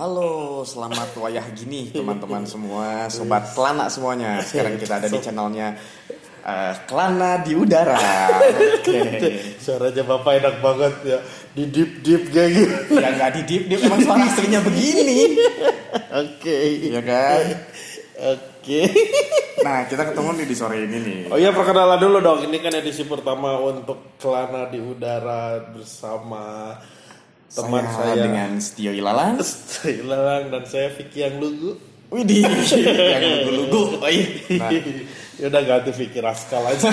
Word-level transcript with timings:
Halo, 0.00 0.64
selamat 0.64 1.12
wayah 1.20 1.44
gini 1.52 1.88
teman-teman 1.92 2.48
semua, 2.48 3.12
sobat 3.12 3.52
Kelana 3.52 3.92
semuanya. 3.92 4.40
Sekarang 4.40 4.80
kita 4.80 4.96
ada 4.96 5.12
di 5.12 5.20
channelnya 5.20 5.76
uh, 6.40 6.72
Kelana 6.88 7.44
di 7.44 7.52
udara. 7.52 8.00
Oke. 8.80 8.96
Suaranya 9.60 10.00
bapak 10.08 10.40
enak 10.40 10.56
banget 10.64 10.94
ya 11.04 11.18
di 11.52 11.68
deep 11.68 12.00
deep 12.00 12.32
kayak 12.32 12.48
gitu. 12.48 12.96
Ya 12.96 13.12
nggak 13.12 13.30
di 13.36 13.42
deep 13.44 13.64
deep, 13.68 13.80
emang 13.84 14.00
suara 14.00 14.24
aslinya 14.24 14.60
begini, 14.64 15.36
Oke. 16.16 16.56
ya 16.80 17.02
kan? 17.04 17.44
Oke. 18.40 18.80
Nah, 19.60 19.84
kita 19.84 20.02
ketemu 20.08 20.28
nih 20.32 20.46
di 20.48 20.56
sore 20.56 20.76
ini 20.80 20.96
nih. 20.96 21.20
Oh 21.28 21.36
iya 21.36 21.52
perkenalan 21.52 22.00
dulu 22.00 22.24
dong. 22.24 22.40
Ini 22.48 22.56
kan 22.64 22.72
edisi 22.72 23.04
pertama 23.04 23.60
untuk 23.60 24.16
Kelana 24.16 24.64
di 24.72 24.80
udara 24.80 25.60
bersama 25.68 26.72
teman 27.50 27.84
saya, 27.90 28.14
saya, 28.14 28.14
dengan 28.22 28.50
Setio 28.62 28.92
Ilalang. 28.94 29.42
Ilalang 30.02 30.44
dan 30.54 30.62
saya 30.66 30.88
Vicky 30.94 31.26
yang 31.26 31.42
lugu. 31.42 31.74
Widih, 32.10 32.42
yang 32.42 33.22
lugu-lugu. 33.22 34.02
Oh, 34.02 34.10
iya. 34.10 34.26
Nah, 34.58 34.70
ya 35.38 35.46
udah 35.46 35.62
ganti 35.62 35.94
Vicky 35.94 36.18
Raskal 36.18 36.66
aja. 36.66 36.90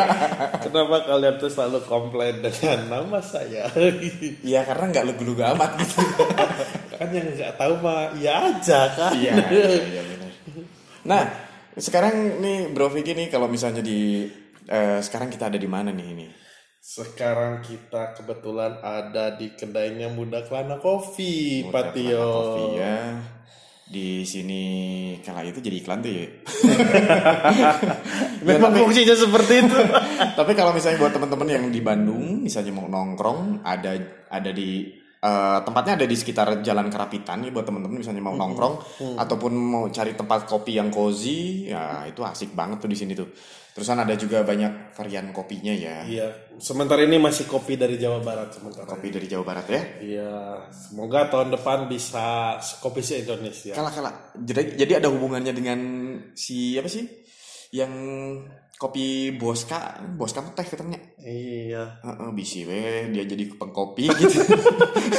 Kenapa 0.64 1.04
kalian 1.04 1.36
tuh 1.36 1.52
selalu 1.52 1.84
komplain 1.84 2.40
dengan 2.40 2.80
nama 2.88 3.20
saya? 3.20 3.68
ya 4.56 4.64
karena 4.64 4.84
nggak 4.88 5.04
lugu-lugu 5.04 5.44
amat 5.52 5.84
gitu. 5.84 6.00
kan 6.96 7.08
yang 7.12 7.28
nggak 7.28 7.60
tahu 7.60 7.74
mah 7.84 8.16
ya 8.16 8.56
aja 8.56 8.88
kan. 8.96 9.12
Iya, 9.12 9.36
iya 9.52 10.00
benar. 10.00 10.32
Nah, 11.04 11.22
sekarang 11.76 12.40
nih 12.40 12.72
Bro 12.72 12.88
Vicky 12.88 13.12
nih 13.12 13.28
kalau 13.28 13.52
misalnya 13.52 13.84
di 13.84 14.32
eh, 14.64 14.98
sekarang 15.04 15.28
kita 15.28 15.52
ada 15.52 15.60
di 15.60 15.68
mana 15.68 15.92
nih 15.92 16.08
ini? 16.08 16.26
Sekarang 16.84 17.64
kita 17.64 18.12
kebetulan 18.12 18.76
ada 18.84 19.32
di 19.32 19.56
kedainya 19.56 20.12
Muda 20.12 20.44
Kelana 20.44 20.76
Coffee, 20.76 21.64
Muda 21.64 21.88
Patio. 21.88 22.12
Kelana 22.12 22.28
Coffee 22.28 22.70
ya. 22.76 22.96
Di 23.88 24.08
sini 24.28 24.62
kala 25.24 25.48
itu 25.48 25.64
jadi 25.64 25.80
iklan 25.80 26.04
tuh 26.04 26.12
ya. 26.12 26.28
Memang 28.52 28.76
fungsinya 28.76 29.16
seperti 29.16 29.64
itu. 29.64 29.80
Tapi 30.38 30.52
kalau 30.52 30.76
misalnya 30.76 31.00
buat 31.00 31.16
teman-teman 31.16 31.48
yang 31.48 31.64
di 31.72 31.80
Bandung 31.80 32.44
misalnya 32.44 32.76
mau 32.76 32.84
nongkrong 32.84 33.64
ada 33.64 33.96
ada 34.28 34.52
di 34.52 34.92
eh, 35.24 35.58
tempatnya 35.64 36.04
ada 36.04 36.04
di 36.04 36.16
sekitar 36.20 36.60
Jalan 36.60 36.92
Kerapitan 36.92 37.48
nih 37.48 37.52
buat 37.56 37.64
teman-teman 37.64 38.04
misalnya 38.04 38.20
mau 38.20 38.36
nongkrong 38.36 39.00
ataupun 39.16 39.52
mau 39.56 39.84
cari 39.88 40.12
tempat 40.12 40.44
kopi 40.44 40.76
yang 40.76 40.92
cozy 40.92 41.72
ya 41.72 42.04
itu 42.04 42.20
asik 42.20 42.52
banget 42.52 42.84
tuh 42.84 42.92
di 42.92 42.96
sini 43.00 43.16
tuh. 43.16 43.32
Terusan 43.74 43.98
ada 43.98 44.14
juga 44.14 44.46
banyak 44.46 44.94
varian 44.94 45.34
kopinya 45.34 45.74
ya. 45.74 46.06
Iya, 46.06 46.26
sementara 46.62 47.02
ini 47.02 47.18
masih 47.18 47.50
kopi 47.50 47.74
dari 47.74 47.98
Jawa 47.98 48.22
Barat 48.22 48.54
sementara. 48.54 48.86
Kopi 48.86 49.10
dari 49.10 49.26
Jawa 49.26 49.42
Barat 49.42 49.66
ya. 49.66 49.82
Iya, 49.98 50.34
semoga 50.70 51.26
tahun 51.26 51.58
depan 51.58 51.90
bisa 51.90 52.54
kopi 52.78 53.02
se 53.02 53.26
Indonesia. 53.26 53.74
Kalah 53.74 53.90
kalah. 53.90 54.14
Jadi 54.38 54.78
jadi 54.78 55.02
ada 55.02 55.10
hubungannya 55.10 55.50
dengan 55.50 55.78
si 56.38 56.78
apa 56.78 56.86
sih? 56.86 57.02
Yang 57.74 57.90
kopi 58.78 59.34
Boska, 59.34 60.06
Boska 60.14 60.54
teh 60.54 60.66
katanya. 60.70 61.02
Iya. 61.18 61.98
Heeh, 61.98 62.30
bisi 62.30 62.62
weh 62.62 63.10
dia 63.10 63.26
jadi 63.26 63.58
pengkopi 63.58 64.06
gitu. 64.06 64.38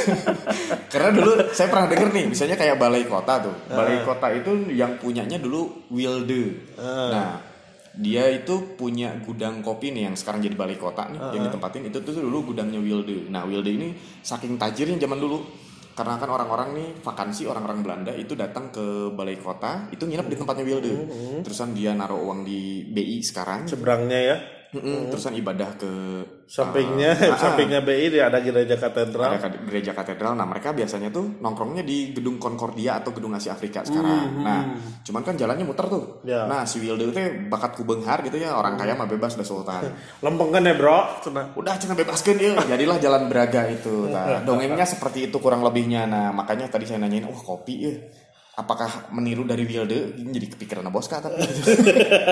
Karena 0.96 1.12
dulu 1.12 1.52
saya 1.52 1.68
pernah 1.68 1.92
denger 1.92 2.08
nih, 2.08 2.24
misalnya 2.32 2.56
kayak 2.56 2.80
Balai 2.80 3.04
Kota 3.04 3.52
tuh. 3.52 3.56
Balai 3.68 4.00
Kota 4.00 4.32
itu 4.32 4.72
yang 4.72 4.96
punyanya 4.96 5.36
dulu 5.36 5.92
Wilde. 5.92 6.72
Nah, 6.80 7.55
dia 7.96 8.28
itu 8.28 8.76
punya 8.76 9.16
gudang 9.24 9.64
kopi 9.64 9.88
nih 9.88 10.12
yang 10.12 10.16
sekarang 10.16 10.44
jadi 10.44 10.52
Balai 10.52 10.76
Kota 10.76 11.08
nih, 11.08 11.20
yang 11.32 11.48
ditempatin 11.48 11.88
itu 11.88 12.04
tuh 12.04 12.12
dulu 12.12 12.52
gudangnya 12.52 12.76
Wilde. 12.76 13.32
Nah, 13.32 13.48
Wilde 13.48 13.72
ini 13.72 13.96
saking 14.20 14.60
tajirnya 14.60 15.00
zaman 15.00 15.16
dulu. 15.16 15.40
Karena 15.96 16.20
kan 16.20 16.28
orang-orang 16.28 16.76
nih 16.76 16.88
vakansi 17.00 17.48
orang-orang 17.48 17.80
Belanda 17.80 18.12
itu 18.12 18.36
datang 18.36 18.68
ke 18.68 19.08
Balai 19.16 19.40
Kota, 19.40 19.88
itu 19.88 20.04
nginep 20.04 20.28
di 20.28 20.36
tempatnya 20.36 20.64
Wilde. 20.68 20.94
Terusan 21.40 21.72
dia 21.72 21.96
naruh 21.96 22.20
uang 22.20 22.44
di 22.44 22.84
BI 22.84 23.24
sekarang. 23.24 23.64
Seberangnya 23.64 24.20
ya. 24.20 24.36
Mm-mm, 24.76 25.08
Terusan 25.08 25.32
ibadah 25.40 25.72
ke 25.80 25.92
Sampingnya, 26.46 27.10
ah. 27.10 27.34
sampingnya 27.34 27.82
BI 27.82 28.06
dia 28.06 28.30
ada 28.30 28.38
gereja 28.38 28.78
katedral. 28.78 29.34
ada 29.34 29.58
gereja 29.66 29.90
katedral. 29.90 30.38
Nah 30.38 30.46
mereka 30.46 30.70
biasanya 30.70 31.10
tuh 31.10 31.42
nongkrongnya 31.42 31.82
di 31.82 32.14
gedung 32.14 32.38
Concordia 32.38 33.02
atau 33.02 33.10
gedung 33.10 33.34
Asia 33.34 33.50
Afrika 33.50 33.82
sekarang. 33.82 34.46
Nah 34.46 34.78
cuman 35.02 35.26
kan 35.26 35.34
jalannya 35.34 35.66
muter 35.66 35.90
tuh. 35.90 36.22
Ya. 36.22 36.46
Nah 36.46 36.62
si 36.62 36.78
Wilde 36.78 37.10
itu 37.10 37.18
bakat 37.50 37.74
kubenghar 37.74 38.22
gitu 38.22 38.38
ya 38.38 38.54
orang 38.54 38.78
kaya 38.78 38.94
mah 38.94 39.10
bebas 39.10 39.34
udah 39.34 39.46
sultan. 39.46 39.90
Lempeng 40.24 40.54
kan 40.54 40.62
ya 40.62 40.78
bro? 40.78 41.18
Udah 41.58 41.74
cina 41.82 41.98
bebaskan 41.98 42.38
ya. 42.38 42.54
Jadilah 42.62 43.02
jalan 43.02 43.26
Braga 43.26 43.66
itu. 43.66 43.98
Nah, 44.16 44.40
dongengnya 44.40 44.86
seperti 44.88 45.28
itu 45.28 45.36
kurang 45.42 45.60
lebihnya. 45.60 46.08
Nah 46.08 46.32
makanya 46.32 46.70
tadi 46.72 46.88
saya 46.88 47.02
nanyain, 47.02 47.26
wah 47.28 47.36
kopi 47.36 47.74
ya. 47.84 47.92
Apakah 48.56 49.12
meniru 49.12 49.44
dari 49.44 49.68
Wilde? 49.68 50.16
Ini 50.16 50.30
jadi 50.32 50.46
kepikiran 50.56 50.88
Boska 50.88 51.20
tapi. 51.20 51.44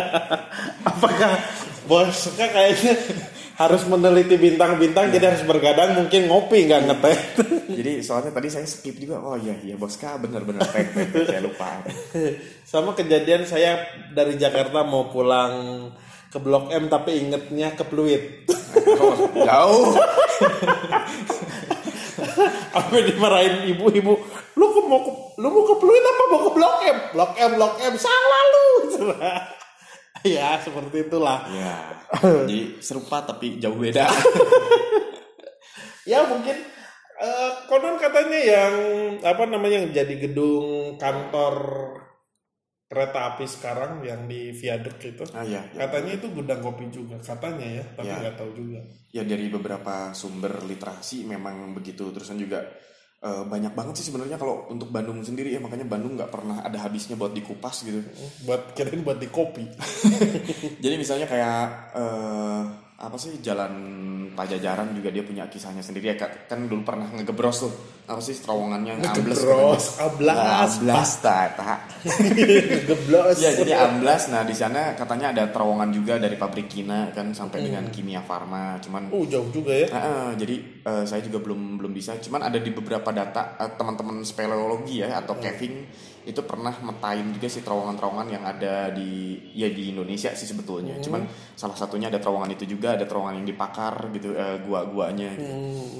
Apakah 0.88 1.36
bos 1.84 2.32
kan 2.32 2.48
kayaknya 2.48 2.96
harus 3.54 3.86
meneliti 3.86 4.34
bintang-bintang 4.34 5.14
jadi 5.14 5.30
harus 5.30 5.46
bergadang 5.46 5.94
mungkin 5.94 6.26
ngopi 6.26 6.66
nggak 6.66 6.82
ngeteh. 6.90 7.18
jadi 7.78 7.92
soalnya 8.02 8.34
tadi 8.34 8.50
saya 8.50 8.66
skip 8.66 8.98
juga. 8.98 9.22
Oh 9.22 9.38
iya 9.38 9.54
iya 9.62 9.78
Boska 9.78 10.18
bener-bener 10.18 10.66
teh. 10.66 10.82
saya 11.22 11.42
lupa. 11.42 11.86
Sama 12.70 12.98
kejadian 12.98 13.46
saya 13.46 13.86
dari 14.10 14.34
Jakarta 14.34 14.82
mau 14.82 15.06
pulang 15.14 15.86
ke 16.34 16.38
Blok 16.42 16.74
M 16.74 16.90
tapi 16.90 17.14
ingetnya 17.22 17.78
ke 17.78 17.86
Pluit. 17.86 18.50
Oh, 18.74 19.30
jauh. 19.38 19.94
Apa 22.74 22.90
dimarahin 23.06 23.70
ibu-ibu? 23.70 24.18
Lu 24.58 24.66
mau 24.90 24.98
ke, 25.06 25.10
lu 25.38 25.46
mau 25.46 25.62
ke 25.62 25.74
Pluit 25.78 26.02
apa 26.02 26.22
mau 26.30 26.40
ke 26.42 26.50
Blok 26.58 26.76
M? 26.82 26.96
Blok 27.14 27.32
M, 27.38 27.50
Blok 27.54 27.74
M 27.78 27.94
salah 27.94 28.42
lu. 28.50 28.66
ya 30.36 30.56
seperti 30.58 31.06
itulah. 31.06 31.44
Ya, 31.52 32.00
jadi 32.44 32.80
serupa 32.80 33.20
tapi 33.22 33.60
jauh 33.60 33.76
beda. 33.76 34.08
Ya 36.04 36.20
mungkin 36.28 36.52
eh, 37.16 37.52
konon 37.64 37.96
katanya 37.96 38.36
yang 38.36 38.74
apa 39.24 39.48
namanya 39.48 39.80
yang 39.80 39.88
jadi 39.88 40.20
gedung 40.20 41.00
kantor 41.00 41.56
kereta 42.84 43.32
api 43.32 43.48
sekarang 43.48 44.04
yang 44.04 44.28
di 44.28 44.52
viaduk 44.52 45.00
itu. 45.00 45.24
Ah 45.32 45.40
ya, 45.40 45.64
ya. 45.72 45.88
Katanya 45.88 46.20
itu 46.20 46.28
gudang 46.28 46.60
kopi 46.60 46.92
juga 46.92 47.16
katanya 47.24 47.80
ya, 47.80 47.84
tapi 47.96 48.12
Ya. 48.12 48.20
nggak 48.20 48.36
tahu 48.36 48.50
juga. 48.52 48.80
ya 49.16 49.24
dari 49.24 49.48
beberapa 49.48 50.12
sumber 50.12 50.60
literasi 50.68 51.24
memang 51.24 51.72
begitu. 51.72 52.12
Terusan 52.12 52.36
juga 52.36 52.60
eh, 53.24 53.44
banyak 53.48 53.72
banget 53.72 53.94
sih 53.96 54.12
sebenarnya 54.12 54.36
kalau 54.36 54.68
untuk 54.68 54.92
Bandung 54.92 55.24
sendiri 55.24 55.48
ya 55.48 55.58
makanya 55.58 55.88
Bandung 55.88 56.20
nggak 56.20 56.28
pernah 56.28 56.60
ada 56.60 56.76
habisnya 56.84 57.16
buat 57.16 57.32
dikupas 57.32 57.80
gitu. 57.80 58.04
Buat 58.44 58.76
kirain 58.76 59.00
buat 59.00 59.16
di 59.16 59.32
kopi. 59.32 59.64
Jadi 60.84 60.94
misalnya 61.00 61.24
kayak 61.24 61.58
eh, 61.96 62.83
apa 62.94 63.16
sih 63.18 63.42
jalan 63.42 63.72
Pajajaran 64.34 64.90
juga 64.98 65.14
dia 65.14 65.22
punya 65.22 65.46
kisahnya 65.46 65.78
sendiri 65.78 66.10
ya 66.10 66.18
kan 66.18 66.66
dulu 66.66 66.82
pernah 66.82 67.06
ngegebros 67.06 67.62
tuh 67.62 67.70
apa 68.10 68.18
sih 68.18 68.34
terowongannya 68.34 68.98
yang 68.98 69.14
ambles 69.14 69.40
Gebros, 69.46 69.84
ablas, 70.02 70.74
ablas 70.82 71.10
tata 71.22 71.74
geblos. 72.90 73.38
Ya 73.38 73.54
jadi 73.54 73.78
amblas. 73.78 74.28
Nah 74.28 74.42
di 74.42 74.52
sana 74.52 74.98
katanya 74.98 75.30
ada 75.30 75.48
terowongan 75.54 75.90
juga 75.94 76.18
dari 76.18 76.34
pabrik 76.34 76.66
Kina 76.66 77.14
kan 77.14 77.30
sampai 77.30 77.62
Hmm. 77.62 77.66
dengan 77.70 77.84
Kimia 77.94 78.20
Farma. 78.26 78.76
Cuman 78.82 79.08
Uh 79.08 79.24
jauh 79.24 79.48
juga 79.54 79.72
ya. 79.72 79.86
Ah, 79.94 79.98
ah, 80.02 80.30
jadi 80.34 80.82
eh, 80.82 81.04
saya 81.06 81.22
juga 81.24 81.38
belum 81.40 81.78
belum 81.80 81.92
bisa. 81.94 82.18
Cuman 82.20 82.44
ada 82.44 82.58
di 82.58 82.70
beberapa 82.74 83.08
data 83.14 83.56
eh, 83.56 83.70
teman-teman 83.78 84.20
speleologi 84.26 85.00
ya 85.00 85.22
atau 85.22 85.38
caving 85.38 85.86
itu 86.24 86.40
pernah 86.44 86.72
metain 86.80 87.30
juga 87.36 87.48
sih 87.52 87.60
terowongan-terowongan 87.60 88.28
yang 88.32 88.44
ada 88.48 88.88
di 88.88 89.36
ya 89.52 89.68
di 89.68 89.92
Indonesia 89.92 90.32
sih 90.32 90.48
sebetulnya. 90.48 90.96
Cuman 91.04 91.28
salah 91.52 91.76
satunya 91.76 92.08
ada 92.08 92.16
terowongan 92.16 92.56
itu 92.56 92.64
juga 92.64 92.96
ada 92.96 93.04
terowongan 93.04 93.44
yang 93.44 93.48
dipakar 93.48 94.08
gitu 94.16 94.32
eh, 94.32 94.58
gua-guanya. 94.64 95.36
gitu. 95.36 95.54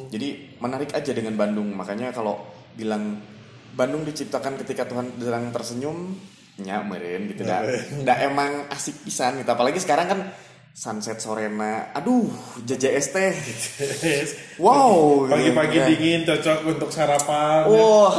Jadi 0.08 0.28
menarik 0.60 0.90
aja 0.96 1.12
dengan 1.12 1.36
Bandung. 1.36 1.68
Makanya 1.76 2.10
kalau 2.10 2.40
bilang 2.72 3.20
Bandung 3.76 4.02
diciptakan 4.08 4.56
ketika 4.64 4.88
Tuhan 4.88 5.12
sedang 5.20 5.52
tersenyum, 5.52 6.16
meren 6.62 7.22
gitu 7.28 7.42
dah. 7.44 7.66
Dah 8.06 8.18
emang 8.24 8.70
asik 8.72 9.04
pisan 9.04 9.44
gitu. 9.44 9.50
Apalagi 9.52 9.82
sekarang 9.82 10.06
kan 10.08 10.20
sunset 10.74 11.22
sorena. 11.22 11.94
Aduh, 11.94 12.26
JJS 12.66 13.06
teh. 13.14 13.32
Wow, 14.58 15.30
Pagi-pagi 15.30 15.78
gitu. 15.78 15.86
dingin 15.94 16.20
cocok 16.26 16.58
untuk 16.66 16.90
sarapan. 16.90 17.70
Wah. 17.70 18.14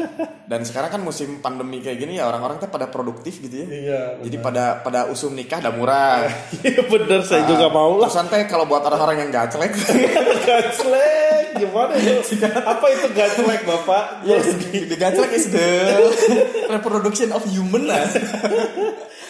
Dan 0.48 0.64
sekarang 0.64 0.88
kan 0.88 1.02
musim 1.04 1.44
pandemi 1.44 1.84
kayak 1.84 2.00
gini 2.00 2.16
ya 2.16 2.24
orang-orang 2.24 2.56
tuh 2.56 2.72
pada 2.72 2.88
produktif 2.88 3.36
gitu 3.44 3.60
ya. 3.60 3.66
Iya. 3.68 4.02
Jadi 4.24 4.36
pada 4.40 4.80
pada 4.80 5.04
usum 5.12 5.36
nikah 5.36 5.60
udah 5.60 5.72
murah. 5.76 6.18
Iya 6.64 6.88
bener 6.88 7.20
saya 7.28 7.44
juga 7.44 7.68
mau 7.68 8.00
lah. 8.00 8.08
Santai 8.08 8.48
kalau 8.48 8.64
buat 8.64 8.80
orang-orang 8.88 9.28
yang 9.28 9.30
gaclek. 9.30 9.76
Gaclek 10.48 11.60
gimana 11.60 11.92
itu? 12.00 12.40
Apa 12.48 12.86
itu 12.88 13.06
gaclek 13.12 13.60
bapak? 13.68 14.24
Yes, 14.24 14.48
the 14.72 14.96
gaclek 14.96 15.32
is 15.36 15.52
the 15.52 15.68
reproduction 16.72 17.28
of 17.36 17.44
human 17.44 17.84
lah. 17.84 18.08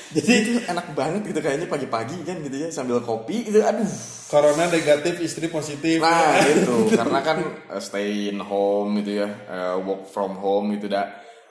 Jadi 0.08 0.32
itu 0.40 0.52
enak 0.64 0.96
banget 0.96 1.22
gitu 1.28 1.40
kayaknya 1.44 1.69
pagi-pagi 1.69 2.25
kan 2.25 2.40
gitu 2.40 2.56
ya 2.56 2.69
sambil 2.72 3.05
kopi 3.05 3.44
gitu 3.44 3.60
aduh. 3.60 3.88
Corona 4.28 4.69
negatif, 4.69 5.20
istri 5.25 5.49
positif. 5.49 6.00
Nah 6.00 6.37
itu 6.44 6.93
karena 6.93 7.20
kan 7.25 7.38
uh, 7.72 7.81
stay 7.81 8.28
in 8.28 8.40
home 8.40 9.00
gitu 9.00 9.25
ya, 9.25 9.28
uh, 9.49 9.76
work 9.81 10.08
from 10.08 10.37
home 10.37 10.76
gitu 10.76 10.88
dah. 10.93 11.08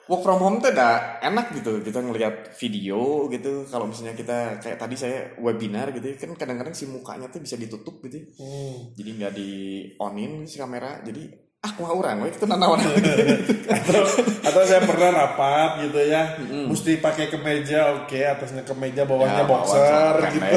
Work 0.07 0.23
from 0.23 0.39
home 0.39 0.57
tuh 0.63 0.71
udah 0.71 1.19
enak 1.19 1.57
gitu 1.57 1.81
kita 1.81 1.99
ngelihat 2.05 2.53
video 2.55 3.27
gitu. 3.33 3.65
Kalau 3.65 3.89
misalnya 3.89 4.13
kita 4.13 4.61
kayak 4.61 4.77
tadi 4.77 4.95
saya 4.95 5.35
webinar 5.41 5.89
gitu 5.91 6.05
ya, 6.05 6.15
kan 6.21 6.31
kadang-kadang 6.37 6.77
si 6.77 6.85
mukanya 6.85 7.27
tuh 7.33 7.41
bisa 7.41 7.57
ditutup 7.57 7.99
gitu. 8.05 8.21
ya. 8.21 8.25
Hmm. 8.39 8.93
Jadi 8.93 9.09
nggak 9.19 9.33
di 9.33 9.51
onin 9.97 10.45
si 10.45 10.61
kamera. 10.61 11.01
Jadi 11.01 11.46
ah 11.67 11.71
kuah 11.75 11.91
orang, 11.91 12.23
we, 12.23 12.31
itu 12.31 12.47
nanawan 12.47 12.79
atau 12.79 13.99
atau 14.41 14.61
saya 14.63 14.81
pernah 14.81 15.09
rapat 15.11 15.83
gitu 15.83 15.99
ya 15.99 16.39
mesti 16.39 16.95
pakai 16.97 17.27
kemeja 17.27 17.91
oke 17.99 18.15
atasnya 18.15 18.63
kemeja 18.63 19.03
bawahnya 19.03 19.43
Ya, 19.43 19.43
bawah 19.43 19.67
boxer 19.67 20.13
keren, 20.15 20.31
gitu 20.31 20.47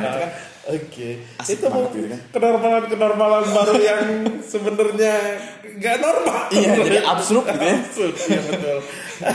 itu 0.00 0.16
kan 0.16 0.30
oke 0.62 1.08
Asik 1.36 1.52
itu 1.52 1.66
banget 1.66 1.76
mungkin 1.76 2.00
gitu 2.00 2.08
kan. 2.08 2.20
kenormalan 2.32 2.84
kenormalan 2.88 3.44
baru 3.46 3.74
yang 3.76 4.02
sebenarnya 4.40 5.14
nggak 5.76 5.96
normal 5.98 6.40
Iya, 6.50 6.70
jadi 6.82 6.98
absurd 7.04 7.44
gitu 7.46 7.62
ya. 7.62 7.76
Absurd, 7.78 8.14
iya 8.26 8.40
betul 8.42 8.78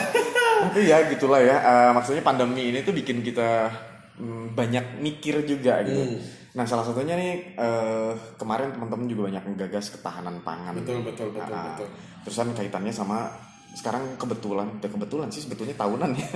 Tapi 0.66 0.82
ya 0.84 0.98
gitulah 1.08 1.40
ya. 1.40 1.58
Eh, 1.58 1.90
maksudnya 1.94 2.20
pandemi 2.20 2.74
ini 2.74 2.82
tuh 2.82 2.92
bikin 2.92 3.22
kita 3.22 3.70
mm, 4.18 4.52
banyak 4.52 4.98
mikir 4.98 5.46
juga 5.46 5.80
gitu. 5.86 6.02
Hmm. 6.02 6.20
Nah 6.56 6.64
salah 6.64 6.82
satunya 6.82 7.14
nih 7.14 7.32
eh, 7.54 8.12
kemarin 8.36 8.72
teman-teman 8.72 9.06
juga 9.06 9.22
banyak 9.28 9.44
menggagas 9.46 9.92
ketahanan 9.92 10.40
pangan. 10.40 10.72
betul 10.74 11.04
betul 11.04 11.28
betul 11.30 11.52
Ah, 11.52 11.76
betul 11.76 11.88
Terusan 12.24 12.52
kaitannya 12.52 12.90
sama 12.90 13.28
sekarang 13.72 14.16
kebetulan, 14.16 14.72
udah 14.74 14.88
kebetulan 14.88 15.28
sih 15.28 15.44
sebetulnya 15.44 15.76
tahunan 15.76 16.16
ya. 16.16 16.28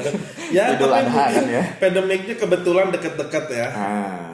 ya 0.56 0.64
Idul 0.72 0.88
Adha 0.90 1.24
kan 1.28 1.44
ya. 1.46 1.62
pandemiknya 1.76 2.34
kebetulan 2.34 2.88
deket-deket 2.88 3.44
ya 3.52 3.66
Nah, 3.68 4.32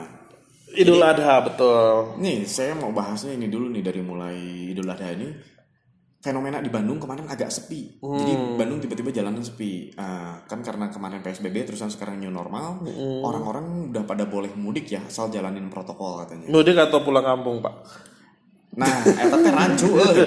Idul 0.73 1.03
Adha 1.03 1.43
betul 1.43 2.17
nih 2.17 2.47
saya 2.47 2.73
mau 2.73 2.89
bahasnya 2.89 3.35
ini 3.35 3.51
dulu 3.51 3.67
nih 3.69 3.83
dari 3.83 4.01
mulai 4.01 4.39
Idul 4.71 4.87
Adha 4.87 5.11
ini 5.11 5.27
fenomena 6.23 6.63
di 6.63 6.71
Bandung 6.71 7.03
kemarin 7.03 7.27
agak 7.27 7.51
sepi. 7.51 7.99
Jadi 7.99 8.33
Bandung 8.55 8.79
tiba-tiba 8.79 9.11
jalanan 9.11 9.43
sepi. 9.43 9.91
Ah, 9.99 10.39
kan 10.47 10.63
karena 10.63 10.87
kemarin 10.89 11.19
PSBB 11.19 11.67
terusan 11.67 11.91
sekarang 11.91 12.23
new 12.23 12.31
normal, 12.31 12.81
orang-orang 13.27 13.91
udah 13.91 14.07
pada 14.07 14.31
boleh 14.31 14.55
mudik 14.55 14.95
ya 14.95 15.03
asal 15.03 15.29
jalanin 15.29 15.67
protokol 15.67 16.23
katanya. 16.23 16.47
mudik 16.47 16.79
atau 16.79 17.03
pulang 17.03 17.27
kampung 17.27 17.59
pak 17.59 17.75
Nah, 18.73 19.05
eta 19.05 19.37
teh 19.37 19.53
rancu 19.53 19.85
euy. 20.01 20.25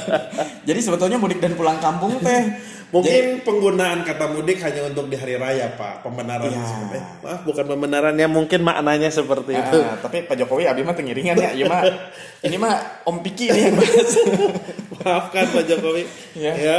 Jadi 0.68 0.80
sebetulnya 0.84 1.16
mudik 1.16 1.40
dan 1.40 1.56
pulang 1.56 1.80
kampung 1.80 2.20
teh 2.20 2.52
Mungkin 2.90 3.46
penggunaan 3.46 4.02
kata 4.02 4.34
mudik 4.34 4.58
hanya 4.66 4.90
untuk 4.90 5.06
di 5.06 5.14
hari 5.14 5.38
raya, 5.38 5.70
Pak. 5.78 6.02
Pembenaran 6.02 6.50
seperti 6.50 6.98
eh, 6.98 7.04
maaf 7.22 7.40
bukan 7.46 7.64
pembenarannya 7.70 8.26
mungkin 8.26 8.60
maknanya 8.66 9.10
seperti 9.14 9.54
itu. 9.54 9.78
Ah, 9.78 9.94
tapi 10.02 10.26
Pak 10.26 10.34
Jokowi 10.34 10.66
abi 10.66 10.82
mah 10.82 10.98
tengiringan 10.98 11.38
ya. 11.38 11.50
Iya 11.54 11.64
mah 11.70 11.82
ini 12.46 12.56
mah 12.58 13.06
Om 13.06 13.16
Piki 13.22 13.46
nih 13.54 13.62
yang 13.70 13.76
bahas. 13.78 14.10
Maafkan 15.06 15.44
Pak 15.54 15.64
Jokowi. 15.70 16.02
Iya. 16.34 16.52
Ya. 16.58 16.78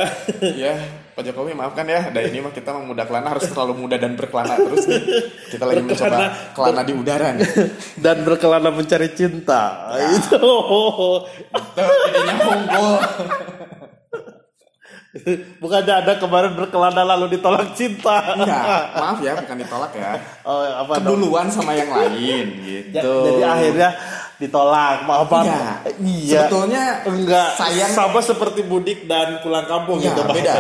ya, 0.54 0.74
Pak 1.16 1.24
Jokowi 1.26 1.58
maafkan 1.58 1.88
ya. 1.90 2.12
Dan 2.14 2.28
ini 2.30 2.38
mah 2.44 2.54
kita 2.54 2.70
mau 2.76 2.86
muda 2.86 3.08
kelana 3.08 3.34
harus 3.34 3.50
terlalu 3.50 3.74
muda 3.88 3.96
dan 3.98 4.14
berkelana 4.14 4.60
terus 4.62 4.86
nih. 4.86 5.02
Kita 5.50 5.64
lagi 5.66 5.82
mencoba 5.82 6.06
Berkelana. 6.06 6.28
kelana 6.54 6.82
di 6.86 6.94
udara 6.94 7.28
nih. 7.34 7.50
Dan 8.04 8.18
berkelana 8.22 8.70
mencari 8.70 9.10
cinta. 9.16 9.90
Ya. 9.98 10.08
Itu. 10.22 10.44
Ininya 12.14 12.36
unggul. 12.46 13.00
Bukannya 15.60 15.94
ada 16.02 16.14
kemarin 16.16 16.56
berkelana 16.56 17.04
lalu 17.04 17.36
ditolak 17.36 17.76
cinta. 17.76 18.32
Enggak, 18.32 18.96
maaf 18.96 19.20
ya 19.20 19.36
bukan 19.36 19.58
ditolak 19.60 19.92
ya. 19.92 20.12
Oh, 20.42 20.64
apa 20.64 21.04
dong? 21.04 21.20
Keduluan 21.20 21.52
sama 21.52 21.76
yang 21.76 21.92
lain 21.92 22.46
Ya, 22.64 22.80
gitu. 22.96 23.14
Jadi 23.28 23.42
akhirnya 23.44 23.90
ditolak. 24.40 25.04
Maaf 25.04 25.28
Pak. 25.28 25.44
Iya. 25.44 25.64
Iya. 26.00 26.32
Sebetulnya 26.48 26.84
enggak 27.04 27.48
sayang 27.54 27.92
sama 27.92 28.24
seperti 28.24 28.64
mudik 28.64 29.04
dan 29.06 29.44
pulang 29.44 29.68
kampung 29.68 30.00
Ya 30.00 30.16
gitu 30.16 30.24
beda 30.24 30.54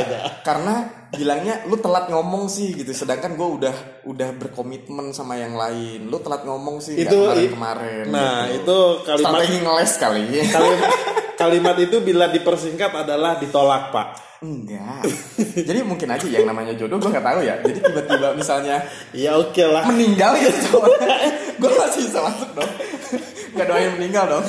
karena 0.43 0.75
bilangnya 1.11 1.63
lu 1.67 1.75
telat 1.75 2.07
ngomong 2.07 2.47
sih 2.47 2.71
gitu 2.71 2.91
sedangkan 2.91 3.35
gue 3.35 3.43
udah 3.43 3.75
udah 4.07 4.29
berkomitmen 4.31 5.11
sama 5.11 5.35
yang 5.35 5.59
lain 5.59 6.07
lu 6.07 6.19
telat 6.19 6.43
ngomong 6.43 6.79
sih 6.79 6.95
Itu- 6.95 7.27
kemarin 7.27 7.51
kemarin 7.51 8.05
Nah, 8.07 8.47
itu 8.47 8.77
kalimat 9.03 9.27
strategi 9.35 9.57
ngeles 9.59 9.91
kali 9.97 10.23
kalimat, 10.45 10.91
kalimat 11.41 11.75
itu 11.81 11.97
bila 12.05 12.29
dipersingkat 12.29 12.93
adalah 12.93 13.41
ditolak 13.41 13.89
pak. 13.89 14.07
Enggak. 14.41 15.05
Jadi 15.69 15.79
mungkin 15.85 16.09
aja 16.09 16.25
yang 16.25 16.49
namanya 16.49 16.73
jodoh 16.73 16.97
gue 16.97 17.09
nggak 17.13 17.25
tahu 17.25 17.41
ya. 17.45 17.61
Jadi 17.61 17.77
tiba-tiba 17.81 18.33
misalnya 18.33 18.81
ya 19.13 19.37
oke 19.37 19.65
lah. 19.65 19.85
meninggal 19.89 20.33
gitu 20.41 20.81
gue 21.61 21.71
masih 21.77 22.09
bisa 22.09 22.19
masuk 22.25 22.49
dong. 22.57 22.71
Nggak 23.53 23.67
doain 23.69 23.91
meninggal 23.97 24.25
dong. 24.37 24.45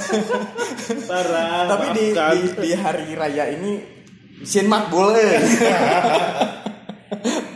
Parah 1.08 1.68
tapi 1.68 1.86
di, 1.96 2.04
di 2.12 2.40
di 2.56 2.70
hari 2.72 3.12
raya 3.12 3.44
ini 3.52 3.72
sin 4.44 4.64
makbul 4.68 5.12
eh. 5.12 5.40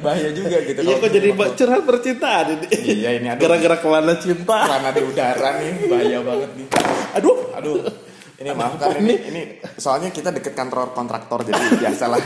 bahaya 0.04 0.30
juga 0.30 0.60
gitu 0.62 0.78
iya 0.84 0.94
kok 1.00 1.10
jadi 1.10 1.28
makbul. 1.32 1.56
curhat 1.56 1.82
percintaan 1.88 2.46
ini? 2.52 2.66
Iya, 3.00 3.10
ini 3.16 3.26
gara-gara 3.40 3.76
kelana 3.80 4.14
cinta. 4.20 4.58
Celana 4.68 4.90
di 4.92 5.02
udara 5.02 5.50
nih 5.56 5.72
bahaya 5.88 6.18
banget 6.20 6.50
nih. 6.52 6.66
Aduh. 7.16 7.36
Aduh 7.56 8.05
ini 8.36 8.48
maaf 8.52 8.76
kan 8.76 8.92
ini 8.94 9.14
ini 9.24 9.40
soalnya 9.74 10.08
kita 10.08 10.28
deket 10.30 10.52
kantor 10.52 10.92
kontraktor 10.92 11.40
jadi 11.40 11.56
biasalah 11.78 12.20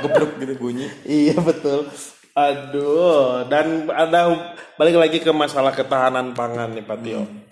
gebrek 0.00 0.32
gitu 0.38 0.54
bunyi 0.56 0.86
iya 1.02 1.36
betul 1.36 1.88
aduh 2.32 3.46
dan 3.46 3.86
ada 3.88 4.34
balik 4.74 4.96
lagi 4.98 5.18
ke 5.18 5.30
masalah 5.30 5.70
ketahanan 5.70 6.32
pangan 6.32 6.70
nih 6.70 6.82
Pak 6.82 6.98
Tio 7.00 7.22
Hmm. 7.22 7.46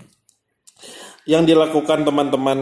yang 1.25 1.47
dilakukan 1.47 2.03
teman-teman 2.03 2.59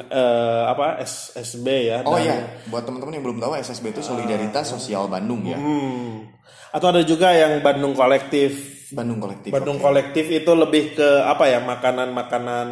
eh, 0.00 0.62
apa 0.64 0.96
SSB 0.98 1.66
ya 1.84 1.98
oh 2.02 2.16
dan- 2.16 2.24
iya 2.24 2.36
buat 2.64 2.80
teman-teman 2.82 3.12
yang 3.12 3.24
belum 3.26 3.38
tahu 3.38 3.52
SSB 3.54 3.92
itu 3.92 4.00
Solidaritas 4.02 4.64
Sosial 4.66 5.04
Bandung 5.06 5.44
ya 5.44 5.56
Hmm. 5.56 6.24
Atau 6.68 6.88
ada 6.90 7.00
juga 7.00 7.32
yang 7.32 7.60
Bandung 7.60 7.92
kolektif. 7.92 8.52
Bandung 8.90 9.16
kolektif 9.18 9.48
Bandung 9.48 9.76
oke. 9.76 9.84
kolektif 9.84 10.24
itu 10.26 10.52
lebih 10.52 10.92
ke 10.94 11.08
apa 11.22 11.44
ya 11.46 11.60
makanan-makanan 11.60 12.68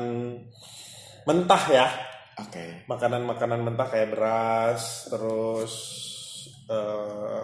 mentah 1.25 1.65
ya, 1.67 1.87
oke 2.37 2.65
makanan-makanan 2.87 3.61
mentah 3.65 3.89
kayak 3.89 4.13
beras, 4.13 5.09
terus 5.09 5.73
eh, 6.69 7.43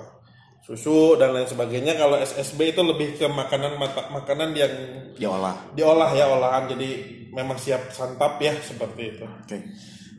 susu 0.63 1.19
dan 1.19 1.35
lain 1.35 1.49
sebagainya. 1.49 1.99
Kalau 1.99 2.17
SSB 2.19 2.77
itu 2.77 2.83
lebih 2.87 3.19
ke 3.19 3.27
makanan 3.27 3.81
mata- 3.81 4.09
makanan 4.15 4.55
yang 4.55 4.73
diolah 5.19 5.75
diolah 5.75 6.11
ya 6.15 6.31
olahan, 6.31 6.71
jadi 6.71 6.89
memang 7.33 7.59
siap 7.59 7.91
santap 7.91 8.39
ya 8.39 8.55
seperti 8.61 9.19
itu. 9.19 9.25
Oke. 9.27 9.59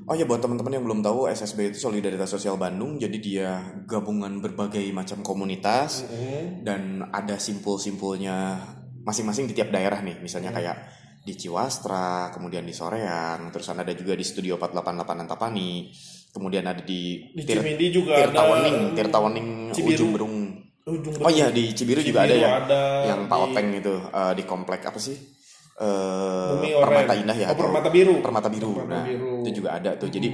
Oh 0.04 0.20
ya 0.20 0.28
buat 0.28 0.44
teman-teman 0.44 0.76
yang 0.76 0.84
belum 0.84 1.00
tahu 1.00 1.32
SSB 1.32 1.72
itu 1.72 1.80
Solidaritas 1.80 2.28
Sosial 2.28 2.60
Bandung. 2.60 3.00
Jadi 3.00 3.24
dia 3.24 3.64
gabungan 3.88 4.44
berbagai 4.44 4.84
macam 4.92 5.24
komunitas 5.24 6.04
dan 6.60 7.08
ada 7.08 7.40
simpul-simpulnya 7.40 8.60
masing-masing 9.08 9.48
di 9.48 9.56
tiap 9.56 9.72
daerah 9.72 10.04
nih. 10.04 10.20
Misalnya 10.20 10.52
kayak 10.52 10.76
di 11.24 11.34
Ciwastra, 11.34 12.30
kemudian 12.36 12.68
di 12.68 12.76
Soreang, 12.76 13.48
terus 13.50 13.72
ada 13.72 13.88
juga 13.96 14.12
di 14.14 14.28
Studio 14.28 14.60
488 14.60 15.24
Antapani, 15.24 15.88
kemudian 16.36 16.68
ada 16.68 16.84
di, 16.84 17.32
Di 17.32 17.48
Tir- 17.48 17.64
Cimindi 17.64 17.88
juga 17.90 18.20
Tirta 18.20 18.44
ada. 18.44 18.52
Wening, 18.52 18.78
Tirta 18.92 19.18
Wening 19.24 19.50
Cibiru. 19.72 19.96
Ujung 19.96 20.12
Berung. 20.12 20.36
Ujung 20.84 21.16
Oh 21.24 21.32
iya 21.32 21.48
di 21.48 21.72
Cibiru, 21.72 22.04
juga 22.04 22.28
ada 22.28 22.36
Cibiru 22.36 22.44
yang 22.44 22.56
ada, 22.68 22.82
yang 23.08 23.20
Pak 23.32 23.38
di- 23.40 23.44
Oteng 23.48 23.68
itu 23.72 23.94
eh, 24.04 24.34
di 24.36 24.44
komplek 24.44 24.84
apa 24.84 25.00
sih? 25.00 25.16
Bumi 25.74 26.70
Permata. 26.78 27.14
Indah 27.18 27.34
ya. 27.36 27.48
Oh, 27.52 27.58
Permata 27.58 27.90
Biru. 27.90 28.22
Permata 28.22 28.48
Biru. 28.48 28.72
Permata 28.78 28.94
nah, 28.94 29.06
Biru. 29.10 29.42
itu 29.42 29.64
juga 29.64 29.70
ada 29.82 29.98
tuh. 29.98 30.08
Jadi 30.08 30.30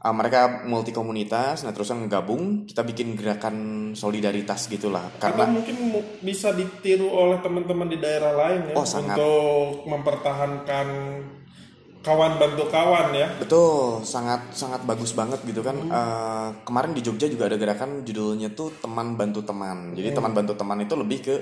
uh, 0.00 0.10
mereka 0.10 0.64
multi 0.64 0.90
komunitas, 0.90 1.62
nah 1.62 1.70
terus 1.70 1.88
ngegabung, 1.88 2.64
kita 2.64 2.80
bikin 2.82 3.14
gerakan 3.14 3.56
solidaritas 3.92 4.66
gitulah. 4.66 5.04
Atau 5.10 5.30
Karena 5.30 5.44
mungkin 5.46 5.76
mu- 5.78 6.06
bisa 6.20 6.50
ditiru 6.50 7.06
oleh 7.06 7.38
teman-teman 7.38 7.86
di 7.86 7.96
daerah 7.96 8.32
lain 8.32 8.72
ya 8.72 8.74
Oh, 8.74 8.84
sangat. 8.84 9.14
untuk 9.14 9.84
mempertahankan 9.86 10.88
kawan 12.00 12.40
bantu 12.40 12.64
kawan 12.72 13.12
ya. 13.12 13.28
betul 13.36 14.00
sangat 14.00 14.56
sangat 14.56 14.80
bagus 14.88 15.12
banget 15.12 15.36
gitu 15.44 15.60
kan. 15.60 15.76
Uh, 15.84 16.48
kemarin 16.64 16.96
di 16.96 17.04
Jogja 17.04 17.28
juga 17.28 17.44
ada 17.44 17.60
gerakan 17.60 18.00
judulnya 18.02 18.50
tuh 18.50 18.72
teman 18.80 19.20
bantu 19.20 19.44
teman. 19.44 19.92
Jadi 19.92 20.08
teman 20.10 20.32
bantu 20.32 20.56
teman 20.56 20.80
itu 20.80 20.96
lebih 20.96 21.18
ke 21.20 21.34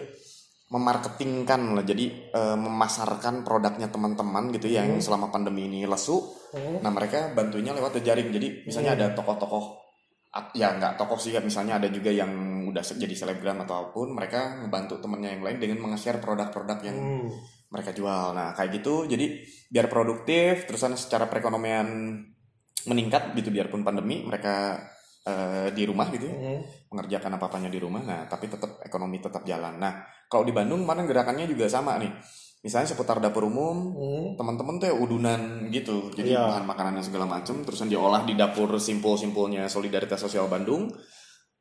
memarketingkan 0.68 1.76
lah. 1.76 1.84
Jadi 1.84 2.32
uh, 2.32 2.56
memasarkan 2.56 3.44
produknya 3.44 3.88
teman-teman 3.88 4.52
gitu 4.52 4.68
ya, 4.68 4.84
yang 4.84 5.00
selama 5.00 5.32
pandemi 5.32 5.64
ini 5.64 5.88
lesu. 5.88 6.20
Nah 6.80 6.88
mereka 6.88 7.32
bantunya 7.32 7.72
lewat 7.76 8.00
jejaring. 8.00 8.28
Jadi 8.32 8.68
misalnya 8.68 8.96
ada 8.96 9.06
tokoh-tokoh 9.12 9.88
ya 10.52 10.76
nggak 10.76 11.00
tokoh 11.00 11.16
sih 11.16 11.32
misalnya 11.40 11.80
ada 11.80 11.88
juga 11.88 12.12
yang 12.12 12.30
udah 12.68 12.84
jadi 12.84 13.10
selebgram 13.16 13.64
ataupun 13.64 14.12
mereka 14.12 14.60
membantu 14.60 15.00
temennya 15.00 15.34
yang 15.34 15.42
lain 15.42 15.58
dengan 15.58 15.78
meng-share 15.88 16.20
produk-produk 16.20 16.78
yang 16.84 16.96
Hmm. 16.96 17.28
mereka 17.68 17.92
jual. 17.92 18.32
Nah, 18.36 18.52
kayak 18.56 18.80
gitu 18.80 19.08
jadi 19.08 19.44
biar 19.72 19.88
produktif 19.88 20.68
terusan 20.68 20.96
secara 20.96 21.28
perekonomian 21.28 22.16
meningkat 22.88 23.36
gitu 23.36 23.52
biarpun 23.52 23.84
pandemi 23.84 24.24
mereka 24.24 24.80
eh, 25.28 25.68
di 25.70 25.84
rumah 25.84 26.08
gitu 26.08 26.24
ya 26.24 26.32
Hmm. 26.32 26.60
mengerjakan 26.88 27.36
apa 27.36 27.44
apanya 27.46 27.68
di 27.68 27.76
rumah 27.76 28.00
nah 28.00 28.24
tapi 28.24 28.48
tetap 28.48 28.80
ekonomi 28.80 29.18
tetap 29.18 29.44
jalan 29.44 29.76
nah 29.76 29.92
kalau 30.24 30.42
di 30.42 30.50
Bandung 30.50 30.82
kemarin 30.82 31.04
gerakannya 31.04 31.44
juga 31.44 31.68
sama 31.68 31.96
nih 31.96 32.08
misalnya 32.58 32.88
seputar 32.88 33.18
dapur 33.18 33.44
umum 33.44 33.76
Hmm. 33.92 34.26
teman-teman 34.34 34.76
tuh 34.76 34.88
ya 34.88 34.96
udunan 34.96 35.40
gitu 35.68 36.08
jadi 36.10 36.34
Iya. 36.34 36.42
bahan 36.48 36.64
makanan 36.66 36.92
dan 36.94 37.04
segala 37.04 37.26
macam 37.26 37.60
terusan 37.60 37.86
diolah 37.86 38.22
di 38.22 38.34
dapur 38.34 38.72
simpul-simpulnya 38.74 39.66
solidaritas 39.66 40.18
sosial 40.18 40.48
Bandung 40.48 40.88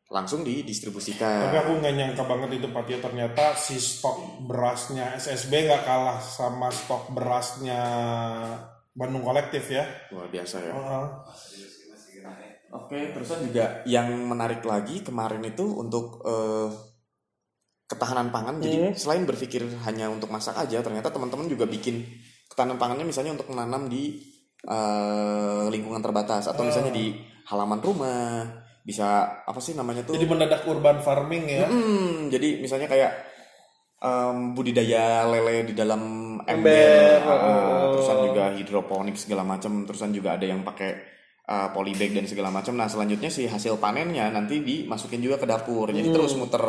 langsung 0.07 0.39
didistribusikan 0.41 1.51
Tapi 1.51 1.57
aku 1.59 1.71
nggak 1.77 1.93
nyangka 1.93 2.23
banget 2.23 2.49
itu 2.55 2.67
Patio 2.71 2.97
ternyata 2.97 3.51
si 3.53 3.75
stok 3.75 4.15
berasnya 4.41 5.11
SSB 5.13 5.67
nggak 5.67 5.83
kalah 5.83 6.15
sama 6.17 6.71
stok 6.71 7.11
berasnya 7.11 7.81
Bandung 8.89 9.21
kolektif 9.21 9.67
ya. 9.69 9.83
luar 10.09 10.25
biasa 10.27 10.57
ya 10.59 10.71
Heeh. 10.71 11.05
Oke, 12.75 13.15
terusan 13.15 13.47
juga 13.47 13.81
yang 13.87 14.11
menarik 14.27 14.59
lagi 14.67 14.99
kemarin 14.99 15.39
itu 15.47 15.63
untuk 15.63 16.19
eh, 16.27 16.67
ketahanan 17.87 18.27
pangan. 18.27 18.59
Jadi 18.59 18.95
selain 18.99 19.23
berpikir 19.23 19.63
hanya 19.87 20.11
untuk 20.11 20.27
masak 20.27 20.59
aja, 20.59 20.83
ternyata 20.83 21.07
teman-teman 21.07 21.47
juga 21.47 21.63
bikin 21.63 22.03
ketahanan 22.51 22.75
pangannya 22.75 23.07
misalnya 23.07 23.39
untuk 23.39 23.47
menanam 23.51 23.87
di 23.87 24.19
eh, 24.67 25.65
lingkungan 25.71 26.03
terbatas 26.03 26.51
atau 26.51 26.67
misalnya 26.67 26.91
di 26.91 27.15
halaman 27.47 27.79
rumah. 27.79 28.43
Bisa 28.83 29.43
apa 29.43 29.59
sih 29.59 29.75
namanya 29.75 30.03
tuh? 30.07 30.15
Jadi 30.15 30.27
mendadak 30.27 30.63
urban 30.67 31.03
farming 31.03 31.43
ya. 31.47 31.67
Hmm, 31.67 32.31
jadi 32.31 32.63
misalnya 32.63 32.87
kayak 32.87 33.11
em, 33.99 34.55
budidaya 34.55 35.27
lele 35.27 35.67
di 35.67 35.73
dalam 35.75 36.01
Ember, 36.47 37.19
ember, 37.19 37.27
ah, 37.27 37.35
oh. 37.35 37.99
terusan 37.99 38.17
juga 38.31 38.43
hidroponik 38.55 39.19
segala 39.19 39.43
macam, 39.43 39.83
terusan 39.83 40.15
juga 40.15 40.39
ada 40.39 40.47
yang 40.47 40.63
pakai 40.63 41.16
uh, 41.47 41.71
polybag 41.71 42.11
dan 42.13 42.27
segala 42.27 42.51
macam. 42.51 42.75
Nah 42.75 42.91
selanjutnya 42.91 43.31
si 43.31 43.47
hasil 43.47 43.79
panennya 43.79 44.29
nanti 44.29 44.59
dimasukin 44.59 45.23
juga 45.23 45.39
ke 45.39 45.47
dapur, 45.47 45.89
jadi 45.89 46.07
terus 46.11 46.35
muter. 46.35 46.63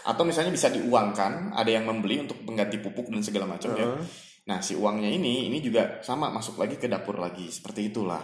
Atau 0.00 0.24
misalnya 0.24 0.52
bisa 0.52 0.72
diuangkan, 0.72 1.52
ada 1.52 1.68
yang 1.68 1.84
membeli 1.84 2.24
untuk 2.24 2.40
pengganti 2.44 2.80
pupuk 2.80 3.12
dan 3.12 3.20
segala 3.20 3.48
macam 3.48 3.72
ya. 3.76 3.86
Nah 4.48 4.58
si 4.64 4.76
uangnya 4.76 5.08
ini, 5.12 5.48
ini 5.52 5.58
juga 5.60 6.00
sama 6.00 6.32
masuk 6.32 6.60
lagi 6.60 6.80
ke 6.80 6.88
dapur 6.88 7.20
lagi, 7.20 7.48
seperti 7.52 7.92
itulah. 7.92 8.20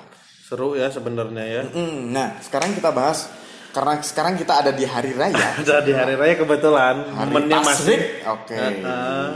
Seru 0.46 0.78
ya 0.78 0.88
sebenarnya 0.88 1.44
ya. 1.44 1.62
Hmm, 1.66 2.14
nah 2.14 2.38
sekarang 2.38 2.72
kita 2.72 2.94
bahas 2.94 3.28
karena 3.76 4.00
sekarang 4.00 4.40
kita 4.40 4.64
ada 4.64 4.72
di 4.72 4.88
hari 4.88 5.12
raya. 5.12 5.36
Ada 5.60 5.84
di 5.84 5.92
hari 5.92 6.16
raya 6.16 6.32
kebetulan 6.40 7.12
Hari 7.12 7.28
momennya 7.28 7.60
masih. 7.60 7.98
Oke. 8.24 8.56
Heeh. 8.56 9.28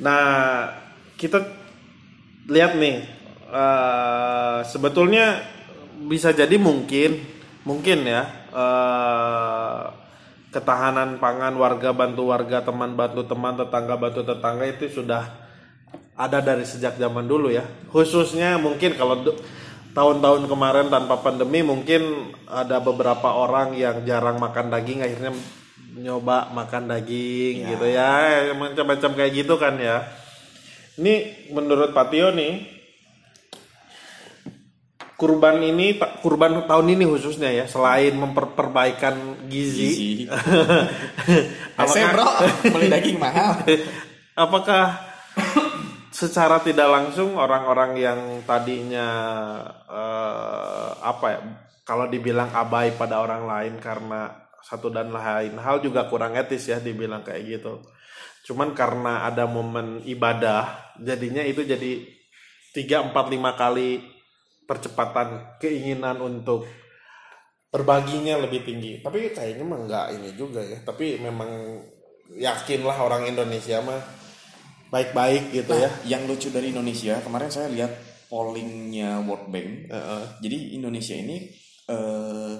Nah, 0.00 0.32
kita 1.20 1.42
lihat 2.48 2.80
nih 2.80 3.04
eh, 3.52 4.58
sebetulnya 4.64 5.57
bisa 6.06 6.30
jadi 6.30 6.54
mungkin 6.60 7.18
mungkin 7.66 8.06
ya 8.06 8.22
eh, 8.54 9.82
ketahanan 10.48 11.20
pangan 11.20 11.54
warga 11.58 11.92
bantu 11.92 12.32
warga 12.32 12.64
teman 12.64 12.96
bantu 12.96 13.26
teman 13.26 13.58
tetangga 13.58 13.94
bantu 14.00 14.20
tetangga 14.24 14.64
itu 14.64 14.88
sudah 14.88 15.48
ada 16.18 16.42
dari 16.42 16.66
sejak 16.66 16.98
zaman 16.98 17.30
dulu 17.30 17.52
ya. 17.52 17.62
Khususnya 17.94 18.58
mungkin 18.58 18.98
kalau 18.98 19.22
tahun-tahun 19.94 20.50
kemarin 20.50 20.90
tanpa 20.90 21.22
pandemi 21.22 21.62
mungkin 21.62 22.34
ada 22.50 22.82
beberapa 22.82 23.38
orang 23.38 23.78
yang 23.78 24.02
jarang 24.02 24.42
makan 24.42 24.72
daging 24.74 25.06
akhirnya 25.06 25.32
nyoba 25.98 26.50
makan 26.50 26.90
daging 26.90 27.70
gitu 27.70 27.86
ya. 27.86 28.50
Macam-macam 28.56 29.10
kayak 29.14 29.32
gitu 29.36 29.54
kan 29.60 29.78
ya. 29.78 30.10
Ini 30.98 31.46
menurut 31.54 31.94
Patio 31.94 32.34
nih 32.34 32.77
kurban 35.18 35.58
ini 35.66 35.98
kurban 36.22 36.62
tahun 36.70 36.94
ini 36.94 37.02
khususnya 37.10 37.50
ya 37.50 37.66
selain 37.66 38.14
memperperbaikan 38.14 39.50
gizi, 39.50 39.90
Gizi. 39.90 40.10
Apakah- 41.82 42.12
bro, 42.14 42.28
beli 42.70 42.86
daging 42.86 43.18
mahal. 43.18 43.58
apakah 44.46 44.94
secara 46.14 46.62
tidak 46.62 46.86
langsung 46.86 47.34
orang-orang 47.34 47.98
yang 47.98 48.20
tadinya 48.46 49.08
eh, 49.90 50.90
apa 51.02 51.26
ya 51.34 51.40
kalau 51.82 52.06
dibilang 52.06 52.54
abai 52.54 52.94
pada 52.94 53.18
orang 53.18 53.42
lain 53.42 53.74
karena 53.82 54.30
satu 54.62 54.90
dan 54.90 55.10
lain 55.10 55.58
hal 55.58 55.82
juga 55.82 56.06
kurang 56.06 56.38
etis 56.38 56.70
ya 56.70 56.78
dibilang 56.78 57.26
kayak 57.26 57.42
gitu 57.58 57.82
cuman 58.46 58.74
karena 58.74 59.26
ada 59.26 59.50
momen 59.50 60.02
ibadah 60.06 60.94
jadinya 61.02 61.42
itu 61.42 61.66
jadi 61.66 62.06
3 62.74 63.10
4 63.10 63.14
5 63.14 63.60
kali 63.60 64.17
percepatan 64.68 65.56
keinginan 65.56 66.20
untuk 66.20 66.68
berbaginya 67.72 68.36
lebih 68.44 68.68
tinggi 68.68 69.00
tapi 69.00 69.32
kayaknya 69.32 69.64
mah 69.64 69.80
enggak 69.80 70.06
ini 70.20 70.30
juga 70.36 70.60
ya 70.60 70.78
tapi 70.84 71.16
memang 71.20 71.80
yakinlah 72.36 72.96
orang 73.00 73.24
Indonesia 73.24 73.80
mah 73.80 74.00
baik-baik 74.88 75.52
gitu 75.52 75.72
ya 75.76 75.90
Yang 76.08 76.22
lucu 76.28 76.48
dari 76.52 76.72
Indonesia, 76.72 77.20
kemarin 77.20 77.52
saya 77.52 77.68
lihat 77.68 77.92
pollingnya 78.28 79.24
World 79.24 79.48
Bank. 79.52 79.92
Heeh. 79.92 80.24
Jadi 80.44 80.58
Indonesia 80.76 81.16
ini 81.16 81.48
eh, 81.88 82.52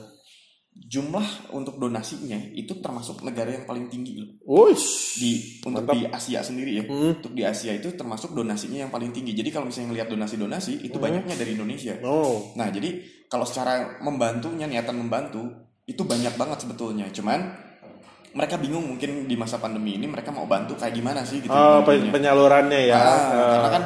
jumlah 0.89 1.53
untuk 1.53 1.77
donasinya 1.77 2.39
itu 2.55 2.79
termasuk 2.79 3.21
negara 3.27 3.53
yang 3.53 3.67
paling 3.67 3.91
tinggi 3.91 4.23
loh. 4.23 4.31
Wush. 4.47 5.19
di 5.19 5.61
untuk 5.67 5.85
di 5.91 6.07
Asia 6.09 6.41
sendiri 6.41 6.73
ya. 6.79 6.85
Hmm. 6.87 7.19
Untuk 7.19 7.35
di 7.35 7.43
Asia 7.43 7.75
itu 7.75 7.93
termasuk 7.93 8.33
donasinya 8.33 8.87
yang 8.87 8.93
paling 8.93 9.11
tinggi. 9.11 9.35
Jadi 9.35 9.51
kalau 9.51 9.69
misalnya 9.69 9.93
ngelihat 9.93 10.09
donasi-donasi 10.09 10.87
itu 10.87 10.97
banyaknya 10.97 11.35
dari 11.35 11.59
Indonesia. 11.59 11.99
Oh. 12.07 12.55
Nah, 12.55 12.71
jadi 12.71 13.03
kalau 13.29 13.45
secara 13.45 14.01
membantunya 14.01 14.65
niatan 14.65 14.97
membantu 14.97 15.45
itu 15.85 16.01
banyak 16.05 16.37
banget 16.37 16.65
sebetulnya. 16.65 17.09
Cuman 17.13 17.41
mereka 18.33 18.61
bingung 18.61 18.85
mungkin 18.85 19.25
di 19.25 19.37
masa 19.37 19.57
pandemi 19.57 19.97
ini 19.97 20.05
mereka 20.05 20.31
mau 20.31 20.45
bantu 20.45 20.77
kayak 20.77 20.95
gimana 20.95 21.25
sih 21.25 21.41
gitu. 21.41 21.53
Oh, 21.53 21.81
bantunya. 21.85 22.13
penyalurannya 22.13 22.81
ya. 22.87 22.97
Ah, 22.97 23.25
Eh, 23.33 23.51
karena 23.57 23.71
kan 23.73 23.85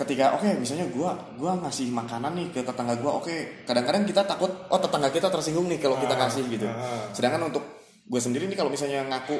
ketika 0.00 0.40
oke 0.40 0.48
misalnya 0.56 0.88
gua 0.88 1.12
gua 1.36 1.60
ngasih 1.60 1.92
makanan 1.92 2.32
nih 2.32 2.48
ke 2.56 2.60
tetangga 2.64 2.96
gua 2.96 3.20
oke 3.20 3.64
kadang-kadang 3.68 4.08
kita 4.08 4.24
takut 4.24 4.48
oh 4.72 4.80
tetangga 4.80 5.12
kita 5.12 5.28
tersinggung 5.28 5.68
nih 5.68 5.76
kalau 5.76 6.00
kita 6.00 6.16
kasih 6.16 6.44
gitu. 6.48 6.64
ah. 6.64 7.12
sedangkan 7.12 7.52
untuk 7.52 7.64
gue 8.10 8.18
sendiri 8.18 8.50
nih 8.50 8.58
kalau 8.58 8.74
misalnya 8.74 9.06
ngaku 9.06 9.38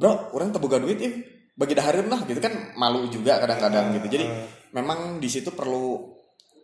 bro 0.00 0.32
orang 0.32 0.48
teboga 0.48 0.80
duit 0.80 0.96
ya 0.96 1.12
bagi 1.52 1.76
dahareun 1.76 2.08
lah 2.08 2.24
gitu 2.24 2.40
kan 2.40 2.72
malu 2.80 3.04
juga 3.12 3.36
kadang-kadang 3.44 3.92
gitu. 4.00 4.06
Jadi 4.08 4.24
memang 4.72 5.20
di 5.20 5.28
situ 5.28 5.52
perlu 5.52 6.00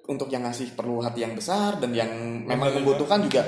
untuk 0.08 0.32
yang 0.32 0.48
ngasih 0.48 0.72
perlu 0.72 1.04
hati 1.04 1.20
yang 1.28 1.36
besar 1.36 1.76
dan 1.76 1.92
yang 1.92 2.08
memang 2.48 2.80
membutuhkan 2.80 3.20
juga 3.20 3.44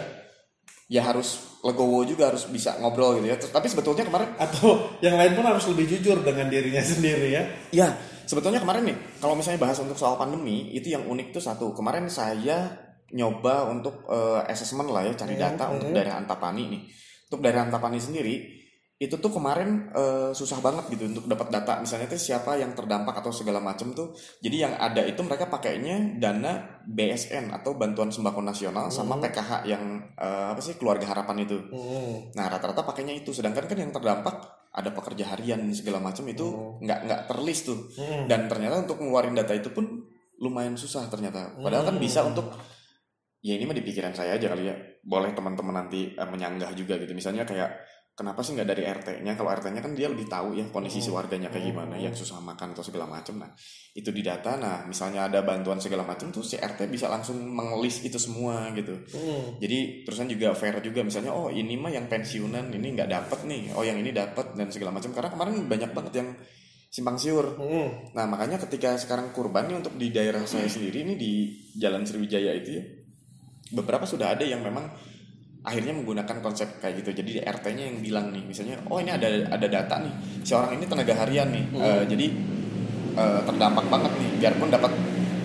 ya 0.90 1.06
harus 1.06 1.56
legowo 1.64 2.04
juga 2.04 2.28
harus 2.28 2.44
bisa 2.52 2.76
ngobrol 2.76 3.16
gitu 3.18 3.32
ya. 3.32 3.36
Tapi 3.40 3.66
sebetulnya 3.72 4.04
kemarin 4.04 4.36
atau 4.36 5.00
yang 5.00 5.16
lain 5.16 5.32
pun 5.32 5.48
harus 5.48 5.64
lebih 5.72 5.96
jujur 5.96 6.20
dengan 6.20 6.52
dirinya 6.52 6.84
sendiri 6.84 7.28
ya. 7.32 7.42
Ya, 7.72 7.88
sebetulnya 8.30 8.62
kemarin 8.62 8.94
nih, 8.94 8.98
kalau 9.18 9.34
misalnya 9.34 9.58
bahas 9.58 9.82
untuk 9.82 9.98
soal 9.98 10.14
pandemi, 10.14 10.70
itu 10.70 10.94
yang 10.94 11.02
unik 11.10 11.34
tuh 11.34 11.42
satu. 11.42 11.74
Kemarin 11.74 12.06
saya 12.06 12.70
nyoba 13.10 13.66
untuk 13.66 14.06
eh, 14.06 14.46
assessment 14.46 14.94
lah 14.94 15.02
ya, 15.02 15.18
cari 15.18 15.34
data 15.34 15.74
untuk 15.74 15.90
daerah 15.90 16.22
Antapani 16.22 16.70
nih. 16.70 16.82
Untuk 17.26 17.42
daerah 17.42 17.66
Antapani 17.66 17.98
sendiri, 17.98 18.60
itu 19.00 19.16
tuh 19.16 19.32
kemarin 19.32 19.88
eh, 19.96 20.30
susah 20.36 20.60
banget 20.60 20.92
gitu 20.94 21.10
untuk 21.10 21.24
dapat 21.26 21.48
data. 21.50 21.80
Misalnya 21.82 22.06
tuh 22.06 22.20
siapa 22.20 22.54
yang 22.60 22.76
terdampak 22.76 23.18
atau 23.18 23.32
segala 23.32 23.58
macam 23.58 23.90
tuh. 23.96 24.14
Jadi 24.44 24.62
yang 24.62 24.78
ada 24.78 25.02
itu 25.02 25.24
mereka 25.26 25.48
pakainya 25.48 26.20
dana 26.20 26.84
BSN 26.84 27.50
atau 27.50 27.74
Bantuan 27.80 28.12
Sembako 28.12 28.44
Nasional 28.44 28.92
sama 28.92 29.18
PKH 29.18 29.64
yang 29.66 29.82
eh, 30.20 30.46
apa 30.52 30.60
sih 30.62 30.78
keluarga 30.78 31.08
harapan 31.08 31.48
itu. 31.48 31.58
Hmm. 31.72 32.30
Nah 32.36 32.46
rata-rata 32.52 32.84
pakainya 32.86 33.16
itu, 33.16 33.32
sedangkan 33.32 33.66
kan 33.66 33.78
yang 33.80 33.90
terdampak 33.90 34.59
ada 34.70 34.94
pekerja 34.94 35.34
harian 35.34 35.66
segala 35.74 35.98
macam 35.98 36.22
itu 36.30 36.78
nggak 36.78 36.98
nggak 37.06 37.20
terlist 37.26 37.66
tuh. 37.66 37.90
Dan 38.26 38.46
ternyata 38.46 38.86
untuk 38.86 39.02
ngeluarin 39.02 39.34
data 39.34 39.50
itu 39.54 39.74
pun 39.74 40.06
lumayan 40.38 40.78
susah 40.78 41.10
ternyata. 41.10 41.58
Padahal 41.58 41.90
kan 41.90 41.96
bisa 41.98 42.22
untuk 42.22 42.54
ya 43.40 43.56
ini 43.56 43.64
mah 43.66 43.74
di 43.74 43.82
pikiran 43.82 44.14
saya 44.14 44.38
aja 44.38 44.46
kali 44.50 44.70
ya. 44.70 44.74
Boleh 45.02 45.34
teman-teman 45.34 45.74
nanti 45.84 46.14
eh, 46.14 46.28
menyanggah 46.28 46.70
juga 46.78 46.96
gitu. 47.02 47.10
Misalnya 47.12 47.42
kayak 47.42 47.82
kenapa 48.20 48.44
sih 48.44 48.52
nggak 48.52 48.68
dari 48.68 48.84
RT-nya? 48.84 49.32
Kalau 49.32 49.48
RT-nya 49.48 49.80
kan 49.80 49.96
dia 49.96 50.12
lebih 50.12 50.28
tahu 50.28 50.52
ya 50.52 50.68
kondisi 50.68 51.00
si 51.00 51.08
warganya 51.08 51.48
kayak 51.48 51.72
gimana, 51.72 51.96
yang 51.96 52.12
susah 52.12 52.36
makan 52.44 52.76
atau 52.76 52.84
segala 52.84 53.08
macam. 53.08 53.40
Nah 53.40 53.48
itu 53.96 54.12
di 54.12 54.20
data. 54.20 54.60
Nah 54.60 54.84
misalnya 54.84 55.24
ada 55.24 55.40
bantuan 55.40 55.80
segala 55.80 56.04
macam 56.04 56.28
tuh 56.28 56.44
si 56.44 56.60
RT 56.60 56.92
bisa 56.92 57.08
langsung 57.08 57.40
mengelis 57.40 58.04
itu 58.04 58.20
semua 58.20 58.68
gitu. 58.76 58.92
Hmm. 59.16 59.56
Jadi 59.56 60.04
terusan 60.04 60.28
juga 60.28 60.52
fair 60.52 60.76
juga 60.84 61.00
misalnya 61.00 61.32
oh 61.32 61.48
ini 61.48 61.80
mah 61.80 61.88
yang 61.88 62.04
pensiunan 62.12 62.68
ini 62.68 62.92
nggak 62.92 63.08
dapat 63.08 63.48
nih, 63.48 63.72
oh 63.72 63.80
yang 63.80 63.96
ini 63.96 64.12
dapat 64.12 64.52
dan 64.52 64.68
segala 64.68 64.92
macam 64.92 65.16
karena 65.16 65.32
kemarin 65.32 65.54
banyak 65.64 65.90
banget 65.96 66.12
yang 66.20 66.28
simpang 66.92 67.16
siur. 67.16 67.56
Hmm. 67.56 68.12
Nah 68.12 68.28
makanya 68.28 68.60
ketika 68.68 69.00
sekarang 69.00 69.32
kurban 69.32 69.64
nih 69.64 69.80
untuk 69.80 69.96
di 69.96 70.12
daerah 70.12 70.44
saya 70.44 70.68
sendiri 70.68 71.08
ini 71.08 71.16
di 71.16 71.32
Jalan 71.80 72.04
Sriwijaya 72.04 72.52
itu 72.52 72.70
ya 72.76 72.84
beberapa 73.70 74.02
sudah 74.02 74.34
ada 74.34 74.42
yang 74.42 74.60
memang 74.66 74.90
akhirnya 75.60 75.92
menggunakan 75.92 76.40
konsep 76.40 76.80
kayak 76.80 77.04
gitu. 77.04 77.20
Jadi 77.20 77.44
RT-nya 77.44 77.84
yang 77.92 77.98
bilang 78.00 78.26
nih 78.32 78.42
misalnya 78.44 78.80
oh 78.88 78.96
ini 78.96 79.12
ada 79.12 79.28
ada 79.52 79.66
data 79.68 80.00
nih 80.00 80.14
si 80.40 80.52
orang 80.56 80.80
ini 80.80 80.84
tenaga 80.88 81.14
harian 81.20 81.48
nih. 81.52 81.64
Eh, 81.76 82.04
jadi 82.08 82.26
eh, 83.16 83.40
terdampak 83.44 83.86
banget 83.92 84.12
nih. 84.16 84.30
Biarpun 84.40 84.72
dapat 84.72 84.92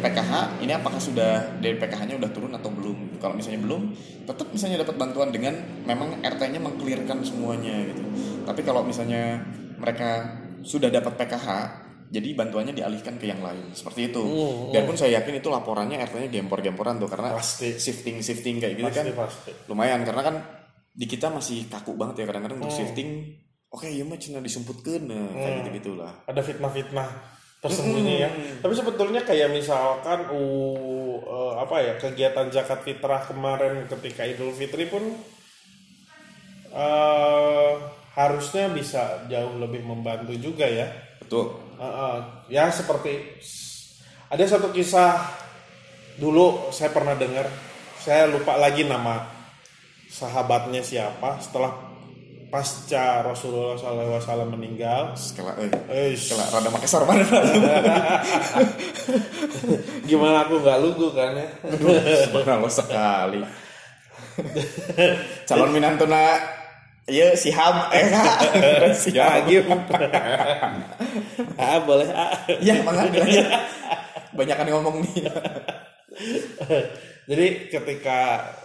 PKH 0.05 0.61
ini 0.61 0.71
apakah 0.75 1.01
sudah 1.01 1.57
dari 1.57 1.81
PKH-nya 1.81 2.15
udah 2.21 2.29
turun 2.29 2.53
atau 2.53 2.69
belum? 2.69 3.17
Kalau 3.17 3.33
misalnya 3.33 3.65
belum 3.65 3.81
tetap 4.23 4.47
misalnya 4.53 4.85
dapat 4.85 4.95
bantuan 5.01 5.29
dengan 5.33 5.57
memang 5.83 6.21
RT-nya 6.21 6.61
mengklirkan 6.61 7.25
semuanya 7.25 7.73
gitu. 7.89 8.03
Tapi 8.45 8.61
kalau 8.61 8.85
misalnya 8.85 9.41
mereka 9.81 10.39
sudah 10.65 10.89
dapat 10.89 11.13
PKH 11.19 11.47
jadi 12.09 12.37
bantuannya 12.37 12.73
dialihkan 12.77 13.17
ke 13.17 13.25
yang 13.29 13.41
lain. 13.41 13.73
Seperti 13.73 14.13
itu. 14.13 14.21
Hmm, 14.21 14.71
biarpun 14.71 14.95
saya 14.95 15.21
yakin 15.21 15.41
itu 15.41 15.49
laporannya 15.49 15.97
RT-nya 16.05 16.29
gempor-gemporan 16.29 17.01
tuh 17.01 17.09
karena 17.09 17.33
Pasti. 17.35 17.75
shifting 17.75 18.21
shifting 18.21 18.61
kayak 18.61 18.77
gitu 18.77 18.91
kan 18.93 19.05
Pasti. 19.27 19.51
lumayan. 19.67 20.05
Karena 20.05 20.21
kan 20.21 20.35
di 20.95 21.05
kita 21.09 21.27
masih 21.33 21.67
kaku 21.67 21.97
banget 21.97 22.23
ya 22.23 22.25
kadang-kadang 22.29 22.61
Hmm. 22.61 22.67
untuk 22.69 22.77
shifting. 22.77 23.09
Oke 23.73 23.91
ya 23.91 24.07
mah 24.07 24.15
cina 24.15 24.39
disumputkan 24.39 25.03
nah, 25.03 25.35
kayak 25.35 25.67
gitu 25.67 25.69
gitulah 25.83 26.23
ada 26.23 26.39
fitnah-fitnah 26.39 27.07
tersembunyi 27.59 28.15
ya. 28.23 28.29
Tapi 28.63 28.71
sebetulnya 28.71 29.25
kayak 29.25 29.51
misalkan 29.51 30.31
uh, 30.31 31.17
eh, 31.19 31.53
apa 31.59 31.75
ya 31.83 31.93
kegiatan 31.99 32.47
zakat 32.53 32.85
fitrah 32.85 33.25
kemarin 33.25 33.89
ketika 33.89 34.23
Idul 34.23 34.53
Fitri 34.55 34.87
pun 34.87 35.03
eh, 36.71 37.73
harusnya 38.15 38.71
bisa 38.71 39.27
jauh 39.27 39.59
lebih 39.59 39.83
membantu 39.83 40.31
juga 40.39 40.69
ya. 40.69 40.87
betul 41.19 41.64
Uh, 41.75 41.85
uh, 41.85 42.15
ya 42.47 42.71
seperti 42.71 43.39
ada 44.31 44.43
satu 44.47 44.71
kisah 44.71 45.19
dulu 46.15 46.71
saya 46.71 46.91
pernah 46.95 47.13
dengar, 47.15 47.51
saya 47.99 48.31
lupa 48.31 48.55
lagi 48.55 48.87
nama 48.87 49.27
sahabatnya 50.07 50.79
siapa. 50.79 51.43
Setelah 51.43 51.95
pasca 52.55 53.25
Rasulullah 53.27 53.75
SAW 53.75 54.47
meninggal. 54.47 55.11
sekala 55.19 55.59
eh, 55.91 56.15
sekala 56.15 56.47
rada 56.55 56.71
sorban 56.87 57.19
gimana 60.09 60.47
aku 60.47 60.63
nggak 60.63 60.79
lugu 60.79 61.11
kan 61.11 61.35
ya? 61.35 61.47
Subhanallah 62.31 62.71
sekali. 62.71 63.43
Calon 65.47 65.71
minantuna 65.75 66.39
Iya 67.05 67.37
sihab 67.37 67.93
eh 67.93 68.09
kak 68.13 68.37
ya 68.57 68.89
sihab 68.97 69.45
gitu. 69.45 69.69
Ah 71.53 71.77
boleh. 71.85 72.09
Ah. 72.09 72.33
ya 72.57 72.81
aja 72.81 73.45
banyak 74.33 74.57
yang 74.57 74.81
ngomong 74.81 75.05
nih. 75.05 75.29
Jadi 77.29 77.47
ketika 77.69 78.19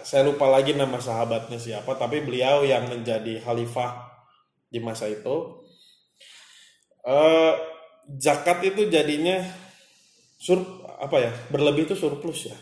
saya 0.05 0.25
lupa 0.25 0.49
lagi 0.49 0.73
nama 0.73 0.97
sahabatnya 0.97 1.61
siapa 1.61 1.97
tapi 2.01 2.25
beliau 2.25 2.65
yang 2.65 2.89
menjadi 2.89 3.45
khalifah 3.45 4.09
di 4.73 4.81
masa 4.81 5.09
itu 5.09 5.61
eh 7.05 7.55
zakat 8.21 8.65
itu 8.65 8.89
jadinya 8.89 9.41
sur 10.41 10.65
apa 10.97 11.17
ya 11.21 11.33
berlebih 11.53 11.93
itu 11.93 11.97
surplus 11.97 12.49
ya. 12.49 12.57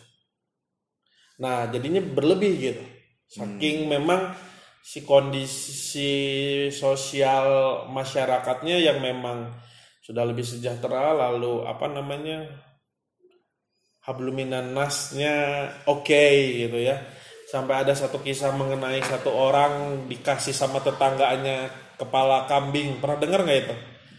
Nah 1.38 1.70
jadinya 1.70 2.02
berlebih 2.02 2.52
gitu. 2.58 2.84
Saking 3.30 3.86
memang 3.86 4.34
si 4.82 5.04
kondisi 5.04 6.68
sosial 6.72 7.46
masyarakatnya 7.92 8.80
yang 8.80 8.98
memang 8.98 9.52
sudah 10.00 10.24
lebih 10.24 10.44
sejahtera 10.44 11.12
lalu 11.12 11.68
apa 11.68 11.86
namanya 11.92 12.48
habluminan 14.04 14.72
nasnya 14.72 15.68
oke 15.84 16.24
gitu 16.64 16.78
ya. 16.80 16.96
Sampai 17.48 17.80
ada 17.80 17.96
satu 17.96 18.20
kisah 18.20 18.52
mengenai 18.52 19.00
satu 19.00 19.32
orang 19.32 20.04
dikasih 20.04 20.52
sama 20.52 20.84
tetangganya 20.84 21.72
kepala 21.96 22.44
kambing. 22.44 23.00
Pernah 23.00 23.16
dengar 23.16 23.40
nggak 23.44 23.60
itu? 23.64 23.74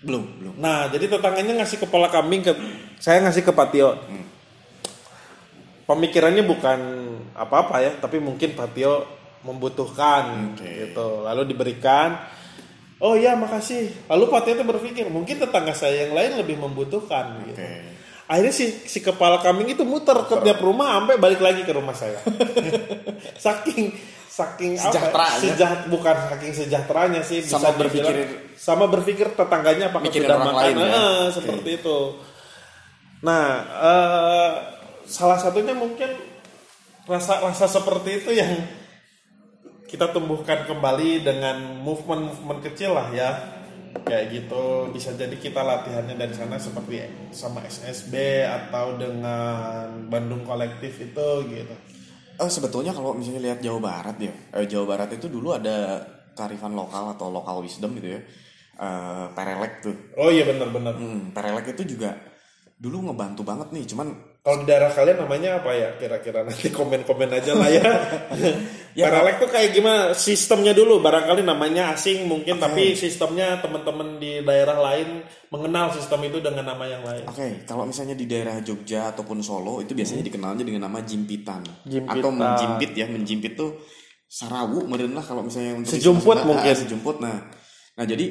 Belum 0.06 0.24
belum. 0.38 0.54
Nah 0.58 0.90
jadi 0.90 1.06
tetangganya 1.10 1.62
ngasih 1.62 1.78
kepala 1.86 2.10
kambing 2.10 2.42
ke 2.42 2.54
saya 3.00 3.24
ngasih 3.26 3.46
ke 3.46 3.54
Patio 3.54 3.98
pemikirannya 5.90 6.46
bukan 6.46 6.80
apa-apa 7.34 7.82
ya 7.82 7.92
tapi 7.98 8.22
mungkin 8.22 8.54
Patio 8.54 9.19
membutuhkan 9.42 10.54
Oke. 10.54 10.66
gitu. 10.66 11.24
Lalu 11.24 11.42
diberikan 11.48 12.20
oh 12.98 13.14
ya 13.14 13.34
makasih. 13.34 13.92
Lalu 14.08 14.26
Patio 14.28 14.54
itu 14.54 14.64
berpikir 14.64 15.06
mungkin 15.08 15.38
tetangga 15.38 15.72
saya 15.72 16.04
yang 16.04 16.14
lain 16.14 16.38
lebih 16.38 16.58
membutuhkan 16.58 17.44
gitu. 17.46 17.58
Oke 17.58 17.98
akhirnya 18.30 18.54
si 18.54 18.70
si 18.86 19.02
kepala 19.02 19.42
kambing 19.42 19.74
itu 19.74 19.82
muter 19.82 20.14
ke 20.22 20.38
tiap 20.40 20.62
rumah 20.62 21.02
sampai 21.02 21.18
balik 21.18 21.42
lagi 21.42 21.66
ke 21.66 21.74
rumah 21.74 21.98
saya. 21.98 22.22
Saking 23.42 23.90
saking 24.30 24.78
apa 24.78 24.86
Sejahteranya. 24.88 25.40
sejaht 25.42 25.80
bukan 25.90 26.16
saking 26.30 26.54
sejahteranya 26.54 27.22
sih 27.22 27.42
bisa 27.42 27.58
Sama 27.58 27.74
dibilang- 27.74 27.82
berpikir- 27.82 28.38
sama 28.56 28.86
berpikir 28.86 29.28
tetangganya 29.34 29.90
apakah 29.90 30.08
sudah 30.08 30.30
orang 30.30 30.46
makan. 30.46 30.62
lain 30.62 30.76
ya. 30.78 30.90
Seperti 31.34 31.70
itu. 31.76 31.98
Nah 33.20 33.44
eh, 33.66 34.52
salah 35.04 35.36
satunya 35.36 35.74
mungkin 35.74 36.14
rasa 37.04 37.42
rasa 37.42 37.66
seperti 37.66 38.22
itu 38.22 38.32
yang 38.32 38.62
kita 39.90 40.14
tumbuhkan 40.14 40.70
kembali 40.70 41.26
dengan 41.26 41.82
movement 41.82 42.30
movement 42.30 42.62
kecil 42.62 42.94
lah 42.94 43.10
ya. 43.10 43.30
Kayak 44.06 44.26
gitu 44.30 44.94
bisa 44.94 45.18
jadi 45.18 45.34
kita 45.34 45.66
latihannya 45.66 46.14
dari 46.14 46.30
sana 46.38 46.62
seperti 46.62 47.10
sama 47.34 47.66
SSB 47.66 48.46
atau 48.46 49.02
dengan 49.02 50.06
Bandung 50.06 50.46
kolektif 50.46 51.02
itu 51.02 51.28
gitu. 51.50 51.76
Oh 52.38 52.48
sebetulnya 52.48 52.94
kalau 52.94 53.18
misalnya 53.18 53.50
lihat 53.52 53.60
Jawa 53.66 53.82
Barat 53.82 54.16
ya, 54.22 54.32
eh, 54.56 54.70
Jawa 54.70 54.96
Barat 54.96 55.10
itu 55.18 55.26
dulu 55.26 55.58
ada 55.58 56.06
kearifan 56.38 56.78
lokal 56.78 57.18
atau 57.18 57.34
lokal 57.34 57.66
wisdom 57.66 57.98
gitu 57.98 58.16
ya, 58.16 58.22
eh, 58.80 59.26
perelek 59.34 59.74
tuh. 59.84 59.96
oh 60.16 60.30
iya 60.30 60.48
benar-benar. 60.48 60.96
Hmm, 60.96 61.34
perelek 61.36 61.76
itu 61.76 61.98
juga 61.98 62.16
dulu 62.80 63.10
ngebantu 63.10 63.42
banget 63.44 63.74
nih, 63.76 63.84
cuman 63.90 64.08
kalau 64.40 64.64
di 64.64 64.66
daerah 64.66 64.90
kalian 64.90 65.20
namanya 65.20 65.60
apa 65.60 65.72
ya? 65.72 65.90
Kira-kira 65.96 66.42
nanti 66.42 66.72
komen-komen 66.72 67.30
aja 67.30 67.54
lah 67.54 67.70
ya. 67.70 67.84
Ya, 68.98 69.06
Paralek 69.06 69.38
tuh 69.38 69.48
kayak 69.48 69.70
gimana? 69.72 70.12
Sistemnya 70.12 70.74
dulu 70.74 70.98
barangkali 71.00 71.46
namanya 71.46 71.94
asing 71.94 72.26
mungkin 72.26 72.58
tapi 72.58 72.98
sistemnya 72.98 73.62
teman-teman 73.62 74.18
di 74.18 74.42
daerah 74.42 74.82
lain 74.82 75.22
mengenal 75.54 75.94
sistem 75.94 76.26
itu 76.26 76.42
dengan 76.42 76.74
nama 76.74 76.90
yang 76.90 77.06
lain. 77.06 77.24
Oke, 77.30 77.64
kalau 77.64 77.86
misalnya 77.86 78.18
di 78.18 78.26
daerah 78.26 78.58
Jogja 78.60 79.14
ataupun 79.14 79.46
Solo 79.46 79.80
itu 79.80 79.94
biasanya 79.94 80.26
dikenalnya 80.26 80.66
dengan 80.66 80.90
nama 80.90 81.06
jimpitan, 81.06 81.62
Jimpitan. 81.86 82.18
atau 82.18 82.30
menjimpit 82.34 82.92
ya, 82.98 83.06
menjimpit 83.08 83.54
tuh 83.56 83.78
sarawu 84.26 84.82
meren 84.90 85.14
lah 85.14 85.24
kalau 85.24 85.46
misalnya 85.46 85.80
untuk 85.80 85.94
Sejumput 85.94 86.36
istilah- 86.36 86.48
mungkin. 86.50 86.74
ah, 86.74 86.80
sejumput. 86.82 87.16
Nah, 87.22 87.38
nah 87.94 88.06
jadi 88.10 88.26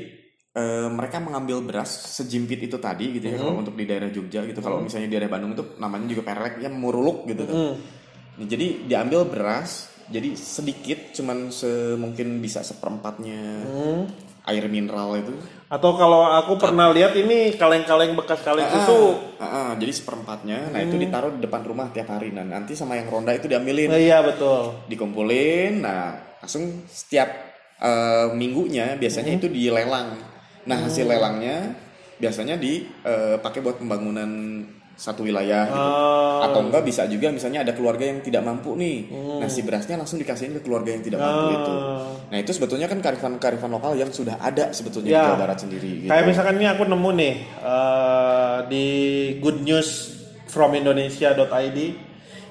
eh, 0.58 0.88
mereka 0.90 1.22
mengambil 1.22 1.62
beras 1.62 1.86
sejimpit 2.12 2.58
itu 2.60 2.76
tadi 2.76 3.14
gitu 3.14 3.30
ya 3.30 3.38
Hmm. 3.38 3.42
kalau 3.46 3.54
untuk 3.62 3.74
di 3.74 3.86
daerah 3.86 4.10
Jogja 4.10 4.42
gitu. 4.42 4.58
Kalau 4.58 4.82
misalnya 4.82 5.06
di 5.06 5.14
daerah 5.14 5.30
Bandung 5.30 5.54
itu 5.54 5.78
namanya 5.78 6.06
juga 6.08 6.26
perelek 6.26 6.58
ya 6.58 6.68
muruluk 6.68 7.24
gitu 7.24 7.46
kan. 7.46 7.54
Hmm. 7.54 7.74
Nah, 8.38 8.46
jadi 8.46 8.66
diambil 8.84 9.22
beras 9.24 9.86
jadi 10.08 10.32
sedikit 10.34 11.12
cuman 11.12 11.52
semungkin 11.52 12.40
bisa 12.40 12.64
seperempatnya 12.64 13.40
Hmm. 13.62 14.02
air 14.44 14.64
mineral 14.64 15.12
itu 15.14 15.36
atau 15.68 15.92
kalau 15.94 16.24
aku 16.24 16.56
pernah 16.56 16.88
lihat 16.88 17.12
ini 17.12 17.52
kaleng-kaleng 17.52 18.16
bekas 18.16 18.40
kaleng 18.40 18.64
susu 18.72 19.20
Ah, 19.36 19.44
ah, 19.44 19.70
jadi 19.76 19.92
seperempatnya, 19.92 20.72
nah 20.72 20.80
itu 20.80 20.96
ditaruh 20.96 21.36
di 21.36 21.44
depan 21.44 21.60
rumah 21.62 21.92
tiap 21.92 22.08
hari. 22.08 22.32
Nah 22.32 22.42
nanti 22.42 22.72
sama 22.72 22.96
yang 22.96 23.06
ronda 23.06 23.36
itu 23.36 23.44
diambilin, 23.46 23.92
Oh, 23.92 24.00
iya 24.00 24.24
betul 24.24 24.72
dikumpulin. 24.88 25.84
Nah 25.84 26.16
langsung 26.40 26.88
setiap 26.88 27.28
eh, 27.78 28.26
minggunya 28.32 28.96
biasanya 28.96 29.36
itu 29.36 29.46
dilelang. 29.46 30.37
Nah 30.68 30.78
hasil 30.84 31.08
lelangnya 31.08 31.72
biasanya 32.20 32.60
dipakai 32.60 33.64
buat 33.64 33.80
pembangunan 33.80 34.28
satu 34.98 35.22
wilayah 35.22 35.70
gitu. 35.70 35.78
Oh. 35.78 36.42
Atau 36.42 36.66
enggak 36.66 36.82
bisa 36.82 37.06
juga 37.06 37.30
misalnya 37.30 37.62
ada 37.62 37.70
keluarga 37.70 38.02
yang 38.02 38.18
tidak 38.18 38.42
mampu 38.42 38.74
nih. 38.74 39.06
Nah 39.38 39.46
si 39.46 39.62
berasnya 39.62 39.94
langsung 39.94 40.18
dikasihin 40.18 40.58
ke 40.58 40.66
keluarga 40.66 40.90
yang 40.90 41.06
tidak 41.06 41.22
mampu 41.22 41.54
itu. 41.54 41.74
Nah 42.28 42.36
itu 42.42 42.50
sebetulnya 42.50 42.90
kan 42.90 42.98
karifan-karifan 42.98 43.70
lokal 43.70 43.94
yang 43.94 44.10
sudah 44.10 44.42
ada 44.42 44.74
sebetulnya 44.74 45.08
di 45.08 45.14
Ya. 45.14 45.24
Jawa 45.30 45.38
Barat 45.38 45.58
sendiri. 45.62 45.90
Gitu. 46.02 46.10
Kayak 46.10 46.24
misalkan 46.26 46.54
ini 46.58 46.66
aku 46.66 46.82
nemu 46.90 47.10
nih 47.14 47.34
eh, 47.62 48.58
di 48.66 48.86
good 49.38 49.62
news 49.62 50.18
from 50.50 50.74
Indonesia.id. 50.74 51.78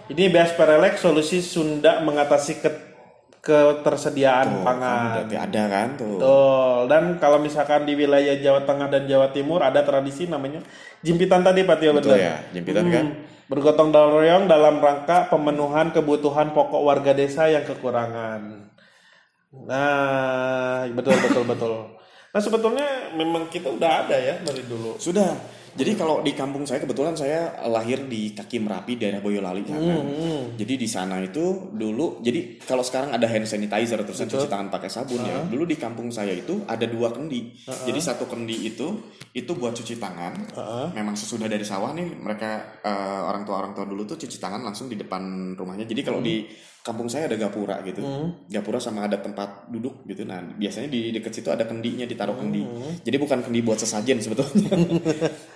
Ini 0.07 0.23
beas 0.31 0.55
perelek 0.55 0.95
solusi 0.95 1.43
Sunda 1.43 1.99
mengatasi 1.99 2.63
ke 2.63 2.86
ketersediaan 3.47 4.59
Tuh, 4.59 4.63
pangan. 4.67 4.83
kan 4.83 5.15
berarti 5.15 5.35
ada 5.39 5.63
kan 5.71 5.87
tuh. 5.95 6.19
Betul. 6.19 6.77
Dan 6.91 7.03
kalau 7.15 7.39
misalkan 7.39 7.87
di 7.87 7.95
wilayah 7.95 8.35
Jawa 8.35 8.67
Tengah 8.67 8.91
dan 8.91 9.07
Jawa 9.07 9.31
Timur 9.31 9.63
ada 9.63 9.79
tradisi 9.81 10.27
namanya 10.27 10.59
jimpitan 10.99 11.41
tadi 11.41 11.63
Pak 11.63 11.77
Tio 11.79 11.95
Betul 11.95 12.19
betul. 12.19 12.27
ya, 12.27 12.35
jimpitan 12.51 12.85
Hmm. 12.85 12.93
kan. 12.93 13.07
Bergotong 13.47 13.95
royong 13.95 14.43
dalam 14.45 14.83
rangka 14.83 15.31
pemenuhan 15.31 15.95
kebutuhan 15.95 16.51
pokok 16.51 16.83
warga 16.83 17.15
desa 17.15 17.47
yang 17.47 17.63
kekurangan. 17.63 18.67
Nah, 19.63 20.83
betul 20.91 21.15
betul 21.23 21.43
betul. 21.47 21.75
Nah 22.27 22.43
sebetulnya 22.43 22.85
memang 23.17 23.47
kita 23.47 23.71
udah 23.71 24.05
ada 24.05 24.13
ya 24.13 24.37
dari 24.37 24.61
dulu. 24.61 24.99
Sudah. 24.99 25.31
Jadi 25.77 25.93
kalau 25.93 26.25
di 26.25 26.33
kampung 26.33 26.65
saya 26.65 26.81
kebetulan 26.81 27.13
saya 27.13 27.53
lahir 27.69 28.09
di 28.09 28.33
kaki 28.33 28.57
Merapi 28.57 28.97
daerah 28.97 29.21
Boyolali 29.21 29.61
sana. 29.61 30.01
Jadi 30.57 30.73
di 30.73 30.87
sana 30.89 31.21
itu 31.21 31.69
dulu 31.69 32.17
jadi 32.25 32.57
kalau 32.65 32.81
sekarang 32.81 33.13
ada 33.13 33.29
hand 33.29 33.45
sanitizer 33.45 34.01
terus 34.01 34.17
cuci 34.17 34.49
tangan 34.49 34.73
pakai 34.73 34.89
sabun 34.89 35.21
ya. 35.21 35.45
Dulu 35.45 35.63
di 35.69 35.77
kampung 35.77 36.09
saya 36.09 36.33
itu 36.33 36.65
ada 36.65 36.89
dua 36.89 37.13
kendi. 37.13 37.53
Jadi 37.63 37.99
satu 38.01 38.25
kendi 38.25 38.65
itu 38.65 39.13
itu 39.37 39.51
buat 39.53 39.77
cuci 39.77 40.01
tangan. 40.01 40.33
Memang 40.97 41.13
sesudah 41.13 41.45
dari 41.45 41.61
sawah 41.61 41.93
nih 41.93 42.09
mereka 42.17 42.81
eh, 42.81 43.21
orang 43.29 43.45
tua 43.45 43.61
orang 43.61 43.77
tua 43.77 43.85
dulu 43.85 44.01
tuh 44.09 44.17
cuci 44.17 44.41
tangan 44.41 44.65
langsung 44.65 44.89
di 44.89 44.97
depan 44.97 45.53
rumahnya. 45.53 45.85
Jadi 45.85 46.01
kalau 46.01 46.25
di 46.25 46.41
kampung 46.87 47.11
saya 47.11 47.27
ada 47.27 47.35
gapura 47.35 47.83
gitu. 47.83 47.99
Gapura 48.47 48.79
sama 48.79 49.03
ada 49.03 49.19
tempat 49.19 49.67
duduk 49.67 50.07
gitu. 50.07 50.23
Nah, 50.23 50.39
biasanya 50.55 50.87
di 50.87 51.11
dekat 51.11 51.35
situ 51.35 51.51
ada 51.51 51.67
kendinya 51.67 52.07
ditaruh 52.07 52.39
kendi. 52.39 52.63
Jadi 53.03 53.17
bukan 53.19 53.43
kendi 53.43 53.59
buat 53.59 53.75
sesajen 53.75 54.23
sebetulnya. 54.23 54.71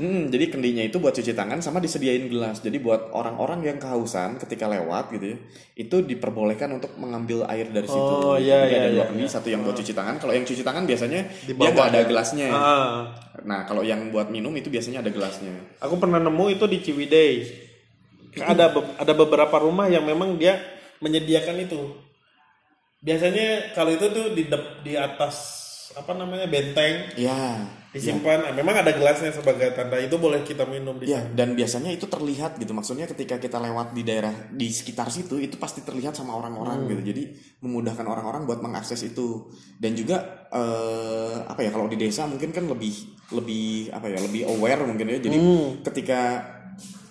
Hmm, 0.02 0.34
jadi 0.34 0.50
kendinya 0.50 0.82
itu 0.82 0.98
buat 0.98 1.14
cuci 1.14 1.38
tangan 1.38 1.62
sama 1.62 1.78
disediain 1.78 2.26
gelas. 2.26 2.58
Jadi 2.66 2.82
buat 2.82 3.14
orang-orang 3.14 3.62
yang 3.70 3.78
kehausan 3.78 4.42
ketika 4.42 4.66
lewat 4.66 5.14
gitu 5.14 5.38
ya, 5.38 5.38
itu 5.78 6.02
diperbolehkan 6.02 6.74
untuk 6.74 6.98
mengambil 6.98 7.46
air 7.46 7.70
dari 7.70 7.86
situ. 7.86 8.02
Oh, 8.02 8.34
iya, 8.34 8.66
Jadi 8.66 8.74
iya, 8.74 8.80
ada 8.82 8.90
dua 8.90 8.98
iya, 8.98 9.06
kendi, 9.14 9.24
satu 9.30 9.54
yang 9.54 9.62
buat 9.62 9.78
cuci 9.78 9.94
tangan. 9.94 10.18
Kalau 10.18 10.34
yang 10.34 10.42
cuci 10.42 10.66
tangan 10.66 10.90
biasanya 10.90 11.22
Di 11.46 11.54
dia 11.54 11.70
nggak 11.70 11.88
ada 11.94 12.00
ya. 12.02 12.06
gelasnya. 12.10 12.48
Ah. 12.50 12.98
Nah, 13.46 13.70
kalau 13.70 13.86
yang 13.86 14.10
buat 14.10 14.34
minum 14.34 14.50
itu 14.58 14.74
biasanya 14.74 15.06
ada 15.06 15.14
gelasnya. 15.14 15.54
Aku 15.86 16.02
pernah 16.02 16.18
nemu 16.18 16.46
itu 16.50 16.66
di 16.66 16.78
Ciwidey. 16.82 17.34
Ada 18.42 18.74
be- 18.74 18.96
ada 18.98 19.14
beberapa 19.14 19.62
rumah 19.62 19.86
yang 19.86 20.02
memang 20.02 20.34
dia 20.42 20.58
menyediakan 21.02 21.58
itu. 21.60 21.82
Biasanya 23.02 23.74
kalau 23.74 23.92
itu 23.92 24.06
tuh 24.08 24.26
di 24.32 24.46
dep- 24.46 24.82
di 24.82 24.94
atas 24.94 25.60
apa 25.92 26.16
namanya 26.16 26.48
benteng 26.48 27.12
Ya. 27.18 27.68
disimpan. 27.92 28.40
Ah, 28.42 28.54
Memang 28.54 28.72
ada 28.78 28.96
gelasnya 28.96 29.36
sebagai 29.36 29.76
tanda 29.76 30.00
itu 30.00 30.16
boleh 30.16 30.40
kita 30.42 30.64
minum 30.64 30.96
di 30.96 31.12
Ya, 31.12 31.20
dan 31.28 31.52
biasanya 31.52 31.92
itu 31.92 32.08
terlihat 32.08 32.56
gitu. 32.56 32.72
Maksudnya 32.72 33.04
ketika 33.04 33.36
kita 33.36 33.60
lewat 33.60 33.92
di 33.92 34.00
daerah 34.02 34.32
di 34.48 34.72
sekitar 34.72 35.12
situ 35.12 35.36
itu 35.36 35.60
pasti 35.60 35.84
terlihat 35.84 36.16
sama 36.16 36.32
orang-orang 36.32 36.88
gitu. 36.88 37.04
Jadi 37.04 37.24
memudahkan 37.60 38.06
orang-orang 38.06 38.48
buat 38.48 38.64
mengakses 38.64 39.04
itu. 39.04 39.52
Dan 39.76 39.92
juga 39.92 40.48
eh, 40.48 41.44
apa 41.44 41.60
ya 41.60 41.70
kalau 41.70 41.86
di 41.86 42.00
desa 42.00 42.24
mungkin 42.24 42.56
kan 42.56 42.64
lebih 42.64 42.96
lebih 43.34 43.92
apa 43.92 44.08
ya 44.08 44.20
lebih 44.22 44.48
aware 44.48 44.88
mungkin 44.88 45.10
ya. 45.10 45.20
Jadi 45.20 45.38
ketika 45.84 46.20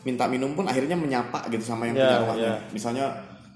minta 0.01 0.25
minum 0.25 0.57
pun 0.57 0.65
akhirnya 0.65 0.97
menyapa 0.97 1.45
gitu 1.51 1.61
sama 1.67 1.85
yang 1.85 1.93
Ya, 1.95 2.01
punya 2.01 2.19
rumahnya. 2.25 2.47
ya. 2.47 2.55
Misalnya 2.73 3.05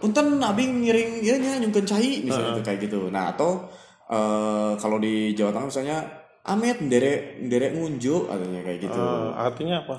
punten 0.00 0.38
abing 0.42 0.84
ngiring 0.84 1.22
ieu 1.22 1.36
nya 1.38 1.58
nyungkeun 1.62 1.86
cai 1.86 2.22
misalnya 2.22 2.56
gitu 2.56 2.62
kayak 2.62 2.80
gitu. 2.84 3.00
Nah, 3.08 3.32
atau 3.34 3.70
eh, 4.10 4.72
kalau 4.78 4.98
di 4.98 5.32
Jawa 5.32 5.54
Tengah 5.54 5.68
misalnya 5.70 5.98
Amet 6.44 6.76
derek 6.92 7.40
derek 7.48 7.72
ngunjuk 7.72 8.28
katanya 8.28 8.60
kayak 8.62 8.78
gitu. 8.84 9.00
Eh, 9.00 9.28
artinya 9.32 9.76
apa? 9.80 9.96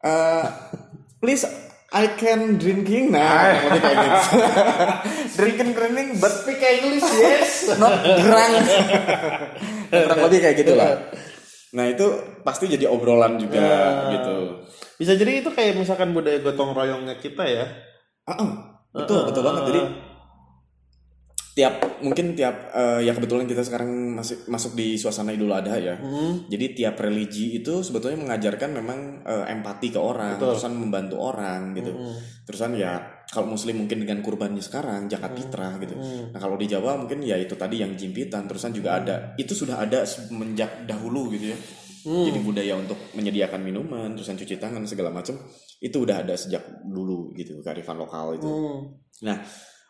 Eh, 0.00 0.44
please 1.20 1.44
I 1.92 2.16
can 2.16 2.56
drinking. 2.56 3.12
Nah 3.12 3.54
maksudnya 3.60 3.80
kayak 3.86 3.98
gitu. 4.00 4.36
Drinking 5.36 5.70
drinking 5.76 6.08
but 6.16 6.32
speak 6.32 6.64
English 6.64 7.04
yes. 7.20 7.68
Not 7.80 8.00
drunk 8.02 8.54
kurang 9.90 10.20
lebih 10.26 10.38
kayak 10.42 10.56
gitu 10.62 10.74
lah 10.74 10.92
nah 11.74 11.84
itu 11.84 12.06
pasti 12.40 12.72
jadi 12.72 12.88
obrolan 12.88 13.36
juga 13.36 13.60
gitu. 14.16 14.64
Bisa 14.96 15.12
jadi 15.12 15.44
itu 15.44 15.52
kayak 15.52 15.76
misalkan 15.76 16.16
budaya 16.16 16.40
gotong 16.40 16.72
royongnya 16.72 17.20
kita 17.20 17.44
ya. 17.44 17.68
Ah, 18.24 18.32
ah, 18.32 18.50
betul 18.96 19.28
betul 19.28 19.42
banget 19.44 19.62
jadi 19.68 19.80
tiap 21.56 22.04
mungkin 22.04 22.36
tiap 22.36 22.68
eh, 22.76 23.08
ya 23.08 23.16
kebetulan 23.16 23.48
kita 23.48 23.64
sekarang 23.64 23.88
masih 24.12 24.44
masuk 24.44 24.76
di 24.76 25.00
suasana 25.00 25.32
Idul 25.32 25.48
Adha 25.56 25.80
ya. 25.80 25.96
Jadi 26.52 26.76
tiap 26.76 27.00
religi 27.00 27.56
itu 27.56 27.80
sebetulnya 27.80 28.20
mengajarkan 28.20 28.76
memang 28.76 29.24
eh, 29.24 29.56
empati 29.56 29.88
ke 29.88 29.96
orang, 29.96 30.36
terusan 30.36 30.76
membantu 30.76 31.16
orang 31.16 31.72
gitu. 31.72 31.96
Terusan 32.44 32.76
ya 32.76 33.00
kalau 33.32 33.48
muslim 33.48 33.80
mungkin 33.80 34.04
dengan 34.04 34.20
kurbannya 34.20 34.60
sekarang 34.60 35.08
zakat 35.08 35.32
fitrah 35.32 35.80
gitu. 35.80 35.96
Nah, 36.28 36.36
kalau 36.36 36.60
di 36.60 36.68
Jawa 36.68 37.00
mungkin 37.00 37.24
ya 37.24 37.40
itu 37.40 37.56
tadi 37.56 37.80
yang 37.80 37.96
jimpitan, 37.96 38.44
terusan 38.44 38.76
juga 38.76 39.00
ada 39.00 39.32
itu 39.40 39.56
sudah 39.56 39.80
ada 39.80 40.04
semenjak 40.04 40.84
dahulu 40.84 41.32
gitu 41.32 41.56
ya. 41.56 41.58
Jadi 42.06 42.38
budaya 42.38 42.78
untuk 42.78 42.96
menyediakan 43.12 43.60
minuman, 43.60 44.14
terusan 44.14 44.38
cuci 44.38 44.56
tangan 44.56 44.86
segala 44.86 45.10
macam 45.10 45.34
itu 45.76 45.96
udah 45.98 46.22
ada 46.22 46.38
sejak 46.38 46.62
dulu 46.86 47.34
gitu 47.34 47.58
kearifan 47.60 47.98
lokal 47.98 48.38
itu. 48.38 48.46
Nah, 49.26 49.42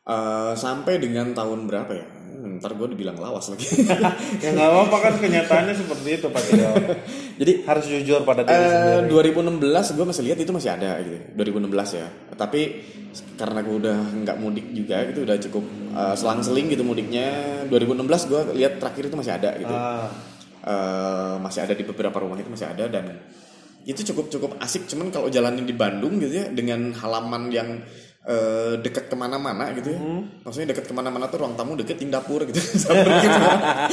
eh, 0.03 0.53
sampai 0.57 0.97
dengan 0.97 1.31
tahun 1.31 1.69
berapa 1.69 1.93
ya? 1.93 2.07
Hmm, 2.37 2.61
ntar 2.61 2.73
gue 2.73 2.89
dibilang 2.93 3.17
lawas 3.17 3.49
lagi. 3.49 3.65
Ya 4.45 4.53
nggak 4.53 4.69
apa-apa 4.69 4.97
kan 5.01 5.15
kenyataannya 5.21 5.73
seperti 5.73 6.09
itu 6.21 6.27
Pak 6.29 6.43
Tio. 6.45 6.73
Jadi 7.41 7.53
Harus 7.65 7.85
jujur 7.85 8.21
pada 8.25 8.45
diri 8.45 8.65
sendiri. 8.65 9.09
eh 9.09 9.13
2016 9.13 9.97
gue 9.97 10.05
masih 10.05 10.23
lihat 10.25 10.39
itu 10.41 10.53
masih 10.53 10.71
ada 10.73 11.01
gitu. 11.01 11.17
2016 11.37 12.01
ya. 12.01 12.07
Tapi 12.33 12.61
karena 13.41 13.61
gue 13.65 13.77
udah 13.81 13.97
nggak 14.25 14.37
mudik 14.37 14.67
juga 14.73 15.05
gitu, 15.09 15.25
udah 15.25 15.37
cukup 15.49 15.65
eh, 15.93 16.15
selang-seling 16.17 16.67
gitu 16.69 16.85
mudiknya. 16.85 17.29
2016 17.69 18.31
gue 18.31 18.41
lihat 18.57 18.73
terakhir 18.81 19.09
itu 19.09 19.17
masih 19.17 19.33
ada 19.33 19.51
gitu. 19.57 19.73
Ah, 19.73 20.09
Eh, 20.67 21.35
masih 21.39 21.63
ada 21.63 21.79
di 21.79 21.87
beberapa 21.87 22.19
rumah 22.19 22.35
itu 22.35 22.51
masih 22.51 22.67
ada 22.67 22.91
dan 22.91 23.07
itu 23.87 24.03
cukup 24.11 24.27
cukup 24.35 24.51
asik. 24.59 24.91
Cuman 24.91 25.15
kalau 25.15 25.31
jalanin 25.31 25.63
di 25.63 25.71
Bandung 25.71 26.19
gitu 26.19 26.43
ya 26.43 26.51
dengan 26.51 26.91
halaman 26.91 27.55
yang 27.55 27.87
eh, 28.27 28.75
dekat 28.83 29.07
ke 29.07 29.15
mana-mana 29.15 29.71
gitu 29.79 29.95
ya. 29.95 30.01
Maksudnya 30.43 30.75
dekat 30.75 30.91
ke 30.91 30.95
mana-mana 30.99 31.31
tuh 31.31 31.39
ruang 31.39 31.55
tamu 31.55 31.79
deketin 31.79 32.11
dapur 32.11 32.43
gitu. 32.51 32.59
Dapur 32.83 33.15
gitu. 33.15 33.41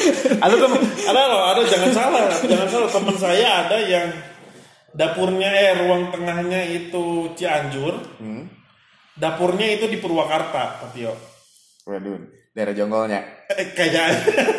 ada 0.50 0.56
teman, 0.58 0.82
ada 0.82 1.22
loh, 1.30 1.42
ada 1.46 1.62
jangan 1.62 1.92
salah, 1.94 2.26
jangan 2.42 2.68
salah 2.74 2.90
teman 2.90 3.16
saya 3.22 3.50
ada 3.70 3.78
yang 3.78 4.10
dapurnya 4.98 5.50
eh 5.54 5.72
ruang 5.86 6.10
tengahnya 6.10 6.62
itu 6.74 7.30
Cianjur, 7.38 8.18
Hmm. 8.18 8.50
dapurnya 9.14 9.78
itu 9.78 9.86
di 9.94 10.02
Purwakarta, 10.02 10.82
Pak 10.82 10.90
Tio. 10.98 11.14
Waduh, 11.86 12.18
daerah 12.54 12.74
jonggolnya. 12.78 13.22
Eh, 13.50 13.74
kayak 13.74 14.10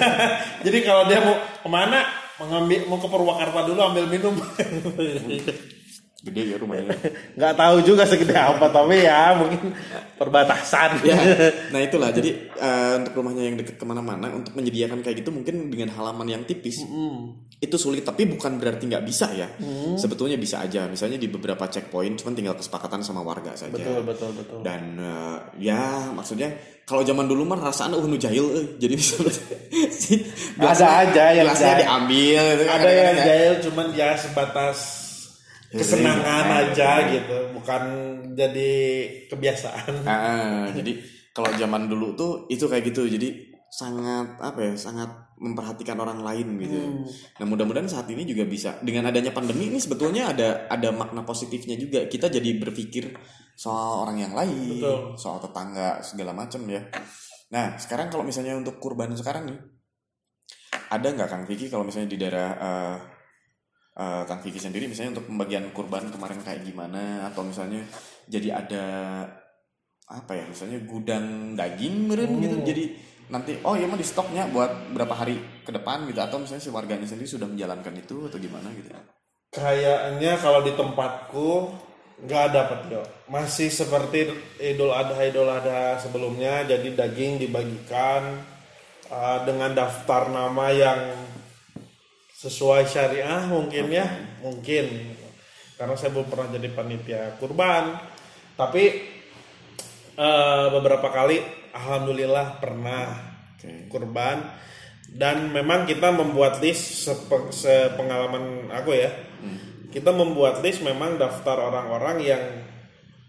jadi 0.67 0.79
kalau 0.83 1.07
dia 1.07 1.23
mau 1.23 1.39
ke 1.39 1.69
mana 1.71 2.03
mengambil 2.43 2.81
mau 2.91 2.99
ke 2.99 3.07
Purwakarta 3.07 3.61
dulu 3.71 3.81
ambil 3.81 4.05
minum 4.11 4.35
Gede 6.25 6.43
ya 6.51 6.57
rumahnya. 6.57 6.97
nggak 7.39 7.55
tahu 7.55 7.77
juga 7.85 8.09
segede 8.09 8.33
apa 8.33 8.73
tapi 8.73 9.05
ya 9.05 9.37
mungkin 9.37 9.77
perbatasan 10.17 11.05
ya, 11.05 11.21
nah 11.69 11.81
itulah. 11.85 12.11
Jadi 12.17 12.49
eh, 12.49 12.93
untuk 12.97 13.21
rumahnya 13.21 13.45
yang 13.45 13.57
dekat 13.61 13.77
ke 13.77 13.85
mana-mana, 13.85 14.33
untuk 14.33 14.57
menyediakan 14.57 15.05
kayak 15.05 15.21
gitu 15.21 15.31
mungkin 15.31 15.69
dengan 15.69 15.93
halaman 15.93 16.25
yang 16.25 16.43
tipis 16.49 16.81
itu 17.65 17.81
sulit. 17.81 18.05
Tapi 18.05 18.29
bukan 18.29 18.61
berarti 18.61 18.85
nggak 18.85 19.05
bisa 19.05 19.33
ya. 19.33 19.49
Sebetulnya 19.97 20.37
bisa 20.37 20.61
aja. 20.61 20.85
Misalnya 20.85 21.17
di 21.17 21.27
beberapa 21.27 21.65
checkpoint, 21.67 22.21
cuman 22.21 22.33
tinggal 22.37 22.55
kesepakatan 22.55 23.01
sama 23.01 23.25
warga 23.25 23.57
saja. 23.57 23.73
betul 23.73 24.05
betul 24.05 24.31
betul 24.37 24.59
Dan 24.61 25.01
eh, 25.01 25.39
ya 25.59 26.13
maksudnya 26.13 26.53
kalau 26.85 27.01
zaman 27.01 27.25
dulu 27.25 27.49
mah 27.49 27.59
rasaan 27.59 27.97
uh 27.97 28.05
nu 28.05 28.21
jahil 28.21 28.45
eh. 28.53 28.67
jadi 28.77 28.93
bisa 28.93 29.17
Ada 30.61 30.87
aja 31.09 31.25
yang 31.33 31.49
jahil. 31.49 31.81
diambil 31.81 32.43
gitu 32.55 32.65
kan, 32.69 32.77
ada 32.77 32.89
yang 32.93 33.17
ya. 33.17 33.25
jahil 33.25 33.53
cuman 33.65 33.87
ya 33.97 34.09
sebatas 34.15 34.79
kesenangan 35.73 36.47
aja 36.55 36.91
gitu 37.11 37.37
bukan 37.57 37.83
jadi 38.37 38.73
kebiasaan 39.27 40.05
Ah, 40.05 40.69
jadi 40.71 40.93
kalau 41.35 41.51
zaman 41.59 41.91
dulu 41.91 42.15
tuh 42.15 42.33
itu 42.47 42.63
kayak 42.71 42.95
gitu. 42.95 43.11
Jadi 43.11 43.51
sangat 43.67 44.39
apa 44.39 44.61
ya? 44.63 44.73
Sangat 44.79 45.11
memperhatikan 45.35 45.99
orang 45.99 46.23
lain 46.23 46.59
gitu. 46.63 46.79
Nah, 47.43 47.47
mudah-mudahan 47.47 47.91
saat 47.91 48.07
ini 48.11 48.23
juga 48.23 48.47
bisa 48.47 48.79
dengan 48.81 49.11
adanya 49.11 49.35
pandemi 49.35 49.67
ini 49.67 49.83
sebetulnya 49.83 50.31
ada 50.31 50.71
ada 50.71 50.95
makna 50.95 51.27
positifnya 51.27 51.75
juga. 51.75 52.07
Kita 52.07 52.31
jadi 52.31 52.55
berpikir 52.59 53.15
soal 53.59 54.07
orang 54.07 54.23
yang 54.23 54.33
lain, 54.35 54.79
Betul. 54.79 55.19
soal 55.19 55.43
tetangga 55.43 55.99
segala 56.07 56.31
macam 56.35 56.63
ya. 56.71 56.87
Nah, 57.51 57.75
sekarang 57.79 58.11
kalau 58.11 58.23
misalnya 58.23 58.55
untuk 58.55 58.79
kurban 58.79 59.15
sekarang 59.15 59.51
nih 59.51 59.59
ada 60.91 61.07
nggak 61.11 61.29
Kang 61.31 61.45
Vicky 61.47 61.67
kalau 61.71 61.87
misalnya 61.87 62.09
di 62.15 62.19
daerah 62.19 62.49
eh, 62.55 62.97
eh, 63.99 64.23
Kang 64.27 64.41
Vicky 64.43 64.59
sendiri 64.63 64.87
misalnya 64.87 65.19
untuk 65.19 65.27
pembagian 65.31 65.71
kurban 65.75 66.11
kemarin 66.11 66.41
kayak 66.43 66.63
gimana 66.67 67.27
atau 67.31 67.43
misalnya 67.47 67.83
jadi 68.31 68.49
ada 68.65 68.85
apa 70.05 70.33
ya 70.37 70.45
misalnya 70.45 70.85
gudang 70.85 71.57
daging 71.57 72.13
meren 72.13 72.37
gitu 72.37 72.57
jadi 72.61 72.85
nanti 73.33 73.57
oh 73.65 73.75
ya 73.77 73.89
mah 73.89 73.97
di 73.97 74.07
stoknya 74.07 74.49
buat 74.49 74.93
berapa 74.93 75.15
hari 75.15 75.65
ke 75.65 75.71
depan 75.73 76.05
gitu. 76.09 76.21
Atau 76.21 76.41
misalnya 76.43 76.65
si 76.65 76.71
warganya 76.73 77.09
sendiri 77.09 77.29
sudah 77.29 77.49
menjalankan 77.49 77.95
itu 77.97 78.29
atau 78.29 78.39
gimana 78.41 78.69
gitu. 78.77 78.91
Kayaknya 79.55 80.41
kalau 80.43 80.61
di 80.67 80.73
tempatku 80.75 81.51
nggak 82.15 82.43
ada 82.51 82.63
Tio. 82.87 83.03
masih 83.27 83.69
seperti 83.75 84.31
Idul 84.63 84.95
Adha 84.95 85.19
Idul 85.27 85.51
Adha 85.51 85.99
sebelumnya 85.99 86.63
jadi 86.63 86.95
daging 86.95 87.43
dibagikan 87.43 88.39
uh, 89.11 89.43
dengan 89.43 89.75
daftar 89.75 90.31
nama 90.31 90.71
yang 90.71 91.01
sesuai 92.45 92.85
syariah 92.85 93.49
mungkin 93.49 93.89
ya. 93.89 94.07
Mungkin. 94.45 95.17
Karena 95.75 95.95
saya 95.97 96.13
belum 96.15 96.29
pernah 96.29 96.49
jadi 96.53 96.69
panitia 96.71 97.23
kurban. 97.41 97.99
Tapi 98.55 98.85
eh, 100.15 100.67
beberapa 100.71 101.11
kali 101.11 101.64
alhamdulillah 101.75 102.63
pernah 102.63 103.11
Oke. 103.59 103.91
kurban. 103.91 104.39
Dan 105.05 105.53
memang 105.53 105.85
kita 105.85 106.11
membuat 106.11 106.59
list 106.65 107.05
sepe- 107.07 107.53
sepengalaman 107.53 108.73
aku 108.73 108.97
ya. 108.97 109.13
Kita 109.93 110.11
membuat 110.11 110.59
list 110.59 110.83
memang 110.83 111.21
daftar 111.21 111.71
orang-orang 111.71 112.17
yang 112.19 112.45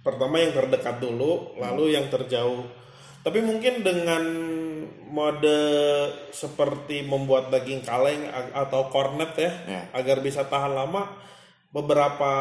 pertama 0.02 0.42
yang 0.42 0.54
terdekat 0.56 0.98
dulu 0.98 1.54
lalu 1.60 1.94
yang 1.94 2.10
terjauh. 2.10 2.66
Tapi 3.22 3.42
mungkin 3.42 3.86
dengan 3.86 4.24
mode 5.06 5.62
seperti 6.34 7.06
membuat 7.06 7.54
daging 7.54 7.86
kaleng 7.86 8.26
atau 8.54 8.90
cornet 8.90 9.32
ya 9.38 9.52
Ya. 9.70 9.82
agar 9.94 10.26
bisa 10.26 10.46
tahan 10.50 10.74
lama 10.74 11.06
beberapa 11.70 12.32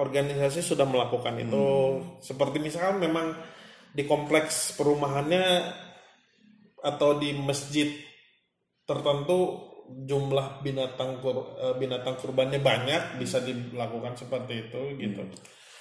organisasi 0.00 0.64
sudah 0.64 0.88
melakukan 0.88 1.38
itu. 1.38 2.00
Seperti 2.18 2.58
misalkan 2.58 2.98
memang 2.98 3.36
di 3.96 4.04
kompleks 4.04 4.76
perumahannya 4.76 5.72
atau 6.84 7.16
di 7.16 7.32
masjid 7.32 7.88
tertentu 8.84 9.72
jumlah 9.86 10.60
binatang 10.60 11.24
kur- 11.24 11.56
eh, 11.56 11.74
binatang 11.80 12.20
kurbannya 12.20 12.60
banyak 12.60 13.16
bisa 13.16 13.40
dilakukan 13.40 14.18
seperti 14.18 14.68
itu 14.68 14.80
gitu. 15.00 15.22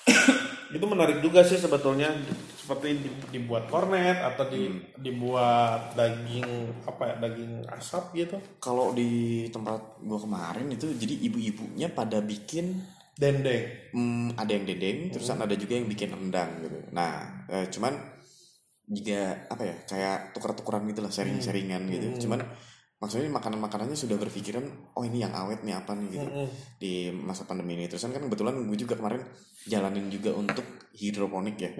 Itu 0.75 0.85
menarik 0.89 1.21
juga 1.21 1.45
sih 1.45 1.61
sebetulnya 1.61 2.09
seperti 2.57 2.97
di- 2.97 3.37
dibuat 3.37 3.69
kornet 3.69 4.17
atau 4.17 4.49
di, 4.49 4.65
dibuat 4.97 5.93
daging 5.93 6.81
apa 6.89 7.03
ya 7.13 7.15
daging 7.21 7.53
asap 7.69 8.03
gitu. 8.17 8.37
Kalau 8.57 8.93
di 8.95 9.45
tempat 9.53 10.01
gua 10.01 10.19
kemarin 10.21 10.73
itu 10.73 10.89
jadi 10.97 11.21
ibu-ibunya 11.29 11.93
pada 11.93 12.21
bikin 12.21 12.81
dendeng. 13.15 13.63
Hmm, 13.95 14.27
ada 14.35 14.51
yang 14.51 14.67
dedeng, 14.67 15.09
terusan 15.11 15.39
ada 15.39 15.55
juga 15.55 15.79
yang 15.79 15.87
bikin 15.87 16.11
rendang 16.11 16.59
gitu. 16.59 16.77
Nah, 16.91 17.45
eh, 17.47 17.65
cuman 17.71 17.93
juga 18.85 19.49
apa 19.49 19.63
ya 19.65 19.75
kayak 19.87 20.35
tuker-tukeran 20.35 20.83
gitu 20.91 21.01
lah, 21.01 21.11
sharing-sharingan 21.11 21.87
gitu. 21.89 22.27
Cuman 22.27 22.43
maksudnya 22.99 23.31
makanan-makanannya 23.31 23.97
sudah 23.97 24.19
berpikiran, 24.19 24.93
oh 24.99 25.03
ini 25.07 25.23
yang 25.23 25.31
awet 25.31 25.63
nih 25.63 25.75
apa 25.79 25.95
nih? 25.95 26.07
gitu. 26.11 26.27
Di 26.77 26.93
masa 27.15 27.47
pandemi 27.47 27.79
ini. 27.79 27.87
Terusan 27.87 28.11
kan 28.11 28.21
kebetulan 28.27 28.59
gue 28.59 28.77
juga 28.77 28.99
kemarin 28.99 29.23
jalanin 29.65 30.11
juga 30.11 30.35
untuk 30.35 30.67
hidroponik 30.93 31.55
ya, 31.57 31.71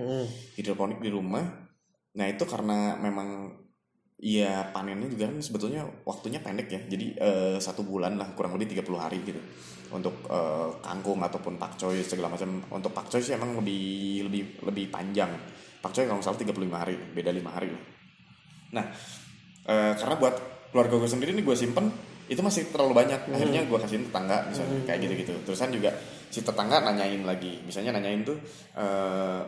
hidroponik 0.55 1.03
di 1.03 1.11
rumah. 1.11 1.43
Nah 2.15 2.25
itu 2.31 2.43
karena 2.47 2.95
memang 2.97 3.61
Iya 4.15 4.71
panennya 4.71 5.11
juga 5.11 5.27
kan 5.27 5.43
sebetulnya 5.43 5.83
waktunya 6.07 6.39
pendek 6.39 6.71
ya. 6.71 6.79
Jadi 6.87 7.19
eh, 7.19 7.57
satu 7.59 7.83
bulan 7.83 8.15
lah 8.15 8.31
kurang 8.31 8.55
lebih 8.55 8.71
30 8.71 8.95
hari 8.95 9.19
gitu 9.27 9.43
untuk 9.95 10.27
eh, 10.27 10.69
kangkung 10.83 11.23
ataupun 11.23 11.55
pakcoy 11.55 12.03
segala 12.03 12.27
macam. 12.35 12.59
Untuk 12.69 12.91
pakcoy 12.91 13.23
sih 13.23 13.33
emang 13.33 13.55
lebih 13.55 14.27
lebih 14.27 14.41
lebih 14.67 14.85
panjang. 14.91 15.31
Pakcoy 15.79 16.05
kalau 16.05 16.19
salah 16.19 16.35
35 16.35 16.51
hari 16.75 16.95
beda 17.15 17.31
lima 17.31 17.55
hari 17.55 17.71
lah. 17.71 17.83
Nah 18.75 18.85
eh, 19.65 19.93
karena 19.95 20.15
buat 20.19 20.35
keluarga 20.75 20.99
gue 20.99 21.09
sendiri 21.09 21.31
nih 21.31 21.45
gue 21.47 21.55
simpen 21.55 21.87
itu 22.27 22.41
masih 22.43 22.67
terlalu 22.69 23.05
banyak. 23.05 23.31
Akhirnya 23.31 23.63
gue 23.63 23.77
kasihin 23.79 24.11
tetangga 24.11 24.49
misalnya 24.51 24.83
kayak 24.83 24.99
gitu 25.07 25.13
gitu 25.23 25.33
terusan 25.47 25.71
juga 25.71 25.95
si 26.27 26.43
tetangga 26.43 26.83
nanyain 26.83 27.23
lagi. 27.23 27.63
Misalnya 27.63 27.95
nanyain 27.95 28.27
tuh 28.27 28.35
eh 28.75 29.41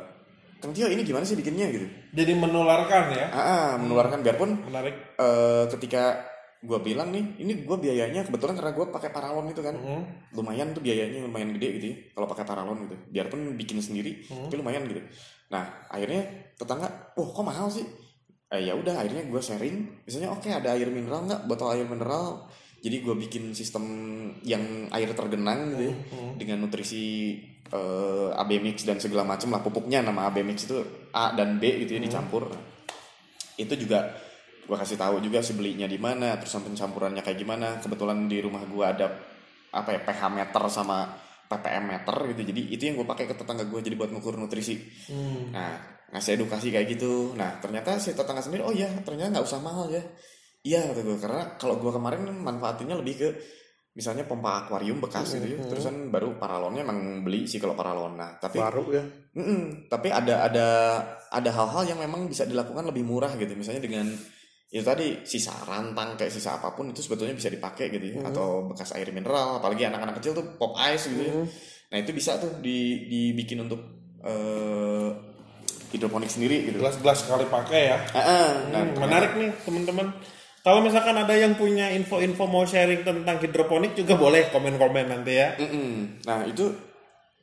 Kang 0.57 0.73
Tio 0.73 0.89
ini 0.89 1.05
gimana 1.05 1.21
sih 1.21 1.37
bikinnya? 1.37 1.69
Gitu. 1.69 1.85
Jadi 2.17 2.33
menularkan 2.33 3.13
ya? 3.13 3.29
Ah, 3.29 3.37
ah, 3.37 3.69
menularkan. 3.77 4.25
Biarpun 4.25 4.65
menarik. 4.65 5.13
eh, 5.13 5.65
ketika 5.69 6.17
gue 6.57 6.79
bilang 6.81 7.13
nih 7.13 7.37
ini 7.37 7.61
gue 7.61 7.77
biayanya 7.77 8.25
kebetulan 8.25 8.57
karena 8.57 8.73
gue 8.73 8.85
pakai 8.89 9.09
paralon 9.13 9.45
itu 9.49 9.61
kan. 9.61 9.75
Hmm. 9.77 10.03
lumayan 10.33 10.73
tuh 10.73 10.81
biayanya 10.81 11.25
lumayan 11.25 11.53
gede 11.57 11.67
gitu 11.77 11.85
ya 11.93 11.95
kalau 12.17 12.27
pakai 12.29 12.45
paralon 12.45 12.77
gitu. 12.89 12.95
Biarpun 13.13 13.53
bikin 13.57 13.77
sendiri 13.81 14.25
tapi 14.25 14.55
lumayan 14.57 14.85
gitu. 14.89 15.01
Nah 15.53 15.87
akhirnya 15.87 16.53
tetangga 16.57 17.13
wah 17.13 17.29
kok 17.29 17.45
mahal 17.45 17.69
sih? 17.69 17.85
Eh, 18.47 18.63
ya 18.63 18.73
udah 18.79 19.03
akhirnya 19.03 19.27
gue 19.27 19.41
sharing. 19.43 20.07
Misalnya 20.07 20.31
oke 20.31 20.47
ada 20.47 20.73
air 20.73 20.87
mineral 20.87 21.27
nggak? 21.27 21.41
Botol 21.45 21.75
air 21.75 21.85
mineral. 21.85 22.47
Jadi 22.77 23.03
gue 23.03 23.15
bikin 23.17 23.51
sistem 23.51 23.83
yang 24.45 24.87
air 24.93 25.09
tergenang 25.11 25.73
gitu 25.75 25.91
ya 25.91 25.95
dengan 26.37 26.63
nutrisi 26.63 27.35
eh, 27.67 28.29
AB 28.33 28.51
mix 28.63 28.87
dan 28.87 28.97
segala 29.03 29.27
macam 29.27 29.51
lah. 29.51 29.61
Pupuknya 29.61 29.99
nama 29.99 30.31
AB 30.31 30.47
mix 30.47 30.63
itu 30.65 30.79
A 31.11 31.35
dan 31.35 31.59
B 31.59 31.85
gitu 31.85 31.97
ya 31.97 32.01
dicampur. 32.01 32.47
Itu 33.59 33.73
juga 33.75 34.26
gue 34.67 34.75
kasih 34.75 34.99
tahu 34.99 35.23
juga 35.23 35.39
sih 35.39 35.55
belinya 35.55 35.87
di 35.87 35.95
mana 35.95 36.35
terus 36.35 36.59
pencampurannya 36.59 37.23
kayak 37.23 37.39
gimana. 37.39 37.79
Kebetulan 37.79 38.27
di 38.27 38.43
rumah 38.43 38.67
gue 38.67 38.83
ada 38.83 39.07
apa 39.71 39.89
ya 39.95 39.99
pH 40.03 40.21
meter 40.27 40.63
sama 40.67 41.07
ppm 41.47 41.83
meter 41.87 42.15
gitu. 42.35 42.41
Jadi 42.51 42.61
itu 42.75 42.83
yang 42.83 42.95
gue 42.99 43.07
pakai 43.07 43.25
ke 43.31 43.35
tetangga 43.39 43.63
gue 43.63 43.79
jadi 43.79 43.95
buat 43.95 44.11
ngukur 44.11 44.35
nutrisi. 44.35 44.75
Hmm. 45.07 45.55
nah 45.55 45.79
ngasih 46.11 46.39
edukasi 46.39 46.71
kayak 46.71 46.99
gitu. 46.99 47.31
Nah 47.39 47.63
ternyata 47.63 47.95
si 47.99 48.11
tetangga 48.11 48.43
sendiri 48.43 48.63
oh 48.67 48.75
iya 48.75 48.91
ternyata 49.03 49.39
nggak 49.39 49.47
usah 49.47 49.63
mahal 49.63 49.87
ya. 49.87 50.03
Iya 50.67 50.91
kata 50.91 50.99
gue 50.99 51.17
karena 51.19 51.43
kalau 51.55 51.79
gue 51.79 51.91
kemarin 51.91 52.27
manfaatinnya 52.27 52.99
lebih 52.99 53.15
ke 53.15 53.29
misalnya 53.97 54.29
pompa 54.29 54.67
akuarium 54.67 54.99
bekas 54.99 55.39
gitu 55.39 55.47
ya. 55.47 55.57
Terusan 55.63 56.11
baru 56.11 56.35
paralonnya 56.35 56.83
emang 56.83 57.23
beli 57.23 57.47
sih 57.47 57.57
kalau 57.57 57.73
paralon. 57.73 58.19
Nah 58.19 58.35
tapi 58.35 58.59
baru 58.59 58.83
ya? 58.91 59.03
Tapi 59.87 60.07
ada 60.11 60.43
ada 60.45 60.67
ada 61.31 61.49
hal-hal 61.49 61.95
yang 61.95 61.99
memang 62.03 62.27
bisa 62.27 62.43
dilakukan 62.43 62.83
lebih 62.83 63.07
murah 63.07 63.31
gitu. 63.39 63.55
Misalnya 63.55 63.81
dengan 63.81 64.07
itu 64.67 64.83
tadi 64.83 65.23
sisa 65.23 65.55
rantang 65.63 66.19
kayak 66.19 66.27
sisa 66.27 66.59
apa 66.59 66.75
pun 66.75 66.91
itu 66.91 66.99
sebetulnya 66.99 67.31
bisa 67.31 67.47
dipakai 67.47 67.87
gitu 67.87 68.19
ya. 68.19 68.27
Atau 68.27 68.67
bekas 68.67 68.91
air 68.99 69.07
mineral 69.15 69.63
apalagi 69.63 69.87
anak-anak 69.87 70.19
kecil 70.19 70.35
tuh 70.35 70.45
pop 70.59 70.75
ice 70.75 71.07
gitu 71.07 71.23
ya. 71.23 71.33
Nah 71.87 71.97
itu 72.03 72.11
bisa 72.11 72.35
tuh 72.35 72.59
di 72.59 73.07
dibikin 73.07 73.63
untuk 73.63 73.79
eh, 74.27 75.09
hidroponik 75.95 76.27
sendiri 76.27 76.67
gitu. 76.67 76.83
Gelas-gelas 76.83 77.23
sekali 77.23 77.47
pakai 77.47 77.81
ya. 77.95 77.97
Ah, 78.11 78.19
ah. 78.19 78.49
nah, 78.75 78.81
Hmm, 78.83 78.99
menarik 78.99 79.31
nih 79.39 79.49
teman-teman. 79.63 80.07
Kalau 80.67 80.83
misalkan 80.83 81.15
ada 81.15 81.31
yang 81.31 81.55
punya 81.55 81.95
info-info 81.95 82.43
mau 82.43 82.67
sharing 82.67 83.07
tentang 83.07 83.39
hidroponik 83.39 83.95
juga 83.95 84.19
boleh 84.19 84.51
komen-komen 84.51 85.07
nanti 85.07 85.39
ya. 85.39 85.55
Mm-mm. 85.55 86.19
Nah 86.27 86.43
itu 86.43 86.67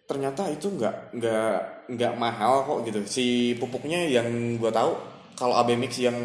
ternyata 0.04 0.52
itu 0.52 0.68
nggak 0.68 1.16
nggak 1.16 1.56
nggak 1.88 2.12
mahal 2.20 2.68
kok 2.68 2.78
gitu. 2.84 3.00
Si 3.08 3.56
pupuknya 3.56 4.04
yang 4.04 4.60
gua 4.60 4.68
tahu 4.68 4.92
kalau 5.34 5.54
AB 5.58 5.74
mix 5.78 5.98
yang 5.98 6.16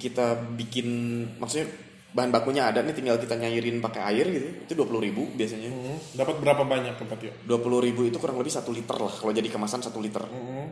kita 0.00 0.36
bikin 0.56 0.88
maksudnya 1.36 1.68
bahan 2.16 2.32
bakunya 2.32 2.72
ada 2.72 2.80
nih 2.80 2.96
tinggal 2.96 3.20
kita 3.20 3.36
nyairin 3.36 3.76
pakai 3.84 4.00
air 4.08 4.26
gitu 4.32 4.48
itu 4.64 4.72
dua 4.72 4.88
ribu 5.04 5.28
biasanya. 5.36 5.68
Hmm, 5.68 6.00
dapat 6.16 6.40
berapa 6.40 6.64
banyak 6.64 6.96
tempat 6.96 7.18
ya 7.20 7.32
dua 7.44 7.60
ribu 7.84 8.08
itu 8.08 8.16
kurang 8.16 8.40
lebih 8.40 8.48
satu 8.48 8.72
liter 8.72 8.96
lah 8.96 9.12
kalau 9.12 9.36
jadi 9.36 9.48
kemasan 9.52 9.84
satu 9.84 10.00
liter. 10.00 10.24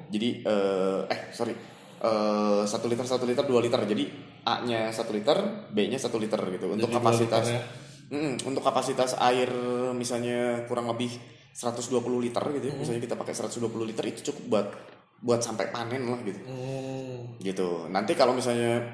Jadi 0.09 0.29
eh, 0.41 1.01
eh 1.05 1.21
sorry 1.37 1.53
eh, 2.01 2.63
satu 2.65 2.89
liter 2.89 3.05
satu 3.05 3.29
liter 3.29 3.45
dua 3.45 3.61
liter. 3.61 3.77
Jadi 3.85 4.05
A 4.49 4.65
nya 4.65 4.89
satu 4.89 5.13
liter 5.13 5.69
B 5.69 5.85
nya 5.93 6.01
satu 6.01 6.17
liter 6.17 6.41
gitu. 6.49 6.73
Untuk 6.73 6.89
Jadi 6.89 6.97
dua 6.97 7.05
kapasitas 7.05 7.45
ya. 7.53 7.61
Mm, 8.05 8.35
untuk 8.49 8.63
kapasitas 8.65 9.17
air 9.21 9.49
misalnya 9.93 10.65
kurang 10.69 10.89
lebih 10.93 11.13
120 11.55 11.93
liter 12.25 12.45
gitu 12.57 12.67
ya. 12.73 12.75
Misalnya 12.75 13.01
kita 13.05 13.17
pakai 13.21 13.37
120 13.37 13.69
liter 13.85 14.05
itu 14.09 14.33
cukup 14.33 14.45
buat 14.49 14.67
buat 15.25 15.41
sampai 15.41 15.73
panen 15.73 16.05
lah 16.05 16.21
gitu. 16.21 16.41
Hmm, 16.45 17.41
Gitu. 17.41 17.89
Nanti 17.89 18.13
kalau 18.13 18.37
misalnya 18.37 18.85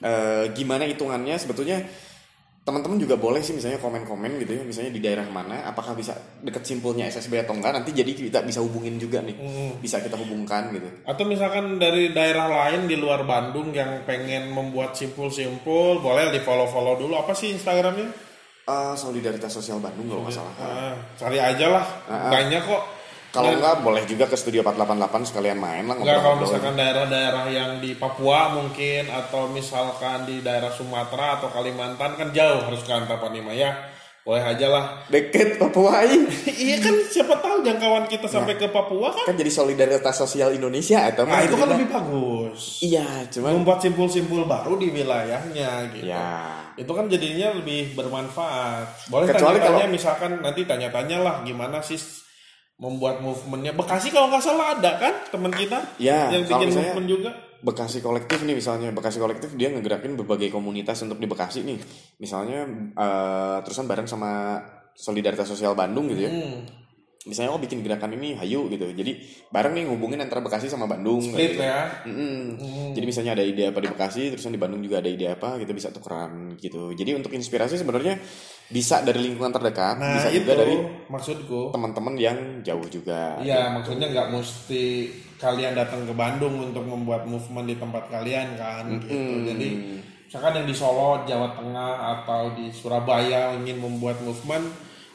eh, 0.00 0.48
gimana 0.56 0.88
hitungannya 0.88 1.36
sebetulnya 1.36 1.84
teman-teman 2.66 2.98
juga 2.98 3.14
boleh 3.14 3.38
sih 3.46 3.54
misalnya 3.54 3.78
komen-komen 3.78 4.42
gitu 4.42 4.58
ya 4.58 4.66
misalnya 4.66 4.90
di 4.90 4.98
daerah 4.98 5.22
mana 5.30 5.70
apakah 5.70 5.94
bisa 5.94 6.18
deket 6.42 6.66
simpulnya 6.66 7.06
SSB 7.06 7.46
atau 7.46 7.54
enggak 7.54 7.78
nanti 7.78 7.94
jadi 7.94 8.10
kita 8.10 8.42
bisa 8.42 8.58
hubungin 8.58 8.98
juga 8.98 9.22
nih. 9.22 9.38
Bisa 9.78 10.02
kita 10.02 10.18
hubungkan 10.18 10.74
gitu. 10.74 10.88
Atau 11.06 11.28
misalkan 11.30 11.78
dari 11.78 12.10
daerah 12.10 12.50
lain 12.50 12.90
di 12.90 12.98
luar 12.98 13.22
Bandung 13.22 13.70
yang 13.70 14.02
pengen 14.02 14.50
membuat 14.50 14.98
simpul-simpul 14.98 16.02
boleh 16.02 16.34
di 16.34 16.42
follow-follow 16.42 16.98
dulu. 16.98 17.14
Apa 17.14 17.36
sih 17.38 17.54
Instagramnya? 17.54 18.10
Eh, 18.66 18.94
solidaritas 18.98 19.54
sosial 19.54 19.78
Bandung 19.78 20.10
kalau 20.10 20.26
nggak 20.26 20.34
salah. 20.34 20.54
Ah, 20.58 20.94
cari 21.14 21.38
aja 21.38 21.66
lah. 21.70 21.86
Banyak 22.34 22.66
kok 22.66 22.82
kalau 23.36 23.52
enggak 23.52 23.76
boleh 23.80 24.02
juga 24.04 24.24
ke 24.24 24.34
studio 24.34 24.60
488 24.62 24.96
sekalian 25.26 25.56
main 25.56 25.84
lah 25.84 25.94
Enggak 25.94 26.18
kalau 26.18 26.36
misalkan 26.38 26.74
daerah-daerah 26.74 27.44
yang 27.46 27.70
di 27.76 27.92
Papua 27.92 28.50
mungkin 28.50 29.06
atau 29.06 29.46
misalkan 29.46 30.24
di 30.24 30.40
daerah 30.40 30.70
Sumatera 30.70 31.36
atau 31.36 31.48
Kalimantan 31.48 32.14
kan 32.14 32.28
jauh 32.30 32.62
harus 32.62 32.80
ke 32.80 32.90
Antapanima 32.90 33.52
ya. 33.52 33.92
Boleh 34.22 34.42
aja 34.42 34.66
lah. 34.66 35.06
deket 35.06 35.54
Papua 35.54 36.02
ini. 36.02 36.26
iya 36.66 36.82
kan 36.82 36.98
siapa 37.06 37.38
tahu 37.38 37.62
jangkauan 37.62 38.04
kita 38.04 38.26
sampai 38.26 38.54
ke 38.54 38.66
Papua 38.66 39.14
kan. 39.14 39.22
kan 39.22 39.34
jadi 39.34 39.46
solidaritas 39.48 40.18
sosial 40.18 40.50
Indonesia 40.50 40.98
atau 41.06 41.22
Nah, 41.22 41.40
itu 41.40 41.46
gitu 41.46 41.54
kan 41.54 41.62
lah. 41.64 41.78
lebih 41.78 41.88
bagus. 41.88 42.82
iya 42.82 43.06
cuman 43.28 43.54
Membuat 43.54 43.78
simpul-simpul 43.80 44.42
baru 44.44 44.74
di 44.74 44.90
wilayahnya 44.90 45.70
gitu. 45.94 46.04
ya 46.04 46.58
Itu 46.74 46.90
kan 46.90 47.06
jadinya 47.06 47.54
lebih 47.54 47.94
bermanfaat. 47.94 49.06
Boleh 49.06 49.30
Kecuali 49.30 49.56
tanya-tanya 49.56 49.78
kalau- 49.80 49.94
misalkan 49.94 50.30
nanti 50.42 50.60
tanya-tanya 50.64 51.16
lah 51.20 51.34
gimana 51.40 51.78
sih 51.80 51.96
membuat 52.76 53.24
movementnya 53.24 53.72
Bekasi 53.72 54.12
kalau 54.12 54.28
nggak 54.28 54.44
salah 54.44 54.76
ada 54.76 55.00
kan 55.00 55.14
teman 55.32 55.48
kita 55.48 55.80
Ya, 55.96 56.28
yang 56.28 56.44
bikin 56.44 56.68
movement 56.70 57.08
juga 57.08 57.30
Bekasi 57.64 58.04
kolektif 58.04 58.44
nih 58.44 58.52
misalnya 58.52 58.92
Bekasi 58.92 59.16
kolektif 59.16 59.56
dia 59.56 59.72
ngegerakin 59.72 60.12
berbagai 60.14 60.52
komunitas 60.52 61.00
untuk 61.00 61.16
di 61.16 61.24
Bekasi 61.24 61.64
nih 61.64 61.80
misalnya 62.20 62.68
eh, 62.92 63.56
terusan 63.64 63.88
bareng 63.88 64.04
sama 64.04 64.60
solidaritas 64.92 65.48
sosial 65.48 65.72
Bandung 65.72 66.08
gitu 66.08 66.28
ya 66.28 66.32
Hmm. 66.32 66.68
misalnya 67.26 67.50
oh 67.50 67.58
bikin 67.58 67.82
gerakan 67.82 68.14
ini 68.14 68.38
hayu 68.38 68.70
gitu 68.70 68.86
jadi 68.94 69.18
bareng 69.50 69.74
nih 69.74 69.84
ngubungin 69.90 70.22
antara 70.22 70.38
Bekasi 70.38 70.70
sama 70.70 70.86
Bandung 70.86 71.18
Split 71.18 71.58
gitu. 71.58 71.64
ya. 71.64 71.90
Mm-mm. 72.06 72.94
Jadi 72.94 73.02
misalnya 73.02 73.34
ada 73.34 73.42
ide 73.42 73.66
apa 73.66 73.82
di 73.82 73.90
Bekasi, 73.90 74.30
terus 74.30 74.46
di 74.46 74.54
Bandung 74.54 74.78
juga 74.78 75.02
ada 75.02 75.10
ide 75.10 75.26
apa, 75.34 75.58
gitu 75.58 75.74
bisa 75.74 75.90
tukeran 75.90 76.54
gitu. 76.56 76.94
Jadi 76.94 77.18
untuk 77.18 77.34
inspirasi 77.34 77.76
sebenarnya 77.76 78.16
bisa 78.66 78.98
dari 79.00 79.22
lingkungan 79.22 79.54
terdekat, 79.54 79.94
Nah 79.94 80.18
bisa 80.18 80.28
itu 80.34 80.42
juga 80.42 80.54
dari 80.58 80.74
maksudku. 81.06 81.60
teman-teman 81.70 82.14
yang 82.18 82.38
jauh 82.66 82.86
juga. 82.90 83.38
Iya 83.38 83.70
maksudnya 83.70 84.10
nggak 84.10 84.28
mesti 84.34 84.84
kalian 85.36 85.78
datang 85.78 86.02
ke 86.02 86.14
Bandung 86.16 86.58
untuk 86.58 86.82
membuat 86.82 87.28
movement 87.28 87.68
di 87.70 87.76
tempat 87.78 88.10
kalian 88.10 88.58
kan 88.58 88.88
gitu. 89.06 89.46
Jadi 89.46 89.68
misalkan 90.26 90.52
yang 90.58 90.66
di 90.66 90.74
Solo, 90.74 91.22
Jawa 91.22 91.54
Tengah 91.54 91.92
atau 92.18 92.58
di 92.58 92.72
Surabaya 92.74 93.54
ingin 93.54 93.78
membuat 93.78 94.18
movement 94.26 94.66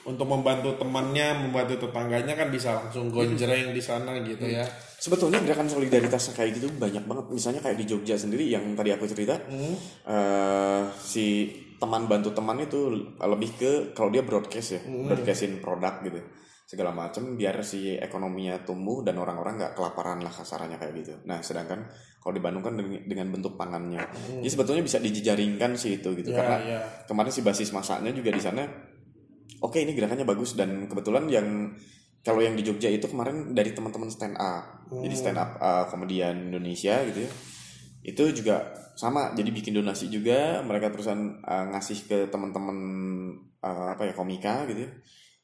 untuk 0.02 0.26
membantu 0.26 0.82
temannya, 0.82 1.46
membantu 1.46 1.86
tetangganya 1.86 2.34
kan 2.34 2.50
bisa 2.50 2.74
langsung 2.74 3.14
gonjreng 3.14 3.70
di 3.70 3.82
sana 3.84 4.18
gitu 4.24 4.48
ya. 4.48 4.66
Sebetulnya 4.98 5.42
gerakan 5.42 5.70
solidaritas 5.70 6.34
kayak 6.34 6.58
gitu 6.58 6.70
banyak 6.74 7.06
banget. 7.06 7.26
Misalnya 7.30 7.62
kayak 7.62 7.78
di 7.78 7.86
Jogja 7.86 8.16
sendiri 8.18 8.46
yang 8.48 8.64
tadi 8.74 8.94
aku 8.94 9.06
cerita, 9.06 9.38
eh, 10.06 10.82
si 10.98 11.50
teman 11.82 12.06
bantu 12.06 12.30
teman 12.38 12.62
itu 12.62 12.94
lebih 13.18 13.58
ke 13.58 13.72
kalau 13.98 14.14
dia 14.14 14.22
broadcast 14.22 14.78
ya, 14.78 14.82
broadcastin 14.86 15.58
produk 15.58 15.98
gitu 16.06 16.22
segala 16.72 16.96
macam 16.96 17.36
biar 17.36 17.60
si 17.68 18.00
ekonominya 18.00 18.64
tumbuh 18.64 19.04
dan 19.04 19.20
orang-orang 19.20 19.60
nggak 19.60 19.74
kelaparan 19.76 20.24
lah 20.24 20.32
kasarannya 20.32 20.80
kayak 20.80 20.94
gitu. 21.04 21.14
Nah 21.28 21.44
sedangkan 21.44 21.84
kalau 22.24 22.32
di 22.32 22.40
Bandung 22.40 22.64
kan 22.64 22.80
dengan, 22.80 23.28
bentuk 23.28 23.60
pangannya, 23.60 24.00
jadi 24.40 24.50
sebetulnya 24.54 24.86
bisa 24.86 25.02
dijejaringkan 25.02 25.76
sih 25.76 26.00
itu 26.00 26.16
gitu 26.16 26.32
Ya, 26.32 26.38
karena 26.40 26.58
ya. 26.64 26.80
kemarin 27.10 27.34
si 27.34 27.42
basis 27.44 27.76
masaknya 27.76 28.16
juga 28.16 28.32
di 28.32 28.40
sana 28.40 28.64
oke 29.62 29.78
ini 29.78 29.92
gerakannya 29.92 30.24
bagus 30.24 30.56
dan 30.56 30.86
kebetulan 30.88 31.28
yang 31.28 31.76
kalau 32.22 32.40
yang 32.40 32.54
di 32.54 32.62
Jogja 32.62 32.88
itu 32.88 33.10
kemarin 33.10 33.58
dari 33.58 33.74
teman-teman 33.74 34.10
stand 34.14 34.38
up 34.38 34.86
jadi 34.90 35.16
stand 35.18 35.40
up 35.42 35.58
uh, 35.58 35.86
komedian 35.90 36.54
Indonesia 36.54 37.02
gitu 37.10 37.26
ya 37.26 37.32
itu 38.02 38.24
juga 38.42 38.70
sama 39.02 39.34
jadi 39.34 39.50
bikin 39.50 39.74
donasi 39.74 40.14
juga 40.14 40.62
mereka 40.62 40.94
terusan 40.94 41.42
uh, 41.42 41.66
ngasih 41.74 42.06
ke 42.06 42.18
teman-teman 42.30 42.78
uh, 43.66 43.98
apa 43.98 44.06
ya 44.06 44.14
komika 44.14 44.70
gitu 44.70 44.86
ya 44.86 44.92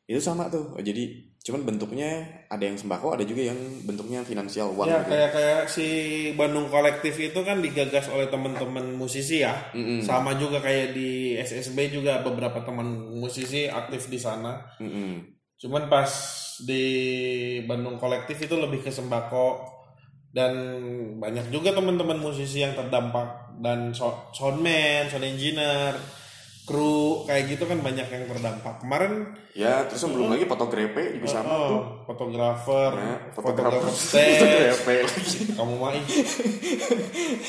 itu 0.08 0.22
sama 0.22 0.46
tuh 0.54 0.78
jadi 0.78 1.26
cuman 1.42 1.64
bentuknya 1.64 2.28
ada 2.52 2.64
yang 2.64 2.76
sembako 2.76 3.16
ada 3.16 3.24
juga 3.24 3.50
yang 3.50 3.60
bentuknya 3.88 4.20
finansial 4.22 4.76
uang 4.76 4.88
Ya 4.88 5.00
gitu. 5.00 5.16
kayak 5.16 5.30
kayak 5.32 5.62
si 5.72 5.88
Bandung 6.36 6.68
kolektif 6.68 7.16
itu 7.16 7.40
kan 7.48 7.64
digagas 7.64 8.12
oleh 8.12 8.28
teman-teman 8.28 8.84
musisi 9.00 9.48
ya. 9.48 9.56
Sama 10.04 10.36
juga 10.36 10.60
kayak 10.60 10.92
di 10.92 11.40
SSB 11.40 11.88
juga 11.96 12.20
beberapa 12.20 12.68
teman 12.68 13.16
musisi 13.16 13.64
aktif 13.64 14.12
di 14.12 14.20
sana. 14.20 14.60
Mm-mm. 14.84 15.24
Cuman 15.56 15.88
pas 15.88 16.12
di 16.68 16.84
Bandung 17.64 17.96
kolektif 17.96 18.44
itu 18.44 18.60
lebih 18.60 18.84
ke 18.84 18.92
sembako 18.92 19.77
dan 20.32 20.54
banyak 21.18 21.50
juga 21.50 21.74
teman-teman 21.74 22.20
musisi 22.20 22.62
yang 22.62 22.74
terdampak. 22.74 23.58
Dan 23.58 23.92
so- 23.92 24.30
soundman, 24.32 25.10
sound 25.10 25.26
engineer, 25.26 25.98
kru 26.68 27.24
kayak 27.24 27.56
gitu 27.56 27.64
kan 27.64 27.80
banyak 27.80 28.06
yang 28.06 28.28
terdampak. 28.28 28.84
Kemarin 28.84 29.34
ya 29.56 29.88
terus 29.88 30.04
belum 30.04 30.36
lagi 30.36 30.46
fotografe 30.46 31.16
juga 31.18 31.40
sama 31.40 31.48
tuh 31.48 31.80
oh, 31.80 31.84
fotografer, 32.06 32.92
Ya, 32.94 33.16
fotografer. 33.32 33.82
fotografer 33.82 33.96
stage, 34.12 34.36
fotografe 34.44 34.94
lagi. 35.08 35.38
Kamu 35.56 35.74
mah 35.80 35.92
ih, 35.96 36.06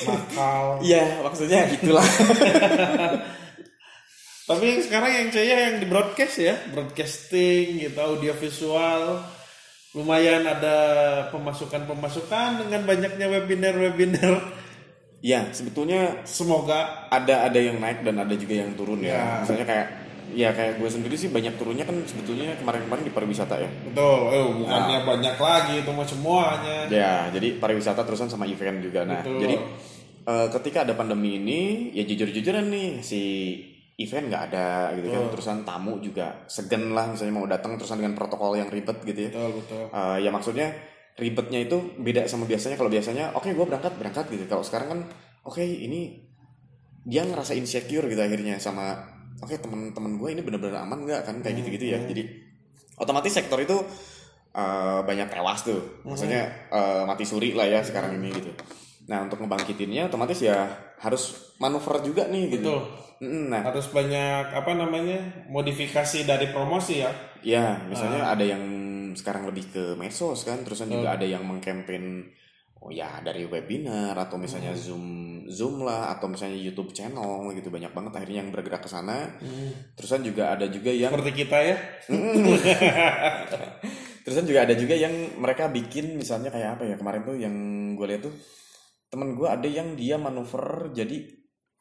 nakal. 0.07 0.65
Iya, 0.81 1.05
maksudnya 1.27 1.61
itulah. 1.67 2.07
Tapi 4.49 4.65
yang 4.65 4.81
sekarang 4.81 5.13
yang 5.13 5.29
saya 5.29 5.57
yang 5.69 5.77
di 5.77 5.87
broadcast 5.91 6.37
ya, 6.41 6.57
broadcasting 6.73 7.85
gitu, 7.85 7.99
audio 8.01 8.33
visual, 8.33 9.21
lumayan 9.97 10.45
ada 10.45 10.77
pemasukan-pemasukan 11.33 12.67
dengan 12.67 12.85
banyaknya 12.85 13.27
webinar-webinar. 13.29 14.35
ya, 15.25 15.49
sebetulnya 15.51 16.23
Semoga 16.29 17.09
ada 17.09 17.49
ada 17.49 17.59
yang 17.59 17.81
naik 17.81 18.05
dan 18.05 18.21
ada 18.21 18.35
juga 18.37 18.55
yang 18.61 18.77
turun 18.77 19.01
ya. 19.01 19.17
Ya. 19.17 19.25
Misalnya 19.43 19.67
kayak 19.67 19.89
ya 20.29 20.53
kayak 20.53 20.77
gue 20.77 20.91
sendiri 20.93 21.17
sih 21.17 21.33
banyak 21.33 21.57
turunnya 21.57 21.89
kan 21.89 21.97
sebetulnya 22.05 22.53
kemarin-kemarin 22.61 23.05
di 23.09 23.13
pariwisata 23.17 23.65
ya. 23.65 23.71
betul, 23.89 24.29
eh 24.29 24.45
bukannya 24.61 24.99
banyak 25.09 25.37
lagi 25.41 25.75
itu 25.81 25.91
mah 25.91 26.05
semuanya. 26.05 26.77
Ya, 26.93 27.33
jadi 27.33 27.57
pariwisata 27.57 28.05
terusan 28.05 28.29
sama 28.29 28.45
event 28.45 28.85
juga. 28.85 29.09
Nah, 29.09 29.25
Betul. 29.25 29.41
jadi 29.41 29.57
eh, 30.29 30.47
ketika 30.53 30.85
ada 30.85 30.93
pandemi 30.93 31.41
ini 31.41 31.61
ya 31.97 32.05
jujur-jujuran 32.05 32.69
nih 32.69 32.91
si 33.01 33.23
event 33.99 34.31
nggak 34.31 34.43
ada 34.51 34.95
gitu 34.95 35.11
kan. 35.11 35.23
Terusan 35.35 35.59
tamu 35.67 35.99
juga 35.99 36.47
segen 36.47 36.95
lah 36.95 37.11
misalnya 37.11 37.35
mau 37.35 37.47
datang 37.51 37.75
terusan 37.75 37.99
dengan 37.99 38.15
protokol 38.15 38.55
yang 38.55 38.71
ribet 38.71 39.03
gitu 39.03 39.27
ya. 39.27 39.31
Betul, 39.35 39.51
betul. 39.61 39.85
Eh, 39.91 40.17
ya 40.23 40.31
maksudnya 40.31 40.69
ribetnya 41.19 41.59
itu 41.67 41.77
beda 41.99 42.31
sama 42.31 42.47
biasanya. 42.47 42.79
Kalau 42.79 42.91
biasanya 42.91 43.35
oke 43.35 43.51
gue 43.51 43.67
berangkat 43.67 43.99
berangkat 43.99 44.31
gitu. 44.31 44.47
Kalau 44.47 44.63
sekarang 44.63 44.89
kan 44.95 45.01
oke 45.43 45.59
ini 45.61 46.23
dia 47.03 47.27
ngerasa 47.27 47.59
insecure 47.59 48.07
gitu 48.07 48.23
akhirnya 48.23 48.63
sama 48.63 48.95
oke 49.43 49.55
teman-teman 49.59 50.15
gue 50.15 50.29
ini 50.31 50.41
benar-benar 50.47 50.87
aman 50.87 51.03
nggak 51.03 51.21
kan? 51.27 51.37
Kayak 51.43 51.67
gitu-gitu 51.67 51.87
ya. 51.91 51.99
jadi 52.07 52.23
otomatis 53.03 53.35
sektor 53.35 53.59
itu 53.59 53.75
eh, 54.55 55.01
banyak 55.03 55.27
tewas 55.27 55.67
tuh. 55.67 56.07
Maksudnya 56.07 56.71
eh, 56.71 57.03
mati 57.03 57.27
suri 57.27 57.51
lah 57.51 57.67
ya 57.67 57.83
sekarang 57.83 58.15
ini 58.15 58.31
gitu. 58.31 58.55
Nah 59.11 59.27
untuk 59.27 59.43
ngebangkitinnya 59.43 60.07
otomatis 60.07 60.39
ya 60.39 60.87
harus 60.99 61.55
manuver 61.63 62.03
juga 62.03 62.27
nih 62.27 62.59
gitu 62.59 62.75
Betul. 62.75 63.07
Nah 63.51 63.67
Harus 63.67 63.91
banyak 63.91 64.55
apa 64.55 64.79
namanya 64.79 65.19
modifikasi 65.51 66.23
dari 66.23 66.55
promosi 66.55 67.03
ya. 67.03 67.11
Ya, 67.43 67.83
misalnya 67.91 68.31
ada 68.31 68.47
yang 68.47 68.63
sekarang 69.19 69.51
lebih 69.51 69.75
ke 69.75 69.85
medsos 69.99 70.47
kan, 70.47 70.63
terusan 70.63 70.87
juga 70.87 71.19
ada 71.19 71.27
yang 71.27 71.43
mengkampanye 71.43 72.31
oh 72.79 72.95
ya 72.95 73.19
dari 73.19 73.43
webinar 73.43 74.15
atau 74.15 74.39
misalnya 74.39 74.71
Zoom 74.71 75.43
Zoom 75.51 75.83
lah 75.83 76.15
atau 76.15 76.31
misalnya 76.31 76.55
YouTube 76.55 76.95
channel 76.95 77.51
gitu 77.59 77.75
banyak 77.75 77.91
banget 77.91 78.13
akhirnya 78.15 78.47
yang 78.47 78.55
bergerak 78.55 78.87
ke 78.87 78.91
sana. 78.91 79.35
Terusan 79.99 80.23
juga 80.23 80.55
ada 80.55 80.71
juga 80.71 80.95
yang 80.95 81.11
Seperti 81.11 81.33
kita 81.43 81.59
ya. 81.59 81.77
terusan 84.23 84.47
juga 84.47 84.63
ada 84.63 84.75
juga 84.79 84.95
yang 84.95 85.15
mereka 85.41 85.67
bikin 85.73 86.15
misalnya 86.15 86.55
kayak 86.55 86.79
apa 86.79 86.85
ya 86.87 86.95
kemarin 87.01 87.23
tuh 87.25 87.35
yang 87.35 87.55
gue 87.97 88.07
lihat 88.07 88.23
tuh 88.29 88.35
temen 89.09 89.33
gue 89.33 89.45
ada 89.45 89.65
yang 89.65 89.93
dia 89.93 90.17
manuver 90.17 90.63
jadi 90.91 91.17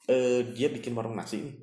eh, 0.05 0.41
dia 0.49 0.67
bikin 0.67 0.91
warung 0.91 1.13
nasi 1.13 1.43
nih. 1.43 1.55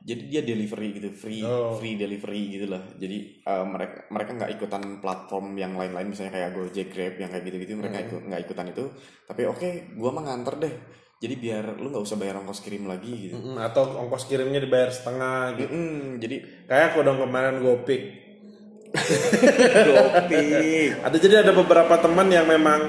jadi 0.00 0.22
dia 0.24 0.40
delivery 0.42 0.88
gitu 0.94 1.12
free 1.12 1.40
Oh. 1.40 1.76
free 1.76 1.94
delivery 1.94 2.42
gitu 2.50 2.66
lah 2.66 2.80
jadi 2.94 3.16
eh, 3.38 3.64
mereka 3.66 4.08
mereka 4.08 4.30
nggak 4.32 4.52
ikutan 4.54 4.82
platform 4.98 5.52
yang 5.54 5.74
lain-lain 5.74 6.08
misalnya 6.08 6.32
kayak 6.32 6.52
Gojek 6.52 6.88
Grab 6.88 7.14
yang 7.14 7.28
kayak 7.28 7.44
gitu-gitu 7.44 7.76
mereka 7.76 8.00
ikut 8.02 8.22
nggak 8.22 8.42
ikutan 8.42 8.66
itu 8.66 8.84
tapi 9.24 9.44
oke 9.44 9.68
gua 9.94 10.10
mah 10.10 10.24
nganter 10.24 10.56
deh 10.58 10.74
jadi 11.14 11.34
biar 11.34 11.64
lu 11.76 11.88
nggak 11.88 12.00
usah 12.02 12.16
bayar 12.16 12.36
ongkos 12.36 12.60
kirim 12.60 12.84
lagi 12.84 13.12
gitu 13.28 13.36
Mm, 13.36 13.56
Atau 13.58 13.84
ongkos 13.98 14.24
kirimnya 14.24 14.58
dibayar 14.58 14.88
setengah 14.88 15.52
gitu. 15.54 15.68
Mm-mm, 15.68 16.16
jadi 16.18 16.36
Kayak 16.64 16.84
aku 16.90 16.98
dong 17.00 17.16
kemarin 17.18 17.60
GoPik. 17.60 18.02
Gopik 19.84 20.88
Ada 21.00 21.16
jadi 21.16 21.34
ada 21.40 21.52
beberapa 21.52 21.94
teman 21.96 22.28
yang 22.28 22.46
memang 22.46 22.80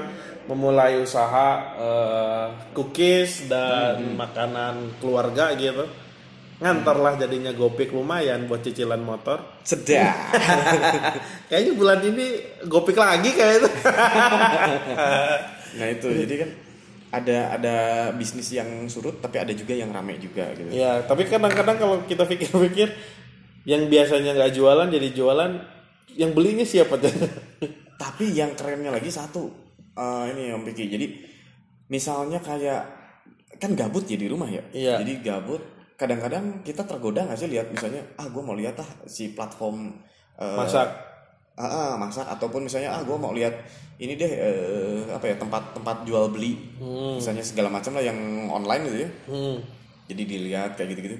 memulai 0.46 0.98
usaha 1.02 1.48
eh, 1.76 2.46
cookies 2.72 3.50
dan 3.50 4.14
makanan 4.14 4.98
keluarga 5.02 5.54
gitu. 5.58 5.86
Ngantar 6.56 7.20
jadinya 7.20 7.52
gopik 7.52 7.92
lumayan 7.92 8.48
buat 8.48 8.64
cicilan 8.64 9.04
motor. 9.04 9.60
sedap 9.60 10.16
Kayaknya 11.52 11.72
bulan 11.76 12.00
ini 12.00 12.26
gopik 12.64 12.96
lagi 12.96 13.28
kayak 13.36 13.54
itu. 13.60 13.70
nah 15.76 15.92
itu 15.92 16.08
jadi 16.08 16.34
kan 16.40 16.50
ada 17.12 17.38
ada 17.60 17.76
bisnis 18.16 18.48
yang 18.48 18.88
surut 18.88 19.20
tapi 19.20 19.36
ada 19.36 19.52
juga 19.52 19.76
yang 19.76 19.92
rame 19.92 20.16
juga 20.16 20.48
gitu 20.56 20.72
ya, 20.72 21.04
tapi 21.04 21.28
kadang-kadang 21.28 21.76
kalau 21.76 21.96
kita 22.08 22.24
pikir-pikir 22.24 22.88
yang 23.66 23.90
biasanya 23.90 24.32
nggak 24.32 24.54
jualan 24.54 24.88
jadi 24.88 25.08
jualan, 25.10 25.52
yang 26.14 26.30
belinya 26.32 26.62
siapa 26.62 27.02
tuh? 27.02 27.10
Tapi 27.98 28.30
yang 28.30 28.54
kerennya 28.54 28.94
lagi 28.94 29.10
satu 29.10 29.65
eh, 29.96 30.24
ini 30.30 30.52
Om 30.52 30.62
Piki. 30.62 30.86
Jadi 30.86 31.06
misalnya 31.88 32.38
kayak 32.38 32.82
kan 33.56 33.72
gabut 33.72 34.04
ya 34.04 34.16
di 34.16 34.28
rumah 34.28 34.46
ya. 34.46 34.62
Iya. 34.70 35.00
Jadi 35.00 35.24
gabut. 35.24 35.62
Kadang-kadang 35.96 36.60
kita 36.60 36.84
tergoda 36.84 37.24
nggak 37.24 37.40
sih 37.40 37.48
lihat 37.48 37.72
misalnya 37.72 38.04
ah 38.20 38.28
gue 38.28 38.42
mau 38.44 38.52
lihat 38.52 38.76
ah 38.76 38.90
si 39.08 39.32
platform 39.32 39.96
eh, 40.36 40.56
Masak. 40.56 40.88
ah, 41.56 41.64
ah, 41.64 41.90
masak 41.96 42.28
ataupun 42.28 42.68
misalnya 42.68 42.92
ah 42.92 43.00
gue 43.00 43.16
mau 43.16 43.32
lihat 43.32 43.56
ini 43.96 44.12
deh 44.12 44.28
eh, 44.28 45.00
apa 45.08 45.24
ya 45.24 45.40
tempat-tempat 45.40 46.04
jual 46.04 46.28
beli 46.28 46.52
misalnya 47.16 47.40
segala 47.40 47.72
macam 47.72 47.96
lah 47.96 48.04
yang 48.04 48.18
online 48.52 48.82
gitu 48.84 48.98
ya. 49.00 49.10
Hmm, 49.24 49.56
Jadi 50.04 50.22
dilihat 50.28 50.76
kayak 50.76 50.92
gitu-gitu. 50.92 51.16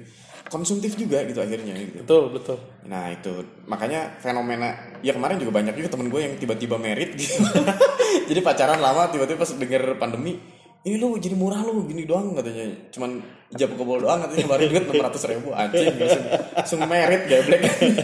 Konsumtif 0.47 0.95
juga 0.95 1.27
gitu 1.27 1.43
akhirnya 1.43 1.75
gitu. 1.75 2.07
betul 2.07 2.23
betul. 2.31 2.57
Nah 2.87 3.11
itu. 3.11 3.43
Makanya 3.67 4.15
fenomena 4.23 4.71
ya 5.03 5.11
kemarin 5.11 5.35
juga 5.43 5.51
banyak 5.59 5.75
juga 5.75 5.91
temen 5.91 6.07
gue 6.07 6.21
yang 6.23 6.33
tiba-tiba 6.39 6.79
merit 6.79 7.19
gitu. 7.19 7.43
Jadi 8.31 8.39
pacaran 8.39 8.79
lama 8.79 9.11
tiba-tiba 9.11 9.43
pas 9.43 9.51
denger 9.51 9.99
pandemi, 9.99 10.39
ini 10.87 10.95
lu 10.95 11.19
jadi 11.19 11.35
murah 11.35 11.59
lu 11.67 11.83
gini 11.83 12.07
doang 12.07 12.31
katanya. 12.31 12.63
Cuman 12.95 13.19
jam 13.59 13.75
kebol 13.75 13.99
doang 13.99 14.23
katanya 14.23 14.47
ngeluarin 14.47 14.67
duit 14.71 14.83
enam 14.87 15.03
ratus 15.11 15.23
ribu. 15.27 15.49
Anjing 15.51 15.95
langsung, 15.99 16.23
langsung 16.55 16.79
merit 16.87 17.21
geblek. 17.27 17.61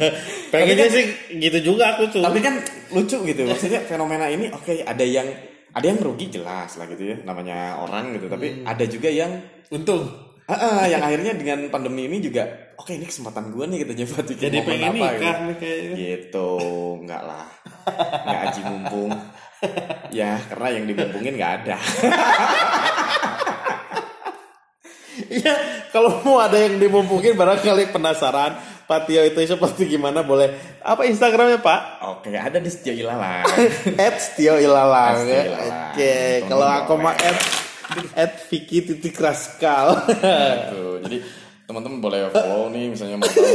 Pengennya 0.52 0.88
sih 0.92 1.06
gitu 1.40 1.74
juga 1.74 1.96
aku 1.96 2.12
tuh 2.12 2.20
tapi 2.20 2.44
kan 2.44 2.60
lucu 2.92 3.18
gitu 3.24 3.42
maksudnya 3.48 3.88
fenomena 3.88 4.28
ini 4.28 4.52
oke 4.52 4.84
ada 4.84 5.02
yang 5.02 5.26
ada 5.74 5.86
yang 5.90 5.98
merugi 5.98 6.30
jelas 6.30 6.76
lah 6.76 6.86
gitu 6.92 7.04
ya 7.08 7.16
namanya 7.24 7.80
orang 7.80 8.20
gitu. 8.20 8.28
Tapi 8.28 8.68
ada 8.68 8.84
juga 8.84 9.08
yang 9.08 9.32
untung 9.72 10.33
Ah, 10.44 10.56
ah, 10.60 10.84
yang 10.92 11.00
akhirnya 11.00 11.34
dengan 11.40 11.72
pandemi 11.72 12.04
ini 12.12 12.20
juga 12.20 12.44
oke 12.76 12.92
ini 12.92 13.08
kesempatan 13.08 13.48
gue 13.56 13.64
nih 13.64 13.78
kita 13.88 13.92
buat 14.12 14.26
bikin 14.28 14.44
jadi 14.44 14.58
pengen 14.68 14.92
apa 14.92 14.96
nikah 15.00 15.16
gitu. 15.16 15.44
nih 15.48 15.56
kayaknya 15.56 15.96
gitu 15.96 16.50
enggak 17.00 17.22
lah 17.24 17.46
nggak 18.28 18.42
aji 18.52 18.62
mumpung 18.68 19.12
ya 20.12 20.32
karena 20.52 20.68
yang 20.76 20.86
dimumpungin 20.92 21.34
nggak 21.40 21.54
ada 21.64 21.76
Iya, 25.14 25.54
kalau 25.94 26.26
mau 26.26 26.42
ada 26.42 26.58
yang 26.58 26.82
dimumpungin 26.82 27.38
barangkali 27.38 27.94
penasaran 27.94 28.58
Patio 28.84 29.22
itu 29.24 29.40
seperti 29.46 29.88
gimana 29.88 30.26
boleh 30.26 30.52
apa 30.84 31.06
Instagramnya 31.08 31.62
Pak? 31.64 31.80
oke 32.04 32.30
ada 32.34 32.58
di 32.60 32.68
Setio 32.68 32.92
Ilalang 32.92 33.46
At 34.02 34.18
Tio 34.36 34.58
Ilalang 34.60 35.24
ya. 35.24 35.42
Tio. 35.46 35.54
Oke, 35.56 36.16
kalau 36.50 36.68
aku 36.68 36.94
mah 37.00 37.16
at 37.16 37.38
at 38.14 38.34
Vicky 38.50 38.82
titik 38.84 39.16
Raskal. 39.18 40.06
Tuh, 40.72 41.00
jadi 41.06 41.18
teman-teman 41.64 42.04
boleh 42.04 42.28
follow 42.30 42.68
nih 42.76 42.92
misalnya 42.92 43.16
mau 43.16 43.24
tahu 43.24 43.48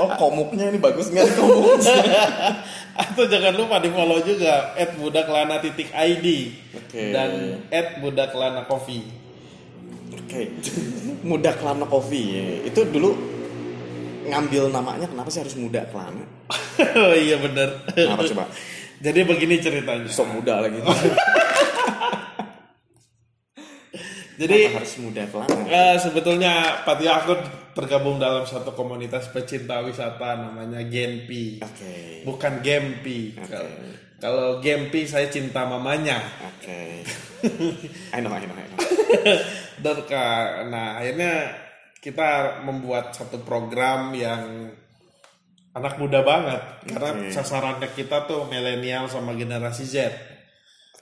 oh 0.00 0.08
komuknya 0.16 0.72
ini 0.72 0.80
bagus 0.80 1.12
nggak 1.12 1.36
komuknya 1.36 2.00
Atau 2.96 3.28
jangan 3.28 3.52
lupa 3.52 3.76
di 3.76 3.92
follow 3.92 4.24
juga 4.24 4.72
at 4.72 4.96
budaklana 4.96 5.60
titik 5.60 5.92
ID 5.92 6.26
Oke. 6.72 7.12
dan 7.12 7.60
at 7.68 8.00
budaklana 8.00 8.64
coffee. 8.64 9.04
oke 10.16 10.42
muda 11.28 11.52
kelana 11.54 11.84
coffee 11.84 12.64
itu 12.64 12.80
dulu 12.88 13.12
ngambil 14.26 14.72
namanya 14.72 15.06
kenapa 15.06 15.28
sih 15.28 15.44
harus 15.44 15.54
muda 15.60 15.84
kelana 15.92 16.24
oh 17.04 17.14
iya 17.14 17.36
bener. 17.36 17.84
kenapa 17.92 18.26
coba 18.26 18.44
Jadi 18.96 19.28
begini 19.28 19.60
ceritanya. 19.60 20.08
sok 20.08 20.40
muda 20.40 20.64
lagi 20.64 20.80
Jadi 24.36 24.68
Kenapa 24.68 24.84
harus 24.84 24.96
muda 25.00 25.22
kelana 25.24 25.60
Eh, 25.64 25.96
sebetulnya 25.96 26.52
Patio 26.84 27.08
aku 27.08 27.32
tergabung 27.72 28.20
dalam 28.20 28.44
satu 28.44 28.72
komunitas 28.76 29.32
pecinta 29.32 29.80
wisata 29.80 30.36
namanya 30.36 30.84
Genpi. 30.84 31.60
oke 31.60 32.24
Bukan 32.24 32.60
Gempi. 32.60 33.36
Oke. 33.36 33.64
Kalau 34.16 34.60
Gempi 34.64 35.04
saya 35.04 35.28
cinta 35.28 35.64
mamanya. 35.68 36.20
Oke. 36.40 37.04
I 38.16 38.20
know, 38.20 38.32
I 38.32 38.44
know, 38.44 38.56
I 38.56 38.64
know. 38.64 38.80
Dan 39.76 39.98
nah 40.72 40.96
akhirnya 41.00 41.52
kita 42.00 42.62
membuat 42.64 43.12
satu 43.12 43.44
program 43.44 44.14
yang 44.16 44.72
anak 45.76 46.00
muda 46.00 46.24
banget 46.24 46.62
karena 46.88 47.10
Oke. 47.12 47.28
sasarannya 47.28 47.88
kita 47.92 48.24
tuh 48.24 48.48
milenial 48.48 49.04
sama 49.12 49.36
generasi 49.36 49.84
Z. 49.84 49.96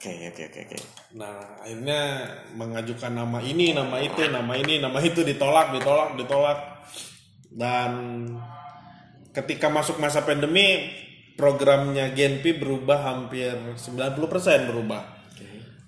Oke, 0.05 0.29
oke, 0.29 0.43
oke, 0.53 0.59
oke. 0.69 0.77
Nah, 1.17 1.57
akhirnya 1.65 2.29
mengajukan 2.53 3.09
nama 3.09 3.41
ini, 3.41 3.73
nama 3.73 3.97
itu, 3.97 4.21
nama 4.29 4.53
ini, 4.53 4.77
nama 4.77 5.01
itu 5.01 5.25
ditolak, 5.25 5.73
ditolak, 5.73 6.13
ditolak. 6.13 6.59
Dan 7.49 7.89
ketika 9.33 9.65
masuk 9.73 9.97
masa 9.97 10.21
pandemi, 10.21 10.93
programnya 11.33 12.13
Genpi 12.13 12.53
berubah 12.53 13.01
hampir 13.01 13.57
90% 13.57 14.69
berubah. 14.69 15.01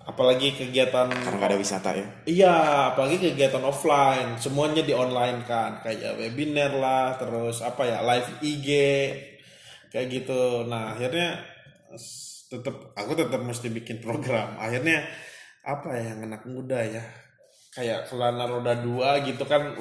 Apalagi 0.07 0.55
kegiatan 0.55 1.13
Karena 1.13 1.38
nggak 1.38 1.51
ada 1.53 1.59
wisata 1.61 1.93
ya. 1.93 2.07
Iya, 2.26 2.55
apalagi 2.95 3.22
kegiatan 3.22 3.61
offline, 3.61 4.41
semuanya 4.41 4.82
di 4.82 4.97
online 4.97 5.45
kan, 5.45 5.78
kayak 5.86 6.18
webinar 6.18 6.74
lah, 6.74 7.22
terus 7.22 7.61
apa 7.61 7.86
ya, 7.86 8.01
live 8.01 8.41
IG, 8.41 8.70
kayak 9.93 10.09
gitu. 10.09 10.65
Nah, 10.65 10.97
akhirnya 10.97 11.38
tetap 12.47 12.75
aku 12.95 13.11
tetap 13.13 13.41
mesti 13.41 13.67
bikin 13.67 13.99
program. 13.99 14.55
Akhirnya 14.57 15.03
apa 15.63 15.91
ya 15.93 16.15
yang 16.15 16.23
anak 16.25 16.47
muda 16.47 16.79
ya, 16.79 17.03
kayak 17.71 18.07
kelana 18.07 18.47
roda 18.47 18.73
dua 18.73 19.19
gitu 19.21 19.43
kan, 19.43 19.75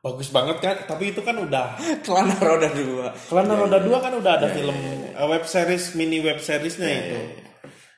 bagus 0.00 0.28
banget 0.28 0.58
kan. 0.58 0.76
Tapi 0.84 1.14
itu 1.14 1.22
kan 1.22 1.38
udah 1.38 1.78
Kelana 2.06 2.34
roda 2.36 2.68
dua. 2.68 3.06
kelana 3.30 3.54
roda 3.54 3.78
dua 3.78 3.98
kan 4.02 4.12
udah 4.14 4.32
ada 4.42 4.48
film 4.50 4.74
eh, 5.14 5.26
web 5.26 5.44
series, 5.44 5.94
mini 5.94 6.18
web 6.18 6.38
seriesnya 6.38 6.90
itu. 6.90 7.20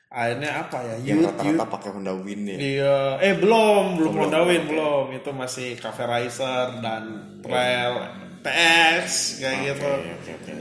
Akhirnya 0.07 0.63
apa 0.63 0.77
ya, 0.81 0.95
Yang 1.03 1.19
rata-rata 1.29 1.65
pakai 1.67 1.89
Honda 1.91 2.15
Win 2.15 2.47
ya. 2.47 2.55
Iya, 2.57 2.97
eh 3.19 3.33
belum, 3.35 3.99
belum 3.99 4.11
belum, 4.15 4.23
Honda 4.23 4.39
Win, 4.47 4.63
oke. 4.63 4.69
belum. 4.71 5.05
Itu 5.13 5.29
masih 5.35 5.75
Cafe 5.77 6.07
Racer 6.07 6.79
dan 6.79 7.03
Trail 7.43 7.93
TX 8.39 9.07
kayak 9.43 9.57
gitu. 9.67 9.83
Oke, 9.91 10.11
oke, 10.15 10.31
oke. 10.31 10.53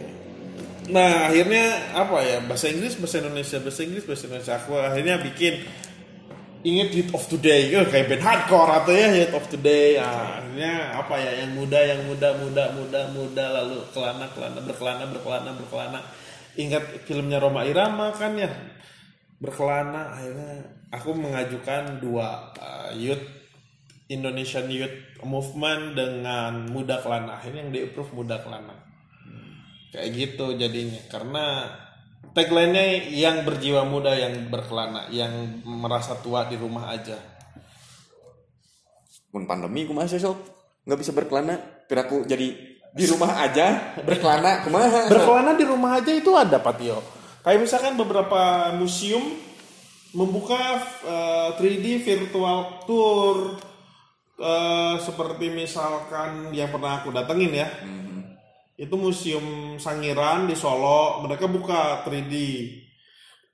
Nah, 0.87 1.31
akhirnya 1.31 1.95
apa 1.99 2.23
ya? 2.23 2.39
Bahasa 2.47 2.71
Inggris, 2.71 2.95
bahasa 2.95 3.19
Indonesia, 3.19 3.59
bahasa 3.59 3.81
Inggris, 3.83 4.05
bahasa 4.07 4.25
Indonesia. 4.31 4.55
Aku 4.63 4.73
akhirnya 4.79 5.19
bikin 5.19 5.55
inget 6.67 6.91
hit 6.95 7.09
of 7.15 7.23
today, 7.31 7.71
oh, 7.79 7.87
kayak 7.87 8.11
band 8.11 8.23
hardcore 8.27 8.71
atau 8.75 8.91
ya 8.91 9.07
hit 9.11 9.31
of 9.35 9.47
today. 9.51 9.99
Nah, 9.99 10.43
akhirnya 10.43 10.75
apa 10.99 11.15
ya? 11.19 11.31
Yang 11.43 11.53
muda, 11.59 11.79
yang 11.83 12.01
muda, 12.07 12.29
muda, 12.39 12.65
muda, 12.75 13.01
muda, 13.15 13.45
lalu 13.63 13.77
kelana, 13.91 14.27
kelana, 14.31 14.59
berkelana, 14.63 15.05
berkelana, 15.11 15.51
berkelana. 15.59 16.01
Ingat 16.57 17.05
filmnya 17.07 17.39
Roma 17.43 17.67
Irama 17.67 18.15
kan 18.15 18.39
ya? 18.39 18.51
Berkelana. 19.43 20.15
Akhirnya 20.15 20.71
aku 20.95 21.11
mengajukan 21.19 21.99
dua 21.99 22.55
uh, 22.57 22.91
youth 22.95 23.23
Indonesian 24.07 24.71
Youth 24.71 25.19
Movement 25.27 25.99
dengan 25.99 26.71
Muda 26.71 27.03
Kelana. 27.03 27.43
Akhirnya 27.43 27.67
yang 27.67 27.73
di-approve 27.75 28.15
Muda 28.15 28.39
Kelana. 28.39 28.86
Kayak 29.97 30.11
gitu 30.13 30.47
jadinya. 30.61 31.01
Karena 31.09 31.45
tagline-nya 32.37 33.09
yang 33.17 33.49
berjiwa 33.49 33.89
muda 33.89 34.13
yang 34.13 34.53
berkelana, 34.53 35.09
yang 35.09 35.65
merasa 35.65 36.21
tua 36.21 36.45
di 36.45 36.61
rumah 36.61 36.93
aja. 36.93 37.17
Pun 39.33 39.49
pandemi 39.49 39.89
aku 39.89 39.97
masih 39.97 40.21
sob 40.21 40.37
nggak 40.85 41.01
bisa 41.01 41.17
berkelana. 41.17 41.57
Piraku 41.89 42.29
jadi 42.29 42.77
di 42.93 43.05
rumah 43.09 43.41
aja 43.41 43.97
berkelana 44.05 44.61
kumaha. 44.69 45.09
Berkelana 45.09 45.57
di 45.57 45.65
rumah 45.65 45.97
aja 45.97 46.13
itu 46.13 46.29
ada 46.37 46.61
Patio. 46.61 47.01
Kayak 47.41 47.65
misalkan 47.65 47.97
beberapa 47.97 48.69
museum 48.77 49.23
membuka 50.13 50.61
eh, 51.09 51.49
3D 51.57 52.05
virtual 52.05 52.85
tour 52.85 53.57
eh, 54.37 54.95
seperti 55.01 55.49
misalkan 55.57 56.53
yang 56.53 56.69
pernah 56.69 57.01
aku 57.01 57.17
datengin 57.17 57.65
ya. 57.65 57.69
Itu 58.77 58.95
museum 58.95 59.45
Sangiran 59.77 60.45
di 60.45 60.53
Solo, 60.53 61.21
mereka 61.21 61.45
buka 61.47 62.03
3D. 62.03 62.35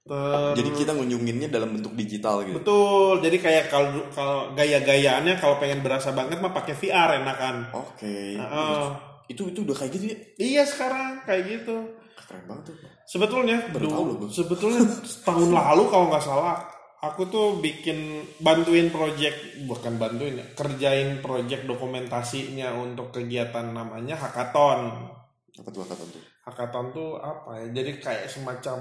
Ter- 0.02 0.58
Jadi 0.58 0.70
kita 0.74 0.92
ngunjunginnya 0.92 1.46
dalam 1.46 1.78
bentuk 1.78 1.94
digital 1.94 2.42
gitu. 2.42 2.58
Betul. 2.58 3.22
Jadi 3.22 3.36
kayak 3.38 3.70
kalau 3.70 4.02
kalau 4.10 4.50
gaya-gayaannya 4.52 5.38
kalau 5.38 5.56
pengen 5.56 5.78
berasa 5.78 6.10
banget 6.10 6.42
mah 6.42 6.50
pakai 6.50 6.74
VR 6.74 7.22
enakan. 7.22 7.70
Oke. 7.72 8.34
Heeh. 8.34 8.84
Itu 9.28 9.46
itu 9.46 9.62
udah 9.62 9.76
kayak 9.78 9.90
gitu 9.94 10.04
ya. 10.10 10.16
Iya 10.36 10.62
sekarang 10.66 11.22
kayak 11.22 11.42
gitu. 11.48 11.76
Keren 12.18 12.42
banget 12.44 12.74
tuh. 12.74 12.74
Sebetulnya 13.04 13.56
Baru 13.70 13.78
du- 13.80 13.92
tahu 13.94 14.02
loh 14.04 14.16
gua. 14.18 14.28
sebetulnya 14.28 14.80
setahun 15.06 15.48
lalu 15.48 15.82
kalau 15.86 16.06
nggak 16.10 16.24
salah 16.24 16.58
aku 17.03 17.26
tuh 17.26 17.59
bikin 17.59 18.22
bantuin 18.38 18.88
project 18.94 19.66
bukan 19.66 19.98
bantuin 19.98 20.38
ya, 20.38 20.46
kerjain 20.55 21.18
project 21.18 21.66
dokumentasinya 21.66 22.78
untuk 22.78 23.11
kegiatan 23.11 23.74
namanya 23.74 24.14
hackathon. 24.14 25.11
Apa 25.59 25.68
tuh 25.68 25.82
kata 25.82 26.05
tuh? 26.07 26.22
Hackathon 26.46 26.86
tuh 26.94 27.11
apa 27.18 27.59
ya? 27.59 27.66
Jadi 27.74 27.98
kayak 27.98 28.30
semacam 28.30 28.78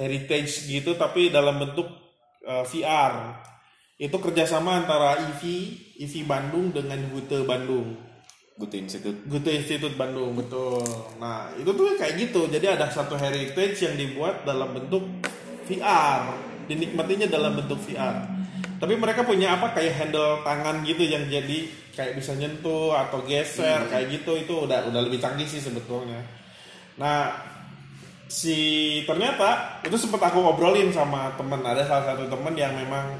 heritage 0.00 0.72
gitu 0.72 0.96
tapi 0.96 1.28
dalam 1.28 1.60
bentuk 1.60 1.86
uh, 2.48 2.64
VR. 2.64 3.36
Itu 4.00 4.18
kerjasama 4.18 4.82
antara 4.82 5.14
IV, 5.14 5.42
IV 6.00 6.26
Bandung 6.26 6.74
dengan 6.74 6.98
Hute 7.12 7.44
Bandung. 7.46 7.94
Good 8.58 8.74
Institute. 8.74 9.18
Goethe 9.30 9.62
Institute 9.62 9.94
Bandung 9.94 10.34
betul. 10.34 10.82
Nah 11.22 11.54
itu 11.54 11.70
tuh 11.70 11.94
kayak 11.94 12.18
gitu. 12.18 12.50
Jadi 12.50 12.66
ada 12.66 12.90
satu 12.90 13.14
heritage 13.14 13.78
yang 13.84 13.94
dibuat 13.94 14.42
dalam 14.42 14.74
bentuk 14.74 15.06
VR, 15.70 16.51
dinikmatinya 16.66 17.26
dalam 17.30 17.58
bentuk 17.58 17.78
VR. 17.86 18.26
Tapi 18.82 18.94
mereka 18.98 19.22
punya 19.22 19.54
apa 19.54 19.74
kayak 19.74 19.94
handle 19.94 20.42
tangan 20.42 20.82
gitu 20.82 21.06
yang 21.06 21.26
jadi 21.30 21.70
kayak 21.94 22.18
bisa 22.18 22.34
nyentuh 22.34 22.96
atau 22.96 23.22
geser 23.22 23.86
kayak 23.86 24.10
gitu 24.10 24.34
itu 24.34 24.54
udah 24.66 24.90
udah 24.90 25.00
lebih 25.06 25.22
canggih 25.22 25.46
sih 25.46 25.62
sebetulnya. 25.62 26.18
Nah 26.98 27.30
si 28.32 28.56
ternyata 29.04 29.78
itu 29.84 29.92
sempat 30.00 30.32
aku 30.32 30.40
ngobrolin 30.40 30.88
sama 30.88 31.36
temen 31.36 31.60
ada 31.60 31.84
salah 31.84 32.16
satu 32.16 32.32
temen 32.32 32.56
yang 32.56 32.72
memang 32.72 33.12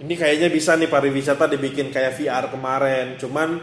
ini 0.00 0.16
kayaknya 0.16 0.48
bisa 0.48 0.72
nih 0.72 0.88
pariwisata 0.88 1.44
dibikin 1.52 1.92
kayak 1.92 2.16
VR 2.16 2.48
kemarin 2.48 3.20
cuman 3.20 3.60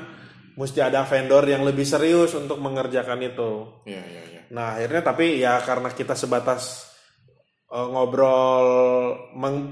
mesti 0.53 0.77
ada 0.85 1.09
vendor 1.09 1.49
yang 1.49 1.65
lebih 1.65 1.81
serius 1.81 2.37
untuk 2.37 2.61
mengerjakan 2.61 3.17
itu 3.25 3.81
Iya 3.89 4.03
iya 4.05 4.23
iya. 4.29 4.41
nah 4.53 4.77
akhirnya 4.77 5.01
tapi 5.01 5.41
ya 5.41 5.57
karena 5.65 5.89
kita 5.89 6.13
sebatas 6.13 6.92
eh, 7.73 7.87
ngobrol 7.89 8.67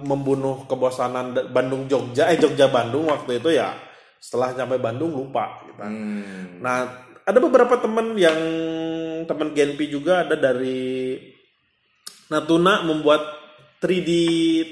membunuh 0.01 0.65
kebosanan 0.65 1.37
Bandung 1.53 1.85
Jogja 1.85 2.33
eh 2.33 2.41
Jogja 2.41 2.67
Bandung 2.73 3.05
waktu 3.13 3.37
itu 3.37 3.53
ya 3.53 3.77
setelah 4.21 4.53
sampai 4.53 4.77
Bandung 4.77 5.13
lupa 5.13 5.65
gitu. 5.65 5.81
Hmm. 5.81 6.61
Nah, 6.61 7.09
ada 7.25 7.39
beberapa 7.41 7.77
teman 7.81 8.13
yang 8.17 8.37
teman 9.25 9.53
Genpi 9.57 9.89
juga 9.89 10.25
ada 10.25 10.37
dari 10.37 11.17
Natuna 12.29 12.85
membuat 12.85 13.41
3D 13.81 14.11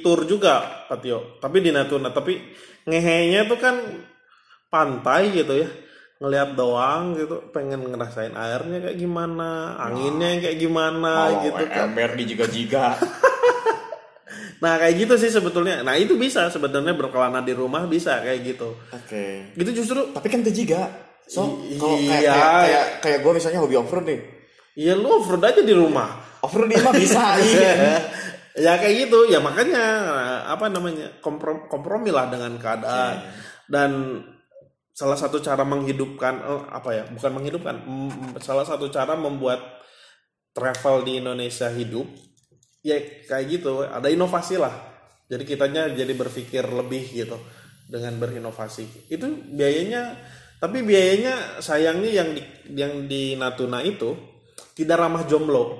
tour 0.05 0.23
juga, 0.29 0.85
Patio. 0.85 1.41
Tapi 1.41 1.57
di 1.65 1.73
Natuna, 1.73 2.13
tapi 2.13 2.37
ngehenya 2.85 3.49
tuh 3.49 3.57
kan 3.57 3.75
pantai 4.69 5.33
gitu 5.33 5.65
ya. 5.65 5.69
Ngelihat 6.19 6.49
doang 6.53 7.15
gitu, 7.15 7.47
pengen 7.49 7.79
ngerasain 7.87 8.35
airnya 8.35 8.83
kayak 8.83 8.99
gimana, 8.99 9.79
anginnya 9.79 10.35
kayak 10.37 10.59
gimana 10.59 11.31
Oh, 11.31 11.47
gitu 11.47 11.63
kan. 11.65 11.89
ember 11.89 12.09
di 12.15 12.23
jiga-jiga. 12.27 12.85
Nah, 14.59 14.75
kayak 14.75 14.95
gitu 14.99 15.15
sih 15.15 15.31
sebetulnya. 15.31 15.87
Nah, 15.87 15.95
itu 15.95 16.19
bisa 16.19 16.51
sebetulnya 16.51 16.91
berkelana 16.91 17.39
di 17.39 17.55
rumah 17.55 17.87
bisa 17.87 18.19
kayak 18.19 18.43
gitu. 18.43 18.75
Oke. 18.91 19.55
Itu 19.55 19.71
justru 19.71 20.11
Tapi 20.11 20.27
kan 20.27 20.43
itu 20.43 20.51
jiga. 20.51 20.83
So, 21.23 21.63
I- 21.63 21.79
kalau 21.79 21.95
kayak 21.95 22.19
iya. 22.19 22.33
kayak 22.35 22.51
kayak, 22.51 22.85
kayak 22.99 23.19
gue 23.23 23.31
misalnya 23.39 23.59
hobi 23.63 23.79
off-road 23.79 24.03
nih. 24.03 24.19
ya 24.75 24.99
lu 24.99 25.07
offroad 25.15 25.43
aja 25.43 25.63
di 25.63 25.71
rumah. 25.71 26.11
Off-road 26.43 26.67
dia 26.67 26.79
mah 26.79 26.91
bisa, 26.91 27.35
iya. 27.39 27.71
ya 28.59 28.73
kayak 28.75 29.07
gitu 29.07 29.31
ya 29.31 29.39
makanya 29.39 29.85
apa 30.51 30.67
namanya 30.67 31.23
komprom 31.23 31.71
kompromi 31.71 32.11
lah 32.11 32.27
dengan 32.27 32.55
keadaan 32.55 33.15
dan 33.67 33.91
salah 34.99 35.15
satu 35.15 35.39
cara 35.39 35.63
menghidupkan 35.63 36.43
eh, 36.43 36.63
apa 36.75 36.89
ya 36.91 37.03
bukan 37.07 37.31
menghidupkan 37.39 37.75
mm, 37.87 38.43
salah 38.43 38.67
satu 38.67 38.91
cara 38.91 39.15
membuat 39.15 39.79
travel 40.51 41.07
di 41.07 41.23
Indonesia 41.23 41.71
hidup 41.71 42.03
ya 42.83 42.99
kayak 43.23 43.45
gitu 43.47 43.87
ada 43.87 44.11
inovasi 44.11 44.59
lah. 44.59 44.75
Jadi 45.29 45.45
kitanya 45.47 45.87
jadi 45.93 46.11
berpikir 46.11 46.67
lebih 46.67 47.15
gitu 47.15 47.39
dengan 47.87 48.19
berinovasi. 48.19 49.07
Itu 49.07 49.29
biayanya 49.55 50.19
tapi 50.59 50.83
biayanya 50.83 51.63
sayangnya 51.63 52.11
yang 52.11 52.29
di 52.35 52.41
yang 52.75 52.93
di 53.07 53.39
Natuna 53.39 53.79
itu 53.85 54.19
tidak 54.75 54.99
ramah 54.99 55.23
jomblo. 55.23 55.79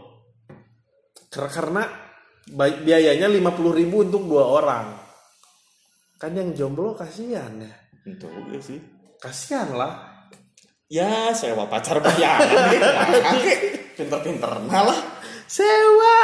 Karena 1.28 1.84
biayanya 2.56 3.28
50.000 3.28 3.80
ribu 3.84 3.96
untuk 4.02 4.24
dua 4.26 4.46
orang. 4.48 4.88
Kan 6.16 6.38
yang 6.40 6.56
jomblo 6.56 6.96
kasihan 6.96 7.52
ya. 7.58 7.74
Itu 8.06 8.30
sih. 8.64 8.99
Kasihan 9.20 9.70
lah 9.76 10.10
Ya, 10.90 11.30
sewa 11.38 11.70
pacar 11.70 12.02
bayaran. 12.02 12.50
Kakek 13.22 13.94
pinter-pinter 13.94 14.50
lah. 14.66 15.22
sewa 15.50 16.18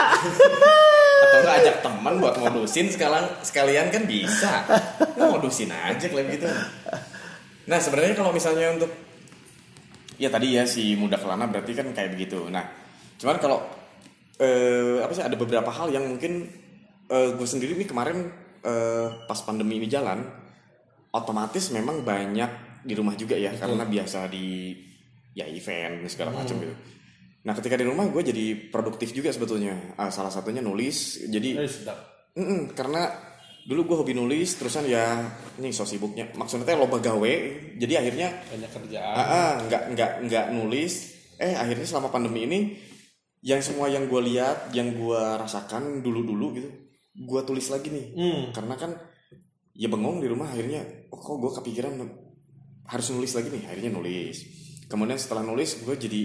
Atau 1.21 1.37
enggak 1.41 1.55
ajak 1.61 1.75
teman 1.85 2.13
buat 2.17 2.37
modusin 2.41 2.89
sekalian 2.89 3.25
sekalian 3.45 3.93
kan 3.93 4.09
bisa. 4.09 4.65
Nggak 5.17 5.29
modusin 5.37 5.69
aja 5.69 6.05
kayak 6.09 6.33
gitu. 6.33 6.49
Nah, 7.69 7.77
sebenarnya 7.77 8.17
kalau 8.17 8.33
misalnya 8.33 8.73
untuk 8.73 8.89
ya 10.17 10.33
tadi 10.33 10.57
ya 10.57 10.65
si 10.65 10.97
muda 10.97 11.21
kelana 11.21 11.45
berarti 11.45 11.77
kan 11.77 11.93
kayak 11.93 12.17
begitu. 12.17 12.49
Nah, 12.49 12.65
cuman 13.21 13.37
kalau 13.37 13.61
eh, 14.41 14.97
apa 15.05 15.13
sih 15.13 15.25
ada 15.25 15.37
beberapa 15.37 15.69
hal 15.69 15.93
yang 15.93 16.09
mungkin 16.09 16.49
eh, 17.09 17.29
gue 17.37 17.47
sendiri 17.49 17.77
nih 17.77 17.85
kemarin 17.85 18.33
eh, 18.65 19.07
pas 19.29 19.39
pandemi 19.45 19.77
ini 19.77 19.85
jalan 19.85 20.25
otomatis 21.13 21.69
memang 21.69 22.01
banyak 22.01 22.64
di 22.85 22.93
rumah 22.93 23.17
juga 23.17 23.33
ya 23.33 23.49
karena 23.51 23.81
biasa 23.83 24.29
di 24.29 24.77
ya 25.33 25.49
event 25.49 26.05
segala 26.05 26.31
macam 26.31 26.55
gitu. 26.55 26.75
Nah 27.43 27.53
ketika 27.53 27.75
di 27.75 27.85
rumah 27.85 28.05
gue 28.07 28.21
jadi 28.23 28.45
produktif 28.69 29.09
juga 29.11 29.29
sebetulnya. 29.29 29.97
Ah, 29.97 30.09
salah 30.09 30.29
satunya 30.29 30.61
nulis. 30.61 31.25
Jadi 31.25 31.49
Eh, 31.57 31.65
sedap 31.65 31.97
Mm-mm, 32.35 32.71
karena 32.71 33.09
dulu 33.65 33.81
gue 33.89 33.95
hobi 33.97 34.13
nulis 34.13 34.53
terusan 34.55 34.85
ya 34.85 35.25
ini 35.57 35.73
so 35.73 35.89
sibuknya 35.89 36.29
maksudnya 36.37 36.69
teh 36.69 36.77
loba 36.77 37.01
gawe 37.01 37.33
jadi 37.81 37.97
akhirnya 37.97 38.29
banyak 38.45 38.69
kerjaan 38.69 39.15
ah, 39.17 39.25
ah, 39.25 39.51
nggak 39.65 39.83
nggak 39.97 40.11
nggak 40.29 40.45
nulis 40.53 40.93
eh 41.41 41.57
akhirnya 41.57 41.81
selama 41.81 42.13
pandemi 42.13 42.45
ini 42.45 42.59
yang 43.41 43.65
semua 43.65 43.89
yang 43.89 44.05
gue 44.05 44.21
lihat 44.21 44.69
yang 44.69 44.93
gue 44.93 45.17
rasakan 45.17 46.05
dulu 46.05 46.21
dulu 46.21 46.45
gitu 46.53 46.69
gue 47.15 47.41
tulis 47.41 47.65
lagi 47.73 47.89
nih 47.89 48.05
Hmm. 48.13 48.43
karena 48.53 48.75
kan 48.77 48.91
ya 49.73 49.89
bengong 49.89 50.21
di 50.21 50.27
rumah 50.29 50.45
akhirnya 50.45 50.85
oh 51.09 51.17
kok 51.17 51.37
gue 51.41 51.51
kepikiran 51.57 51.93
harus 52.85 53.07
nulis 53.13 53.31
lagi 53.33 53.47
nih 53.49 53.63
akhirnya 53.69 53.91
nulis. 53.93 54.37
Kemudian 54.85 55.17
setelah 55.17 55.41
nulis 55.41 55.81
gue 55.81 55.95
jadi 55.97 56.21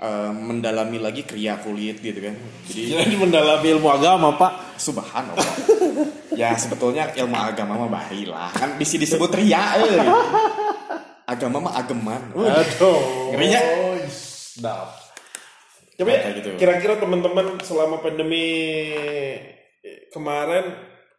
eh, 0.00 0.32
mendalami 0.32 1.00
lagi 1.00 1.24
kriya 1.24 1.60
kulit 1.60 2.00
gitu 2.00 2.20
kan. 2.20 2.36
Jadi 2.68 2.92
jadi 2.92 3.16
mendalami 3.16 3.66
ilmu 3.76 3.88
agama 3.88 4.36
pak? 4.36 4.80
Subhanallah. 4.80 5.52
Ya 6.36 6.52
sebetulnya 6.60 7.16
ilmu 7.16 7.32
agama 7.32 7.80
mah 7.80 7.88
bahi 7.88 8.28
lah. 8.28 8.52
Kan 8.52 8.76
bisa 8.76 9.00
disebut 9.00 9.32
ria 9.40 9.80
eh. 9.80 10.04
agama 11.24 11.64
mah 11.64 11.80
ageman. 11.80 12.22
Aduh. 12.36 13.32
Ngerinya. 13.32 13.60
sedap. 14.56 14.92
Tapi 15.96 16.12
gitu. 16.12 16.60
kira-kira 16.60 17.00
teman-teman 17.00 17.56
selama 17.64 18.04
pandemi 18.04 18.44
kemarin 20.12 20.76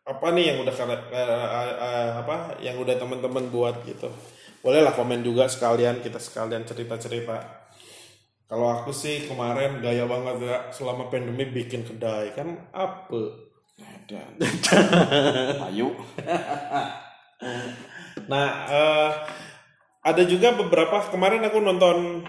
apa 0.08 0.28
nih 0.32 0.54
yang 0.54 0.58
udah 0.64 0.74
eh, 0.74 0.96
eh, 1.12 1.74
eh, 1.76 2.10
apa 2.24 2.36
yang 2.64 2.80
udah 2.80 2.96
teman-teman 2.96 3.52
buat 3.52 3.84
gitu 3.84 4.08
bolehlah 4.68 4.92
komen 4.92 5.24
juga 5.24 5.48
sekalian 5.48 6.04
kita 6.04 6.20
sekalian 6.20 6.68
cerita-cerita. 6.68 7.40
Kalau 8.52 8.68
aku 8.68 8.92
sih 8.92 9.24
kemarin 9.24 9.80
gaya 9.80 10.04
banget 10.04 10.44
ya 10.44 10.58
selama 10.76 11.08
pandemi 11.08 11.48
bikin 11.48 11.88
kedai. 11.88 12.36
Kan 12.36 12.68
apa? 12.76 13.48
Ada. 13.80 14.22
Ayo. 15.72 15.96
Nah, 18.28 18.50
eh, 18.66 19.12
ada 20.02 20.24
juga 20.26 20.52
beberapa 20.58 21.06
kemarin 21.14 21.46
aku 21.46 21.62
nonton 21.62 22.26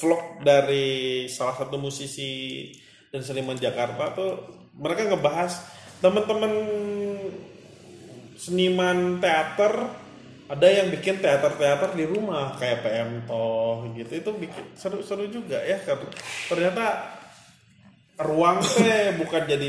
vlog 0.00 0.40
dari 0.46 1.26
salah 1.26 1.58
satu 1.58 1.76
musisi 1.82 2.70
dan 3.10 3.20
seniman 3.20 3.58
Jakarta 3.58 4.14
tuh 4.14 4.32
mereka 4.78 5.10
ngebahas 5.10 5.66
teman-teman 5.98 6.54
seniman 8.38 9.18
teater 9.18 9.92
ada 10.50 10.66
yang 10.66 10.90
bikin 10.90 11.22
teater-teater 11.22 11.94
di 11.94 12.04
rumah 12.10 12.58
kayak 12.58 12.82
PM 12.82 13.10
Toh 13.30 13.86
gitu. 13.94 14.12
Itu 14.18 14.30
bikin 14.34 14.74
seru-seru 14.74 15.30
juga 15.30 15.62
ya 15.62 15.78
ternyata 16.50 17.14
ruang 18.18 18.58
teh 18.58 19.14
bukan 19.22 19.46
jadi 19.46 19.68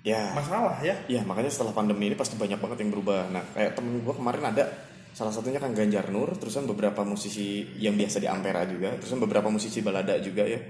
ya. 0.00 0.32
masalah 0.32 0.80
ya. 0.80 0.96
Ya 1.04 1.20
makanya 1.20 1.52
setelah 1.52 1.76
pandemi 1.76 2.08
ini 2.08 2.16
pasti 2.16 2.40
banyak 2.40 2.56
banget 2.56 2.80
yang 2.80 2.90
berubah. 2.96 3.28
Nah 3.28 3.44
kayak 3.52 3.76
temen 3.76 4.00
gue 4.00 4.14
kemarin 4.16 4.56
ada 4.56 4.64
salah 5.12 5.32
satunya 5.32 5.60
kan 5.60 5.76
Ganjar 5.76 6.08
Nur 6.08 6.32
terusan 6.40 6.64
beberapa 6.64 7.04
musisi 7.04 7.76
yang 7.76 7.96
biasa 8.00 8.16
di 8.16 8.28
Ampera 8.28 8.64
juga 8.64 8.96
terusan 8.96 9.20
beberapa 9.20 9.52
musisi 9.52 9.84
balada 9.84 10.16
juga 10.16 10.48
ya. 10.48 10.60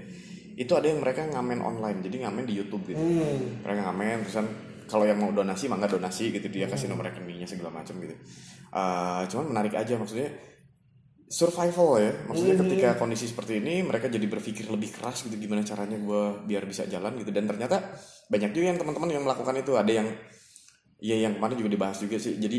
Itu 0.59 0.75
ada 0.75 0.91
yang 0.91 0.99
mereka 0.99 1.23
ngamen 1.23 1.63
online 1.63 2.03
jadi 2.03 2.27
ngamen 2.27 2.43
di 2.43 2.53
YouTube 2.59 2.91
gitu. 2.91 2.99
Hmm. 2.99 3.63
mereka 3.63 3.79
ngamen 3.87 4.27
terusan 4.27 4.45
kalau 4.87 5.03
yang 5.03 5.19
mau 5.19 5.31
donasi 5.31 5.67
mangga 5.67 5.87
donasi 5.91 6.31
gitu 6.31 6.47
dia 6.47 6.65
kasih 6.65 6.87
nomor 6.87 7.11
rekeningnya 7.11 7.45
segala 7.45 7.75
macam 7.75 7.99
gitu 7.99 8.15
Eh, 8.73 9.21
cuman 9.31 9.45
menarik 9.55 9.73
aja 9.75 9.95
maksudnya 9.95 10.31
survival 11.27 11.89
ya. 11.99 12.11
Maksudnya 12.27 12.55
ketika 12.59 12.89
kondisi 12.99 13.27
seperti 13.27 13.59
ini 13.59 13.83
mereka 13.83 14.07
jadi 14.07 14.23
berpikir 14.27 14.67
lebih 14.67 14.95
keras 14.95 15.27
gitu 15.27 15.35
gimana 15.35 15.63
caranya 15.63 15.99
gue 15.99 16.21
biar 16.47 16.63
bisa 16.67 16.87
jalan 16.87 17.15
gitu. 17.19 17.31
Dan 17.31 17.47
ternyata 17.47 17.83
banyak 18.27 18.51
juga 18.51 18.65
yang 18.75 18.79
teman-teman 18.79 19.09
yang 19.11 19.23
melakukan 19.23 19.55
itu. 19.59 19.75
Ada 19.75 19.91
yang 19.91 20.07
ya 20.97 21.15
yang 21.27 21.33
kemarin 21.37 21.55
juga 21.59 21.69
dibahas 21.71 21.97
juga 21.99 22.17
sih. 22.19 22.35
Jadi 22.39 22.57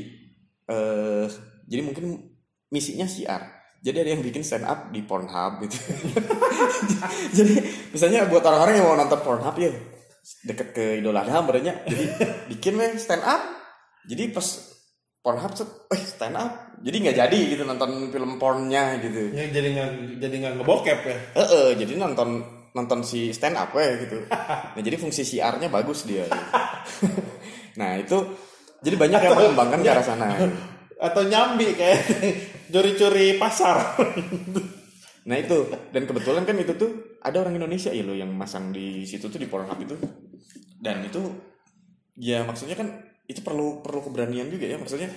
eh 0.68 1.26
jadi 1.68 1.82
mungkin 1.84 2.36
misinya 2.68 3.08
siar 3.08 3.58
jadi 3.78 4.02
ada 4.02 4.10
yang 4.18 4.22
bikin 4.26 4.42
stand 4.42 4.66
up 4.66 4.90
di 4.90 5.06
Pornhub 5.06 5.62
gitu. 5.62 5.78
Jadi 7.38 7.54
misalnya 7.94 8.26
buat 8.26 8.42
orang-orang 8.42 8.74
yang 8.82 8.86
mau 8.90 8.98
nonton 8.98 9.22
Pornhub 9.22 9.54
ya 9.54 9.70
deket 10.42 10.74
ke 10.74 10.84
Idul 11.00 11.16
Adha 11.16 11.40
berenya 11.46 11.86
jadi 11.86 12.04
bikin 12.50 12.74
stand 12.98 13.22
up. 13.22 13.38
Jadi 14.10 14.34
pas 14.34 14.44
Pornhub 15.28 15.52
set, 15.52 15.68
eh 15.92 16.00
stand 16.00 16.40
up 16.40 16.72
jadi 16.80 16.96
nggak 17.04 17.16
jadi 17.20 17.38
gitu 17.52 17.62
nonton 17.68 18.08
film 18.08 18.40
pornnya 18.40 18.96
gitu 19.04 19.28
Ya, 19.36 19.44
jadi 19.52 19.68
nggak 19.76 19.90
jadi 20.24 20.34
nggak 20.40 20.54
ngebokep 20.56 20.98
ya 21.04 21.18
Eh, 21.36 21.44
eh, 21.44 21.68
jadi 21.76 22.00
nonton 22.00 22.40
nonton 22.72 23.04
si 23.04 23.28
stand 23.36 23.60
up 23.60 23.76
ya 23.76 23.92
gitu. 24.00 24.24
Nah 24.74 24.80
jadi 24.80 24.96
fungsi 24.96 25.26
siarnya 25.26 25.68
bagus 25.68 26.08
dia. 26.08 26.24
gitu. 26.24 26.40
nah 27.80 27.98
itu 28.00 28.16
jadi 28.80 28.96
banyak 28.96 29.20
yang 29.20 29.34
mengembangkan 29.36 29.78
ke 29.84 29.90
arah 29.90 30.06
sana. 30.06 30.26
gitu. 30.40 30.48
atau 30.98 31.22
nyambi 31.28 31.76
kayak 31.76 32.00
curi-curi 32.72 33.36
pasar 33.36 33.94
Nah 35.28 35.36
itu 35.36 35.68
dan 35.92 36.08
kebetulan 36.08 36.48
kan 36.48 36.56
itu 36.56 36.72
tuh 36.72 37.20
ada 37.20 37.44
orang 37.44 37.60
Indonesia 37.60 37.92
ya 37.92 38.00
lo 38.00 38.16
yang 38.16 38.32
masang 38.32 38.72
di 38.72 39.04
situ 39.04 39.28
tuh 39.28 39.36
di 39.36 39.44
Pornhub 39.44 39.76
itu 39.76 39.94
dan 40.80 41.04
itu 41.04 41.20
ya 42.16 42.42
maksudnya 42.48 42.74
kan 42.74 43.07
itu 43.28 43.44
perlu 43.44 43.84
perlu 43.84 44.00
keberanian 44.02 44.48
juga 44.48 44.64
ya 44.64 44.80
maksudnya. 44.80 45.12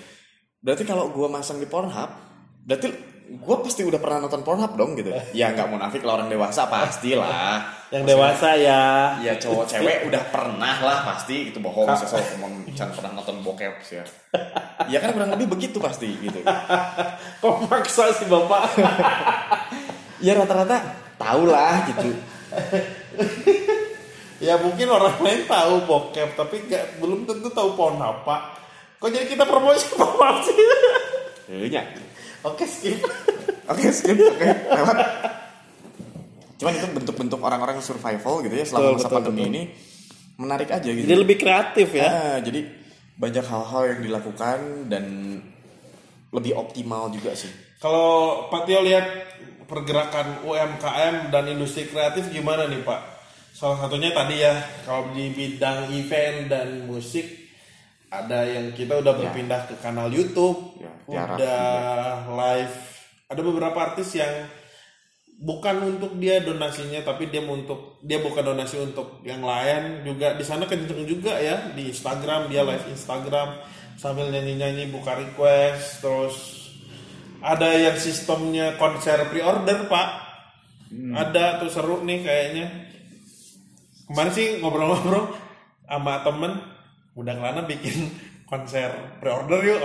Berarti 0.62 0.84
kalau 0.86 1.10
gua 1.10 1.32
masang 1.32 1.58
di 1.58 1.66
Pornhub 1.66 2.30
berarti 2.62 2.94
gue 3.32 3.58
pasti 3.64 3.82
udah 3.88 3.98
pernah 3.98 4.28
nonton 4.28 4.44
Pornhub 4.44 4.76
dong 4.76 4.94
gitu. 5.00 5.10
Ya 5.40 5.56
nggak 5.56 5.72
munafik 5.72 6.04
lah 6.04 6.20
orang 6.20 6.28
dewasa 6.28 6.68
pastilah. 6.68 7.64
Yang 7.90 8.04
dewasa 8.12 8.50
ya. 8.60 9.16
ya 9.24 9.34
cowok 9.40 9.66
cewek 9.72 9.98
udah 10.12 10.24
pernah 10.30 10.76
lah 10.84 11.00
pasti. 11.08 11.50
Itu 11.50 11.64
bohong 11.64 11.96
sih 11.96 12.06
soal 12.06 12.22
ngomong 12.38 12.68
Chan 12.76 12.92
pernah 12.92 13.16
nonton 13.16 13.40
bokep 13.42 13.80
sih 13.82 13.98
ya. 13.98 14.06
Ya 14.92 15.00
kan 15.00 15.16
kurang 15.16 15.32
lebih 15.32 15.48
begitu 15.48 15.80
pasti 15.80 16.12
gitu. 16.20 16.44
Kok 17.42 17.56
maksa 17.72 18.12
sih 18.12 18.28
bapak? 18.28 18.64
ya 20.26 20.38
rata-rata 20.38 20.78
tahu 21.18 21.50
lah 21.50 21.82
gitu 21.90 22.14
ya 24.42 24.58
mungkin 24.58 24.90
orang 24.90 25.22
lain 25.22 25.46
tahu 25.46 25.86
bokep 25.86 26.34
tapi 26.34 26.66
nggak 26.66 26.98
belum 26.98 27.30
tentu 27.30 27.48
tahu 27.54 27.78
pohon 27.78 28.02
apa. 28.02 28.58
Kok 28.98 29.10
jadi 29.10 29.26
kita 29.30 29.46
promosi 29.46 29.94
pohon 29.94 30.36
sih? 30.42 30.58
Iya. 31.70 31.86
Oke 32.42 32.66
skip. 32.66 32.98
Oke, 33.70 33.88
skip. 33.94 34.18
Oke, 34.18 34.50
lewat. 34.50 34.98
Cuman 36.58 36.74
itu 36.78 36.88
bentuk-bentuk 36.94 37.40
orang-orang 37.42 37.82
survival 37.82 38.42
gitu 38.46 38.54
ya 38.54 38.66
selama 38.66 38.82
Betul, 38.82 38.98
masa 38.98 39.08
betul, 39.08 39.18
pandemi 39.18 39.38
betul. 39.42 39.52
ini 39.54 39.62
menarik 40.38 40.70
aja 40.70 40.90
gitu. 40.90 41.06
Jadi 41.06 41.18
lebih 41.22 41.38
kreatif 41.38 41.88
ya. 41.94 42.06
Ah, 42.10 42.38
jadi 42.42 42.62
banyak 43.18 43.46
hal-hal 43.46 43.82
yang 43.94 44.00
dilakukan 44.02 44.58
dan 44.90 45.06
lebih 46.34 46.54
optimal 46.58 47.14
juga 47.14 47.38
sih. 47.38 47.50
Kalau 47.82 48.46
Pak 48.50 48.70
Tio 48.70 48.82
lihat 48.82 49.06
pergerakan 49.66 50.46
UMKM 50.46 51.34
dan 51.34 51.44
industri 51.50 51.90
kreatif 51.90 52.30
gimana 52.30 52.66
nih 52.70 52.82
Pak? 52.82 53.21
Salah 53.62 53.78
satunya 53.78 54.10
tadi 54.10 54.42
ya 54.42 54.58
kalau 54.90 55.14
di 55.14 55.30
bidang 55.38 55.94
event 55.94 56.50
dan 56.50 56.90
musik 56.90 57.30
ada 58.10 58.42
yang 58.42 58.74
kita 58.74 58.98
udah 58.98 59.14
berpindah 59.14 59.70
ke 59.70 59.78
kanal 59.78 60.10
YouTube, 60.10 60.82
Ya, 60.82 60.90
Tiara. 61.06 61.38
udah 61.38 61.62
live. 62.42 62.78
Ada 63.30 63.42
beberapa 63.46 63.78
artis 63.78 64.18
yang 64.18 64.50
bukan 65.46 65.94
untuk 65.94 66.18
dia 66.18 66.42
donasinya 66.42 67.06
tapi 67.06 67.30
dia 67.30 67.46
untuk 67.46 68.02
dia 68.02 68.18
bukan 68.18 68.42
donasi 68.50 68.82
untuk 68.82 69.22
yang 69.22 69.46
lain 69.46 70.10
juga. 70.10 70.34
Di 70.34 70.42
sana 70.42 70.66
kenceng 70.66 71.06
juga 71.06 71.38
ya 71.38 71.70
di 71.78 71.94
Instagram 71.94 72.50
dia 72.50 72.66
live 72.66 72.90
Instagram 72.90 73.62
sambil 73.94 74.34
nyanyi-nyanyi 74.34 74.90
buka 74.90 75.22
request 75.22 76.02
terus 76.02 76.36
ada 77.46 77.70
yang 77.78 77.94
sistemnya 77.94 78.74
konser 78.82 79.22
pre-order 79.30 79.86
pak. 79.86 80.10
Ada 81.14 81.62
tuh 81.62 81.70
seru 81.70 82.02
nih 82.02 82.26
kayaknya 82.26 82.66
kemarin 84.12 84.32
sih 84.32 84.48
ngobrol-ngobrol 84.60 85.32
sama 85.84 86.22
temen 86.22 86.52
udah 87.14 87.34
kelana 87.34 87.62
bikin 87.64 88.08
konser 88.46 88.92
pre-order 89.18 89.60
yuk 89.62 89.82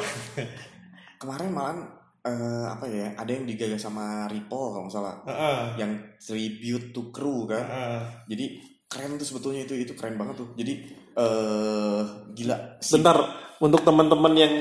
Kemarin 1.16 1.48
malah 1.48 1.76
eh, 2.22 2.66
apa 2.68 2.84
ya? 2.84 3.16
Ada 3.16 3.30
yang 3.32 3.48
digagas 3.48 3.80
sama 3.80 4.28
Ripple 4.28 4.52
kalau 4.68 4.84
nggak 4.84 4.92
salah. 4.92 5.14
Heeh, 5.24 5.58
Yang 5.80 5.92
tribute 6.20 6.86
to 6.92 7.08
crew 7.08 7.48
kan. 7.48 7.64
heeh. 7.64 8.00
Jadi 8.28 8.44
keren 8.84 9.16
tuh 9.16 9.24
sebetulnya 9.24 9.64
itu 9.64 9.74
itu 9.74 9.96
keren 9.96 10.20
banget 10.20 10.36
tuh. 10.36 10.52
Jadi 10.54 10.72
eh 11.16 12.00
gila. 12.36 12.56
Si- 12.84 12.92
Bentar, 12.92 13.16
untuk 13.58 13.80
teman-teman 13.80 14.32
yang 14.36 14.52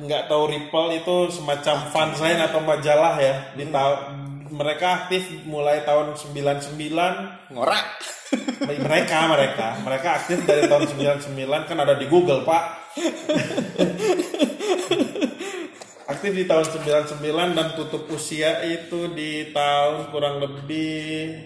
nggak 0.00 0.24
tahu 0.26 0.48
Ripple 0.48 0.88
itu 0.96 1.16
semacam 1.28 1.76
fansign 1.92 2.40
atau 2.40 2.64
majalah 2.64 3.14
ya. 3.20 3.34
Di 3.52 3.68
mereka 4.50 5.06
aktif 5.06 5.26
mulai 5.46 5.82
tahun 5.82 6.14
99 6.14 6.76
ngorak. 7.54 7.86
mereka 8.62 9.26
mereka 9.26 9.68
mereka. 9.82 10.08
Aktif 10.22 10.46
dari 10.46 10.66
tahun 10.66 10.86
99 10.86 11.34
kan 11.66 11.78
ada 11.78 11.94
di 11.94 12.06
Google 12.06 12.42
pak. 12.42 12.64
Aktif 16.10 16.34
di 16.34 16.44
tahun 16.44 16.66
99 16.66 17.22
dan 17.54 17.66
tutup 17.78 18.10
usia 18.10 18.66
itu 18.66 19.14
di 19.14 19.54
tahun 19.54 20.10
kurang 20.10 20.42
lebih 20.42 21.38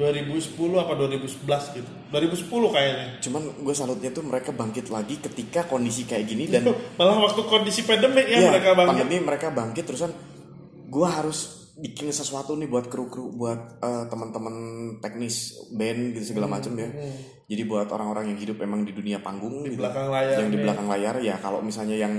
2010 0.00 0.56
apa 0.78 0.92
2011 0.94 1.76
gitu. 1.76 1.90
2010 2.08 2.48
kayaknya. 2.48 3.06
Cuman 3.20 3.42
gue 3.60 3.74
salutnya 3.76 4.08
tuh 4.08 4.24
mereka 4.24 4.56
bangkit 4.56 4.88
lagi 4.88 5.20
ketika 5.20 5.68
kondisi 5.68 6.08
kayak 6.08 6.24
gini 6.24 6.48
dan 6.48 6.64
malah 6.96 7.18
waktu 7.20 7.44
kondisi 7.44 7.84
pandemik 7.84 8.24
ya 8.24 8.40
Iya, 8.40 8.48
mereka 8.48 8.68
bangkit. 8.72 8.88
pandemi 8.94 9.16
mereka 9.20 9.46
bangkit 9.52 9.84
terusan 9.84 10.12
gue 10.88 11.08
harus 11.08 11.57
bikin 11.78 12.10
sesuatu 12.10 12.58
nih 12.58 12.66
buat 12.66 12.90
kru-kru 12.90 13.30
buat 13.38 13.78
eh, 13.78 14.04
teman-teman 14.10 14.54
teknis 14.98 15.54
band 15.70 16.18
gitu 16.18 16.34
segala 16.34 16.50
macam 16.50 16.74
ya. 16.74 16.90
jadi 17.46 17.62
buat 17.64 17.88
orang-orang 17.94 18.34
yang 18.34 18.38
hidup 18.42 18.58
emang 18.60 18.82
di 18.82 18.90
dunia 18.90 19.22
panggung 19.22 19.62
di 19.62 19.78
belakang 19.78 20.10
layar 20.10 20.42
yang 20.42 20.50
di 20.50 20.58
nih. 20.58 20.64
belakang 20.66 20.88
layar 20.90 21.14
ya 21.22 21.34
kalau 21.38 21.62
misalnya 21.62 21.94
yang 21.94 22.14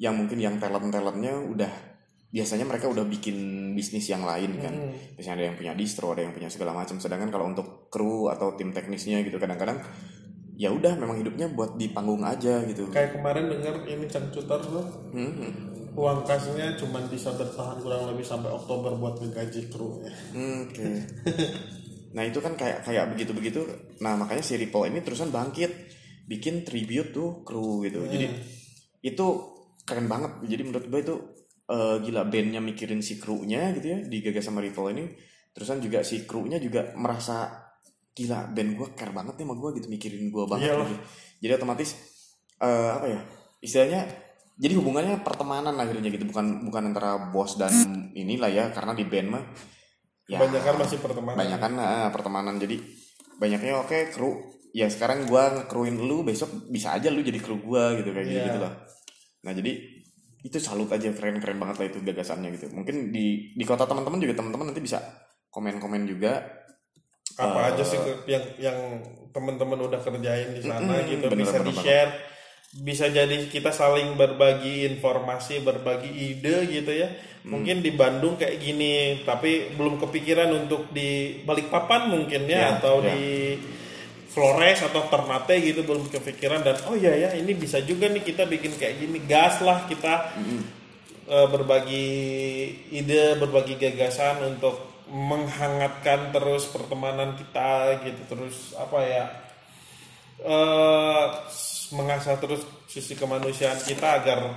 yang 0.00 0.16
mungkin 0.16 0.40
yang 0.40 0.56
talent 0.58 0.90
talentnya 0.90 1.36
udah 1.36 1.94
biasanya 2.34 2.66
mereka 2.66 2.90
udah 2.90 3.06
bikin 3.06 3.70
bisnis 3.78 4.10
yang 4.10 4.26
lain 4.26 4.58
kan. 4.58 4.74
Biasanya 5.14 5.34
ada 5.38 5.44
yang 5.46 5.54
punya 5.54 5.72
distro 5.78 6.10
ada 6.10 6.26
yang 6.26 6.34
punya 6.34 6.50
segala 6.50 6.74
macam 6.74 6.98
sedangkan 6.98 7.30
kalau 7.30 7.46
untuk 7.46 7.86
kru 7.94 8.26
atau 8.26 8.58
tim 8.58 8.74
teknisnya 8.74 9.22
gitu 9.22 9.38
kadang-kadang 9.38 9.78
ya 10.58 10.74
udah 10.74 10.98
memang 10.98 11.18
hidupnya 11.22 11.46
buat 11.54 11.78
di 11.78 11.94
panggung 11.94 12.26
aja 12.26 12.62
gitu. 12.66 12.90
Kayak 12.90 13.22
kemarin 13.22 13.50
dengar 13.50 13.74
ini 13.86 14.06
cangcuter 14.10 14.58
tuh. 14.66 14.86
Hmm. 15.14 15.73
Uang 15.94 16.26
kasnya 16.26 16.74
cuma 16.74 16.98
bisa 17.06 17.30
bertahan 17.38 17.78
kurang 17.78 18.10
lebih 18.10 18.26
sampai 18.26 18.50
Oktober 18.50 18.98
buat 18.98 19.22
ngegaji 19.22 19.70
kru 19.70 20.02
ya. 20.02 20.12
Hmm, 20.34 20.66
Oke. 20.66 20.86
nah 22.16 22.22
itu 22.26 22.38
kan 22.42 22.58
kayak 22.58 22.82
kayak 22.82 23.14
begitu 23.14 23.30
begitu. 23.30 23.60
Nah 24.02 24.18
makanya 24.18 24.42
si 24.42 24.58
Ripple 24.58 24.90
ini 24.90 25.06
terusan 25.06 25.30
bangkit, 25.30 25.70
bikin 26.26 26.66
tribute 26.66 27.14
tuh 27.14 27.46
kru 27.46 27.86
gitu. 27.86 28.02
Jadi 28.10 28.26
itu 29.06 29.26
keren 29.86 30.10
banget. 30.10 30.42
Jadi 30.50 30.62
menurut 30.66 30.86
gue 30.90 31.00
itu 31.00 31.16
eh, 31.70 31.96
gila 32.02 32.26
bandnya 32.26 32.58
mikirin 32.58 32.98
si 32.98 33.22
krunya 33.22 33.70
gitu 33.78 33.86
ya 33.94 33.98
digagas 34.02 34.50
sama 34.50 34.58
Ripple 34.66 34.90
ini. 34.98 35.04
Terusan 35.54 35.78
juga 35.78 36.02
si 36.02 36.26
krunya 36.26 36.58
juga 36.58 36.90
merasa 36.98 37.70
gila 38.14 38.50
band 38.50 38.70
gue 38.78 38.88
care 38.98 39.14
banget 39.14 39.38
nih 39.38 39.46
sama 39.46 39.54
gue 39.62 39.70
gitu 39.78 39.86
mikirin 39.86 40.26
gue 40.34 40.44
banget. 40.50 40.74
Gitu. 40.74 40.98
Jadi 41.46 41.52
otomatis 41.54 41.90
eh, 42.58 42.90
apa 42.98 43.06
ya 43.06 43.20
istilahnya 43.62 44.23
jadi 44.54 44.74
hubungannya 44.74 45.20
pertemanan 45.20 45.74
akhirnya 45.74 46.08
gitu 46.08 46.24
bukan 46.24 46.64
bukan 46.64 46.82
antara 46.88 47.18
bos 47.28 47.54
dan 47.54 47.74
inilah 48.12 48.46
ya 48.46 48.64
karena 48.70 48.92
di 48.92 49.02
band 49.02 49.28
mah 49.28 49.44
ya 50.24 50.38
Kebanyakan 50.38 50.74
masih 50.78 50.98
pertemanan. 50.98 51.36
banyak 51.36 51.58
kan 51.58 51.72
ah, 51.76 52.08
pertemanan 52.08 52.54
jadi 52.56 52.76
banyaknya 53.34 53.74
oke 53.76 53.98
kru 54.10 54.30
ya 54.70 54.86
sekarang 54.86 55.26
gua 55.26 55.50
ngekruin 55.52 55.96
lu 55.96 56.22
besok 56.22 56.48
bisa 56.66 56.92
aja 56.92 57.10
lu 57.10 57.20
jadi 57.20 57.36
kru 57.36 57.58
gua 57.58 57.94
gitu 57.94 58.08
kayak 58.08 58.24
gitu, 58.24 58.36
Iya. 58.36 58.46
gitu 58.48 58.60
lah 58.60 58.72
nah 59.40 59.52
jadi 59.52 59.72
itu 60.40 60.56
salut 60.58 60.88
aja 60.88 61.08
keren 61.10 61.36
keren 61.36 61.56
banget 61.56 61.76
lah 61.76 61.86
itu 61.88 61.98
gagasannya 62.00 62.52
gitu 62.52 62.70
mungkin 62.70 63.10
di 63.10 63.50
di 63.50 63.64
kota 63.64 63.84
teman-teman 63.84 64.18
juga 64.18 64.34
teman-teman 64.34 64.70
nanti 64.70 64.80
bisa 64.80 65.02
komen-komen 65.48 66.04
juga 66.04 66.40
Apa 67.34 67.72
aja 67.72 67.82
sih 67.82 67.96
ke- 67.96 68.28
yang 68.28 68.44
yang 68.56 68.78
teman-teman 69.28 69.74
udah 69.80 69.98
kerjain 69.98 70.52
di 70.52 70.62
sana 70.62 70.78
Mm-mm, 70.94 71.10
gitu 71.10 71.26
bener, 71.26 71.42
bisa 71.42 71.56
bener, 71.56 71.66
di 71.66 71.74
share. 71.74 72.12
Bisa 72.74 73.06
jadi 73.06 73.46
kita 73.46 73.70
saling 73.70 74.18
berbagi 74.18 74.82
informasi, 74.90 75.62
berbagi 75.62 76.10
ide 76.10 76.66
gitu 76.66 76.90
ya. 76.90 77.06
Hmm. 77.46 77.54
Mungkin 77.54 77.86
di 77.86 77.94
Bandung 77.94 78.34
kayak 78.34 78.58
gini, 78.58 79.22
tapi 79.22 79.70
belum 79.78 80.02
kepikiran 80.02 80.50
untuk 80.64 80.90
di 80.90 81.38
Balikpapan 81.46 82.10
mungkin 82.10 82.50
ya, 82.50 82.58
Ya, 82.58 82.66
atau 82.80 82.98
ya. 83.04 83.14
di 83.14 83.22
Flores 84.34 84.82
atau 84.82 85.06
Ternate 85.06 85.62
gitu 85.62 85.86
belum 85.86 86.10
kepikiran 86.10 86.66
dan 86.66 86.74
oh 86.90 86.98
iya 86.98 87.14
ya 87.14 87.30
ini 87.38 87.54
bisa 87.54 87.78
juga 87.86 88.10
nih 88.10 88.18
kita 88.26 88.50
bikin 88.50 88.74
kayak 88.74 88.98
gini 88.98 89.22
gas 89.30 89.62
lah 89.62 89.86
kita 89.86 90.34
eh, 91.30 91.46
berbagi 91.46 92.08
ide 92.90 93.38
berbagi 93.38 93.78
gagasan 93.78 94.42
untuk 94.58 95.06
menghangatkan 95.06 96.34
terus 96.34 96.66
pertemanan 96.66 97.38
kita 97.38 98.02
gitu 98.02 98.22
terus 98.26 98.74
apa 98.74 98.98
ya 99.06 99.24
eh 100.42 101.24
mengasah 101.94 102.36
terus 102.42 102.66
sisi 102.90 103.14
kemanusiaan 103.14 103.78
kita 103.78 104.20
agar 104.20 104.50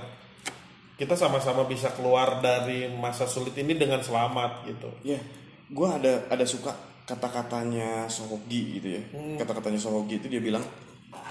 kita 0.98 1.14
sama-sama 1.14 1.62
bisa 1.64 1.94
keluar 1.94 2.42
dari 2.42 2.90
masa 2.90 3.24
sulit 3.30 3.54
ini 3.54 3.78
dengan 3.78 4.02
selamat 4.02 4.66
gitu. 4.66 4.90
Ya 5.06 5.22
gua 5.70 6.00
ada 6.00 6.26
ada 6.32 6.44
suka 6.48 6.74
kata-katanya 7.08 8.04
Sohogi 8.10 8.80
gitu 8.80 9.00
ya. 9.00 9.02
Hmm. 9.16 9.36
kata-katanya 9.40 9.80
Sohogi 9.80 10.20
itu 10.20 10.28
dia 10.28 10.42
bilang 10.44 10.60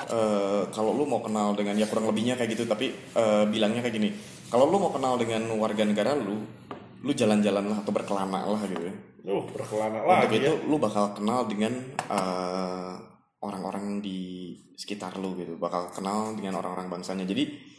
eh, 0.09 0.63
kalau 0.73 0.93
lu 0.93 1.05
mau 1.05 1.21
kenal 1.21 1.53
dengan 1.53 1.77
ya 1.77 1.85
kurang 1.85 2.09
lebihnya 2.09 2.33
kayak 2.33 2.57
gitu 2.57 2.63
tapi 2.65 2.89
eh, 2.93 3.43
bilangnya 3.45 3.85
kayak 3.85 3.95
gini 3.95 4.09
kalau 4.49 4.65
lu 4.65 4.81
mau 4.81 4.89
kenal 4.89 5.19
dengan 5.21 5.45
warga 5.59 5.85
negara 5.85 6.17
lu 6.17 6.41
lu 7.05 7.11
jalan-jalan 7.13 7.69
lah 7.69 7.77
atau 7.85 7.93
berkelana 7.93 8.41
lah 8.41 8.61
gitu 8.65 8.83
ya. 8.89 8.95
Uh 9.27 9.43
berkelana 9.53 10.01
untuk 10.01 10.17
lagi 10.23 10.37
itu 10.41 10.49
ya. 10.49 10.65
lu 10.65 10.75
bakal 10.81 11.13
kenal 11.13 11.45
dengan 11.45 11.73
eh, 12.09 12.93
orang-orang 13.41 14.01
di 14.01 14.53
sekitar 14.77 15.17
lu 15.21 15.37
gitu. 15.37 15.57
Bakal 15.57 15.93
kenal 15.93 16.33
dengan 16.33 16.57
orang-orang 16.61 16.89
bangsanya. 16.89 17.25
Jadi 17.25 17.75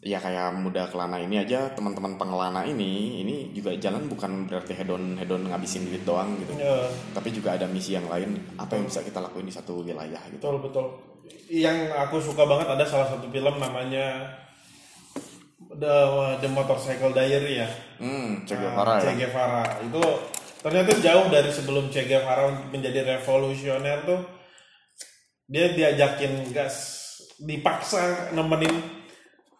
ya 0.00 0.16
kayak 0.16 0.56
muda 0.56 0.88
kelana 0.88 1.20
ini 1.20 1.44
aja 1.44 1.76
teman-teman 1.76 2.16
pengelana 2.16 2.64
ini 2.64 3.20
ini 3.20 3.52
juga 3.52 3.76
jalan 3.76 4.08
bukan 4.08 4.48
berarti 4.48 4.72
hedon 4.72 5.20
hedon 5.20 5.44
ngabisin 5.48 5.84
duit 5.88 6.04
doang 6.08 6.40
gitu. 6.40 6.56
Ya, 6.56 6.88
tapi 7.12 7.28
juga 7.32 7.56
ada 7.56 7.68
misi 7.68 7.92
yang 7.96 8.08
lain. 8.08 8.40
Apa 8.56 8.80
yang 8.80 8.88
bisa 8.88 9.04
kita 9.04 9.20
lakuin 9.20 9.48
di 9.48 9.54
satu 9.54 9.84
wilayah 9.84 10.20
gitu. 10.32 10.40
Betul 10.40 10.58
betul. 10.64 10.86
Yang 11.50 11.78
aku 11.94 12.16
suka 12.22 12.42
banget 12.48 12.68
ada 12.72 12.84
salah 12.86 13.08
satu 13.12 13.28
film 13.28 13.54
namanya 13.60 14.24
the 15.76 15.96
the 16.40 16.48
motorcycle 16.48 17.12
diary 17.12 17.60
ya. 17.60 17.68
Hmm, 18.00 18.42
Che 18.48 18.56
Nah, 18.56 18.72
Guevara 18.72 18.94
Che 19.04 19.12
ya. 19.12 19.28
Guevara. 19.28 19.64
Itu 19.84 20.02
ternyata 20.64 20.92
jauh 20.96 21.26
dari 21.28 21.50
sebelum 21.52 21.92
Che 21.92 22.08
Guevara 22.08 22.48
menjadi 22.72 23.04
revolusioner 23.04 24.02
tuh 24.08 24.39
dia 25.50 25.66
diajakin 25.68 26.54
gas 26.54 27.02
dipaksa 27.36 27.98
nemenin 28.30 28.70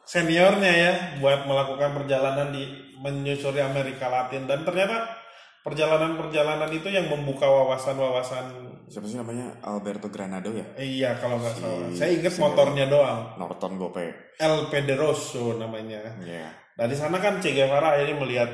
seniornya 0.05 0.73
ya 0.73 0.93
buat 1.19 1.45
melakukan 1.45 1.91
perjalanan 1.97 2.51
di 2.51 2.63
menyusuri 2.97 3.59
Amerika 3.59 4.07
Latin 4.07 4.45
dan 4.45 4.63
ternyata 4.63 5.19
perjalanan-perjalanan 5.61 6.71
itu 6.71 6.89
yang 6.89 7.07
membuka 7.07 7.45
wawasan-wawasan 7.45 8.71
Siapa 8.87 9.07
sih 9.07 9.15
namanya? 9.15 9.55
Alberto 9.63 10.11
Granado 10.11 10.51
ya? 10.51 10.67
iya 10.77 11.15
kalau 11.15 11.39
nggak 11.39 11.55
Si- 11.55 11.63
salah 11.63 11.89
saya 11.93 12.11
ingat 12.13 12.33
si- 12.33 12.41
motornya 12.41 12.85
doang 12.87 13.21
Norton 13.37 13.75
Gope. 13.77 14.35
El 14.37 14.67
Pedroso 14.67 15.55
namanya 15.55 16.01
Iya. 16.19 16.49
dari 16.75 16.95
sana 16.95 17.19
kan 17.19 17.39
Che 17.39 17.51
Guevara 17.51 17.95
akhirnya 17.95 18.17
melihat 18.17 18.51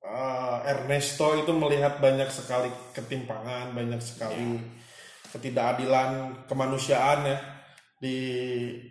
eh, 0.00 0.56
Ernesto 0.66 1.32
itu 1.34 1.48
melihat 1.50 1.96
banyak 1.96 2.28
sekali 2.28 2.68
ketimpangan, 2.92 3.72
banyak 3.72 3.98
sekali 3.98 4.60
ketidakadilan 5.34 6.46
kemanusiaan 6.46 7.26
ya 7.26 7.38
di 7.98 8.18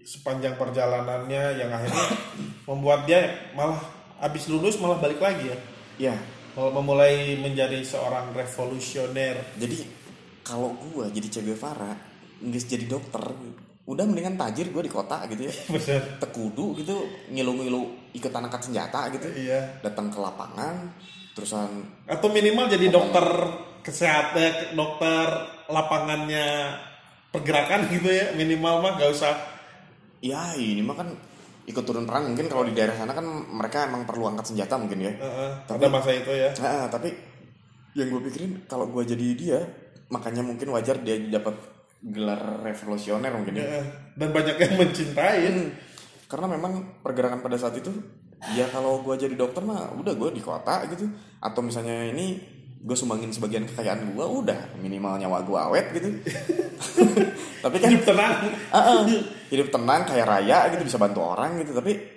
sepanjang 0.04 0.60
perjalanannya 0.60 1.56
yang 1.56 1.70
akhirnya 1.72 2.06
membuat 2.70 3.08
dia 3.08 3.52
malah 3.56 3.80
habis 4.20 4.48
lulus 4.52 4.80
malah 4.80 5.00
balik 5.00 5.24
lagi 5.24 5.54
ya. 6.00 6.16
Malah 6.54 6.74
memulai 6.74 7.34
menjadi 7.38 7.82
seorang 7.82 8.30
revolusioner. 8.34 9.58
Jadi 9.58 9.78
kalau 10.46 10.76
gua 10.78 11.10
jadi 11.10 11.28
Che 11.30 11.42
Guevara, 11.42 11.98
nggak 12.42 12.64
jadi 12.70 12.86
dokter, 12.86 13.26
udah 13.90 14.06
mendingan 14.06 14.38
tajir 14.38 14.70
gua 14.70 14.86
di 14.86 14.92
kota 14.94 15.26
gitu 15.34 15.50
ya. 15.50 15.54
Bener. 15.74 16.02
Tekudu 16.22 16.78
gitu, 16.78 17.10
ngilu-ngilu 17.34 18.14
ikutan 18.14 18.46
angkat 18.46 18.70
senjata 18.70 19.10
gitu. 19.18 19.28
Iya. 19.34 19.82
Datang 19.82 20.14
ke 20.14 20.20
lapangan, 20.22 20.94
terusan 21.34 21.70
Atau 22.06 22.30
minimal 22.30 22.70
jadi 22.70 22.90
dokter 22.94 23.26
kesehatan, 23.82 24.78
dokter 24.78 25.53
lapangannya 25.70 26.76
pergerakan 27.32 27.90
gitu 27.90 28.10
ya 28.10 28.32
minimal 28.38 28.84
mah 28.84 29.00
gak 29.00 29.12
usah 29.12 29.34
ya 30.24 30.56
ini 30.56 30.80
mah 30.86 30.96
kan 30.96 31.10
ikut 31.64 31.84
turun 31.88 32.04
perang 32.04 32.28
mungkin 32.28 32.52
kalau 32.52 32.68
di 32.68 32.76
daerah 32.76 32.92
sana 32.92 33.16
kan 33.16 33.24
mereka 33.28 33.88
emang 33.88 34.04
perlu 34.04 34.28
angkat 34.28 34.52
senjata 34.52 34.76
mungkin 34.76 35.00
ya. 35.00 35.16
Heeh, 35.16 35.50
pada 35.64 35.88
masa 35.88 36.12
itu 36.12 36.32
ya. 36.36 36.52
Nah, 36.60 36.92
tapi 36.92 37.16
yang 37.96 38.12
gue 38.12 38.22
pikirin 38.28 38.68
kalau 38.68 38.92
gue 38.92 39.04
jadi 39.08 39.28
dia, 39.32 39.60
makanya 40.12 40.44
mungkin 40.44 40.76
wajar 40.76 41.00
dia 41.00 41.16
dapat 41.32 41.56
gelar 42.04 42.60
revolusioner 42.68 43.32
mungkin 43.32 43.64
ya. 43.64 43.80
Dan 44.20 44.36
banyak 44.36 44.60
yang 44.60 44.74
mencintai. 44.76 45.40
Hmm. 45.48 45.72
Karena 46.28 46.52
memang 46.52 47.00
pergerakan 47.00 47.40
pada 47.40 47.56
saat 47.56 47.80
itu, 47.80 47.96
ya 48.60 48.68
kalau 48.68 49.00
gue 49.00 49.16
jadi 49.16 49.38
dokter 49.40 49.64
mah 49.64 49.96
udah 49.96 50.20
gue 50.20 50.30
di 50.36 50.44
kota 50.44 50.84
gitu, 50.92 51.08
atau 51.40 51.62
misalnya 51.64 52.12
ini 52.12 52.44
gue 52.84 52.96
sumbangin 53.00 53.32
sebagian 53.32 53.64
kekayaan 53.64 54.12
gue, 54.12 54.26
udah 54.28 54.76
minimal 54.84 55.16
nyawa 55.16 55.40
gue 55.48 55.56
awet 55.56 55.88
gitu. 55.96 56.10
tapi 57.64 57.80
kan 57.80 57.90
Hidup 57.96 58.04
tenang. 58.04 58.36
Ah, 58.76 58.78
ah. 58.78 59.02
hidup 59.48 59.72
tenang 59.72 60.04
kayak 60.04 60.28
raya 60.28 60.68
gitu 60.76 60.84
bisa 60.84 61.00
bantu 61.00 61.24
orang 61.24 61.64
gitu. 61.64 61.72
Tapi 61.72 62.14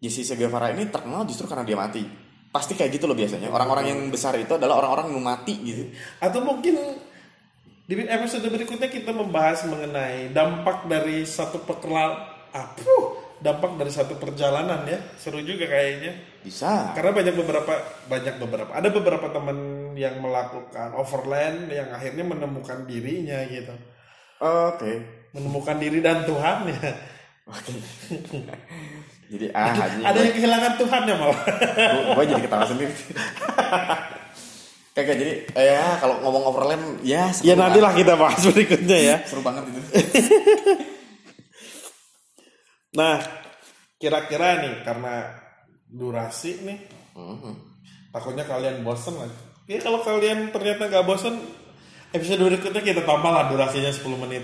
Che 0.00 0.32
Guevara 0.36 0.72
ini 0.72 0.88
terkenal 0.88 1.28
justru 1.28 1.44
karena 1.44 1.64
dia 1.64 1.76
mati. 1.76 2.04
Pasti 2.52 2.72
kayak 2.76 3.00
gitu 3.00 3.08
loh 3.08 3.16
biasanya. 3.16 3.52
Orang-orang 3.52 3.92
yang 3.92 4.00
besar 4.08 4.36
itu 4.36 4.56
adalah 4.56 4.80
orang-orang 4.80 5.12
yang 5.12 5.24
mati 5.24 5.54
gitu. 5.60 5.92
Atau 6.20 6.40
mungkin 6.40 6.76
di 7.84 7.94
episode 7.96 8.48
berikutnya 8.48 8.88
kita 8.88 9.12
membahas 9.12 9.68
mengenai 9.68 10.32
dampak 10.32 10.88
dari 10.88 11.24
satu 11.28 11.64
pekerjaan 11.64 12.28
apa 12.50 12.82
dampak 13.40 13.76
dari 13.76 13.92
satu 13.92 14.16
perjalanan 14.16 14.88
ya. 14.88 15.00
Seru 15.20 15.44
juga 15.44 15.68
kayaknya. 15.68 16.16
Bisa. 16.40 16.96
Karena 16.96 17.12
banyak 17.12 17.34
beberapa 17.36 17.72
banyak 18.08 18.34
beberapa 18.40 18.72
ada 18.72 18.88
beberapa 18.88 19.26
teman 19.28 19.56
yang 19.94 20.20
melakukan 20.20 20.94
overland 20.94 21.70
yang 21.70 21.90
akhirnya 21.90 22.24
menemukan 22.26 22.84
dirinya 22.84 23.40
gitu. 23.46 23.74
Oke. 24.40 24.92
Menemukan 25.30 25.76
diri 25.78 26.02
dan 26.02 26.26
Tuhan 26.26 26.66
ya 26.68 26.90
oke. 27.46 27.72
Jadi 29.30 29.46
ah 29.54 29.70
haji 29.70 30.02
ada 30.02 30.18
yang 30.18 30.34
kehilangan 30.34 30.72
Tuhannya 30.74 31.14
malah. 31.14 31.40
Gue 32.18 32.24
jadi 32.26 32.42
ketawa 32.42 32.66
sendiri. 32.66 32.90
Kagak 34.90 35.16
jadi 35.22 35.34
eh, 35.54 35.66
ya 35.70 36.02
kalau 36.02 36.18
ngomong 36.18 36.50
overland 36.50 36.84
ya 37.06 37.30
ya 37.38 37.54
nantilah 37.54 37.94
banget. 37.94 38.02
kita 38.02 38.12
bahas 38.18 38.42
berikutnya 38.42 38.98
ya. 38.98 39.16
Seru 39.22 39.38
banget 39.46 39.70
itu. 39.70 39.80
Nah, 42.90 43.22
kira-kira 44.02 44.66
nih 44.66 44.82
karena 44.82 45.30
durasi 45.86 46.58
nih, 46.66 46.78
Mhm. 47.14 47.54
takutnya 48.10 48.42
kalian 48.42 48.82
bosen 48.82 49.14
lagi. 49.14 49.38
Ya 49.70 49.78
kalau 49.78 50.02
kalian 50.02 50.50
ternyata 50.50 50.90
nggak 50.90 51.06
bosen, 51.06 51.46
episode 52.10 52.42
berikutnya 52.42 52.82
kita 52.82 53.06
tambah 53.06 53.30
lah 53.30 53.46
durasinya 53.46 53.94
10 53.94 54.02
menit. 54.18 54.42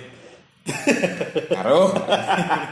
ngaruh 1.51 1.91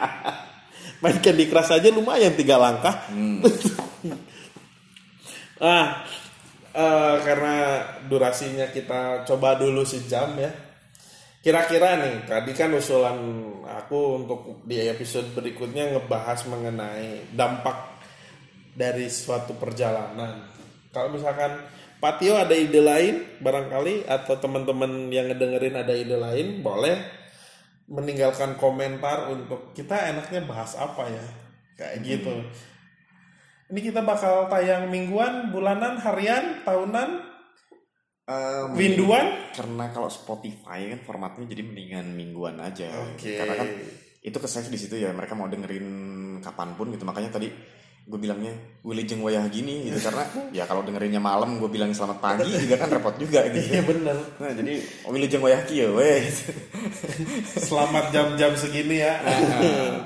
Main 1.03 1.19
Candy 1.19 1.51
Crush 1.51 1.75
aja 1.75 1.91
lumayan 1.91 2.39
tiga 2.39 2.55
langkah. 2.55 3.11
Hmm. 3.11 3.43
ah, 5.67 6.07
eh, 6.71 7.17
karena 7.27 7.55
durasinya 8.07 8.71
kita 8.71 9.27
coba 9.27 9.59
dulu 9.59 9.83
sejam 9.83 10.39
ya. 10.39 10.55
Kira-kira 11.43 12.07
nih, 12.07 12.23
tadi 12.23 12.55
kan 12.55 12.71
usulan 12.71 13.19
aku 13.67 14.23
untuk 14.23 14.63
di 14.63 14.79
episode 14.79 15.27
berikutnya 15.35 15.99
ngebahas 15.99 16.47
mengenai 16.47 17.35
dampak 17.35 17.99
dari 18.79 19.11
suatu 19.11 19.59
perjalanan. 19.59 20.55
Kalau 20.95 21.11
misalkan 21.11 21.83
Patio 22.05 22.37
ada 22.37 22.53
ide 22.53 22.85
lain, 22.85 23.41
barangkali 23.41 24.05
atau 24.05 24.37
teman-teman 24.37 25.09
yang 25.09 25.33
ngedengerin 25.33 25.73
ada 25.73 25.97
ide 25.97 26.21
lain, 26.21 26.61
boleh 26.61 27.01
meninggalkan 27.89 28.61
komentar 28.61 29.33
untuk 29.33 29.73
kita 29.73 30.13
enaknya 30.13 30.45
bahas 30.45 30.77
apa 30.77 31.09
ya, 31.09 31.25
kayak 31.81 32.05
gitu. 32.05 32.45
Ini 33.73 33.81
kita 33.81 34.05
bakal 34.05 34.53
tayang 34.53 34.93
mingguan, 34.93 35.49
bulanan, 35.49 35.97
harian, 35.97 36.61
tahunan, 36.69 37.33
Eh, 38.25 38.65
winduan. 38.73 39.53
karena 39.53 39.93
kalau 39.93 40.09
Spotify 40.09 40.89
kan 40.97 41.01
formatnya 41.05 41.45
jadi 41.45 41.61
mendingan 41.61 42.09
mingguan 42.17 42.57
aja 42.57 42.89
Oke. 43.13 43.37
karena 43.37 43.53
kan 43.53 43.69
itu 44.25 44.33
ke 44.41 44.49
save 44.49 44.73
di 44.73 44.81
situ 44.81 44.97
ya 44.97 45.13
mereka 45.13 45.37
mau 45.37 45.45
dengerin 45.45 45.85
kapan 46.41 46.73
pun 46.73 46.89
gitu 46.89 47.05
makanya 47.05 47.37
tadi 47.37 47.53
gue 48.05 48.19
bilangnya 48.21 48.53
Willy 48.85 49.09
jeng 49.09 49.25
wayah 49.25 49.49
gini 49.49 49.89
gitu. 49.89 49.97
Karena 49.97 50.29
ya 50.53 50.69
kalau 50.69 50.85
dengerinnya 50.85 51.21
malam 51.25 51.57
gue 51.57 51.69
bilang 51.73 51.97
selamat 51.97 52.19
pagi 52.21 52.53
juga 52.53 52.77
kan 52.77 52.93
repot 52.93 53.17
juga 53.17 53.49
gitu. 53.49 53.81
Iya 53.81 53.83
bener. 53.85 54.17
nah 54.37 54.53
jadi 54.53 54.75
Willy 55.09 55.27
jeng 55.29 55.41
wayah 55.41 55.65
kieu 55.65 55.97
weh. 55.97 56.21
Selamat 57.57 58.13
jam-jam 58.13 58.53
segini 58.61 59.01
ya. 59.01 59.17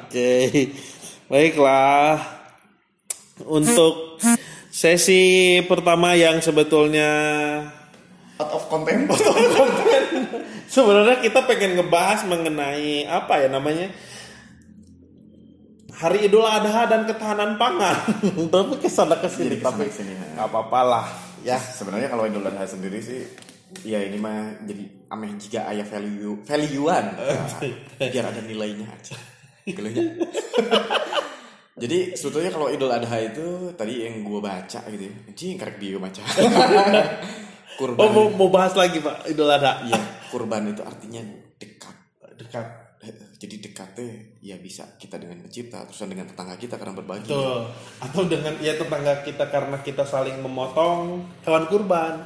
Oke, 0.06 0.30
baiklah. 1.26 2.22
Untuk 3.42 4.18
sesi 4.70 5.58
pertama 5.66 6.14
yang 6.14 6.38
sebetulnya 6.38 7.10
out 8.38 8.52
of 8.54 8.64
content. 8.70 9.10
Sebenarnya 10.74 11.18
kita 11.18 11.42
pengen 11.50 11.80
ngebahas 11.80 12.22
mengenai 12.30 13.08
apa 13.10 13.42
ya 13.42 13.48
namanya 13.50 13.90
Hari 15.98 16.30
Idul 16.30 16.46
Adha 16.46 16.86
dan 16.86 17.02
ketahanan 17.04 17.58
pangan. 17.58 17.96
Tapi 18.54 18.74
ke 18.78 18.86
sana 18.86 19.18
ke 19.18 19.26
sini 19.26 19.58
Jadi 19.58 19.58
tapi 19.58 19.82
ke 19.82 19.90
sana 19.90 19.90
ke 19.90 19.94
sini, 19.98 20.12
ya. 20.14 20.24
nggak 20.38 20.46
apa-apa 20.46 20.80
lah 20.86 21.06
ya. 21.42 21.58
sebenarnya 21.58 22.06
kalau 22.06 22.22
Idul 22.24 22.46
Adha 22.46 22.62
sendiri 22.64 23.02
sih 23.02 23.26
ya 23.82 23.98
ini 24.00 24.16
mah 24.16 24.62
jadi 24.62 24.84
ameh 25.10 25.30
jika 25.36 25.66
ayah 25.68 25.84
value 25.84 26.40
valuean 26.40 27.06
Nah, 27.12 27.60
biar 28.14 28.24
ada 28.24 28.40
nilainya 28.40 28.86
aja 28.88 29.12
jadi 31.82 31.98
sebetulnya 32.14 32.50
kalau 32.50 32.72
Idul 32.72 32.88
Adha 32.88 33.18
itu 33.20 33.46
tadi 33.74 34.02
yang 34.02 34.24
gue 34.24 34.40
baca 34.40 34.80
gitu 34.88 35.04
ya 35.04 35.12
anjing 35.28 35.54
karek 35.54 35.76
dia 35.76 35.98
baca 36.00 36.20
kurban 37.76 38.00
Oh 38.00 38.10
mau, 38.10 38.26
mau 38.32 38.48
bahas 38.48 38.72
lagi 38.72 38.98
Pak 38.98 39.28
Idul 39.28 39.46
Adha. 39.46 39.84
iya 39.84 39.98
kurban 40.30 40.66
itu 40.66 40.80
artinya 40.80 41.20
dekat 41.60 41.96
Dekat. 42.38 42.66
jadi 43.36 43.54
dekatnya 43.62 44.27
ya 44.38 44.54
bisa 44.54 44.86
kita 44.96 45.18
dengan 45.18 45.42
pencipta 45.42 45.82
terusan 45.82 46.08
dengan 46.08 46.24
tetangga 46.24 46.54
kita 46.54 46.78
karena 46.78 46.94
berbagi 46.94 47.26
Betul. 47.26 47.66
Atau 47.98 48.22
dengan 48.26 48.54
ya 48.58 48.74
tetangga 48.74 49.22
kita 49.22 49.44
karena 49.48 49.76
kita 49.80 50.02
saling 50.02 50.38
memotong 50.38 51.26
hewan 51.42 51.64
kurban. 51.66 52.22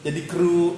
Jadi 0.00 0.24
kru 0.24 0.72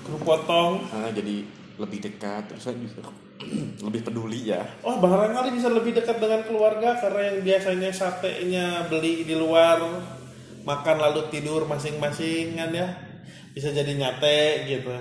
kru 0.00 0.16
potong. 0.18 0.80
Ah, 0.88 1.10
jadi 1.10 1.44
lebih 1.76 2.00
dekat 2.00 2.48
terusan 2.48 2.76
juga 2.76 3.08
lebih 3.88 4.04
peduli 4.04 4.52
ya 4.52 4.60
Oh 4.84 5.00
barangkali 5.00 5.48
bisa 5.50 5.72
lebih 5.72 5.96
dekat 5.96 6.20
dengan 6.20 6.44
keluarga 6.44 6.92
karena 6.92 7.32
yang 7.32 7.38
biasanya 7.40 7.88
satenya 7.88 8.66
beli 8.84 9.24
di 9.24 9.32
luar 9.32 9.80
makan 10.60 10.96
lalu 11.00 11.32
tidur 11.32 11.64
masing-masing 11.64 12.52
kan 12.52 12.68
ya 12.68 12.84
bisa 13.50 13.72
jadi 13.72 13.96
nyate 13.96 14.68
gitu. 14.68 14.92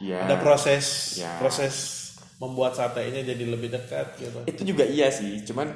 ya 0.00 0.24
Ada 0.24 0.40
proses 0.40 1.16
Ya. 1.20 1.36
proses 1.36 1.95
membuat 2.36 2.76
satenya 2.76 3.24
jadi 3.24 3.44
lebih 3.48 3.72
dekat 3.72 4.16
gitu. 4.20 4.38
itu 4.44 4.62
juga 4.62 4.84
iya 4.84 5.08
sih 5.08 5.40
cuman 5.42 5.72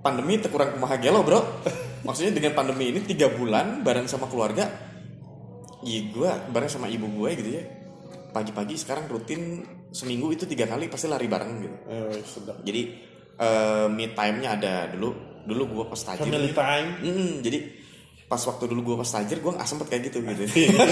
pandemi 0.00 0.38
terkurang 0.38 0.76
kumaha 0.76 0.96
gelo 1.00 1.24
bro 1.24 1.40
maksudnya 2.06 2.36
dengan 2.36 2.52
pandemi 2.54 2.92
ini 2.94 3.00
tiga 3.02 3.32
bulan 3.32 3.82
bareng 3.82 4.06
sama 4.06 4.28
keluarga 4.28 4.68
iya 5.82 6.00
gue 6.06 6.30
bareng 6.52 6.70
sama 6.70 6.86
ibu 6.86 7.08
gue 7.08 7.30
gitu 7.36 7.50
ya 7.56 7.64
pagi-pagi 8.30 8.76
sekarang 8.76 9.08
rutin 9.08 9.64
seminggu 9.90 10.28
itu 10.28 10.44
tiga 10.44 10.68
kali 10.68 10.92
pasti 10.92 11.08
lari 11.08 11.24
bareng 11.24 11.52
gitu 11.58 11.76
Eh, 11.88 12.20
sedap. 12.22 12.60
jadi 12.60 12.82
eh, 13.36 13.86
me 13.88 14.12
time-nya 14.12 14.60
ada 14.60 14.74
dulu 14.92 15.16
dulu 15.46 15.62
gue 15.72 15.84
pas 15.88 16.00
tajir 16.02 16.26
Family 16.26 16.50
time. 16.50 16.88
Mm, 17.06 17.32
jadi 17.40 17.58
pas 18.26 18.42
waktu 18.42 18.64
dulu 18.66 18.80
gue 18.92 18.96
pas 18.98 19.06
tajir 19.06 19.38
gue 19.38 19.52
nggak 19.54 19.68
sempet 19.68 19.86
kayak 19.86 20.02
gitu 20.10 20.18
gitu. 20.26 20.44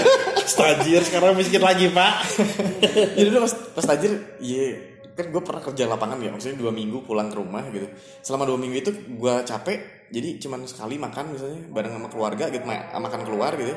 Stajir 0.55 1.03
sekarang 1.03 1.35
miskin 1.35 1.59
lagi 1.59 1.91
pak. 1.91 2.23
jadi 3.19 3.27
dulu 3.27 3.43
pas, 3.43 3.53
pas 3.75 3.85
tajir 3.91 4.39
iya 4.39 4.95
kan 5.15 5.31
gue 5.31 5.41
pernah 5.43 5.63
kerja 5.63 5.87
lapangan 5.87 6.19
ya 6.19 6.27
maksudnya 6.31 6.59
dua 6.59 6.71
minggu 6.71 7.03
pulang 7.03 7.27
ke 7.27 7.35
rumah 7.35 7.67
gitu. 7.75 7.91
Selama 8.23 8.47
dua 8.47 8.59
minggu 8.59 8.75
itu 8.79 8.91
gue 9.19 9.35
capek 9.43 10.07
jadi 10.11 10.39
cuman 10.39 10.63
sekali 10.63 10.95
makan 10.95 11.35
misalnya 11.35 11.59
bareng 11.71 11.93
sama 11.99 12.07
keluarga 12.07 12.47
gitu 12.47 12.63
ma- 12.63 12.87
makan 13.03 13.21
keluar 13.27 13.51
gitu. 13.59 13.75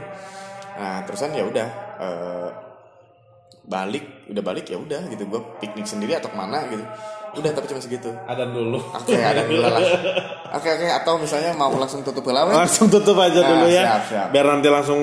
Nah 0.79 1.03
terusan 1.03 1.35
ya 1.35 1.43
udah 1.43 1.69
eh, 1.99 2.51
balik 3.67 4.31
udah 4.31 4.43
balik 4.47 4.71
ya 4.71 4.79
udah 4.79 5.03
gitu. 5.11 5.27
Gue 5.27 5.43
piknik 5.59 5.87
sendiri 5.87 6.15
atau 6.15 6.31
ke 6.31 6.39
mana 6.39 6.63
gitu 6.71 6.87
udah 7.39 7.51
tapi 7.51 7.67
cuma 7.67 7.79
segitu 7.79 8.11
Ada 8.25 8.45
dulu. 8.45 8.79
oke 8.93 9.15
ada 9.15 9.43
dulu 9.43 9.63
lah 9.63 9.83
oke 10.53 10.69
oke 10.69 10.87
atau 10.93 11.13
misalnya 11.17 11.51
mau 11.53 11.71
langsung 11.73 12.03
tutup 12.03 12.23
helawai 12.25 12.55
Langsung 12.57 12.87
tutup 12.89 13.15
aja 13.17 13.39
Ah, 13.39 13.49
dulu 13.49 13.67
ya. 13.67 13.83
siap, 13.85 14.03
siap. 14.07 14.27
Biar 14.31 14.45
nanti 14.45 14.67
langsung 14.67 15.01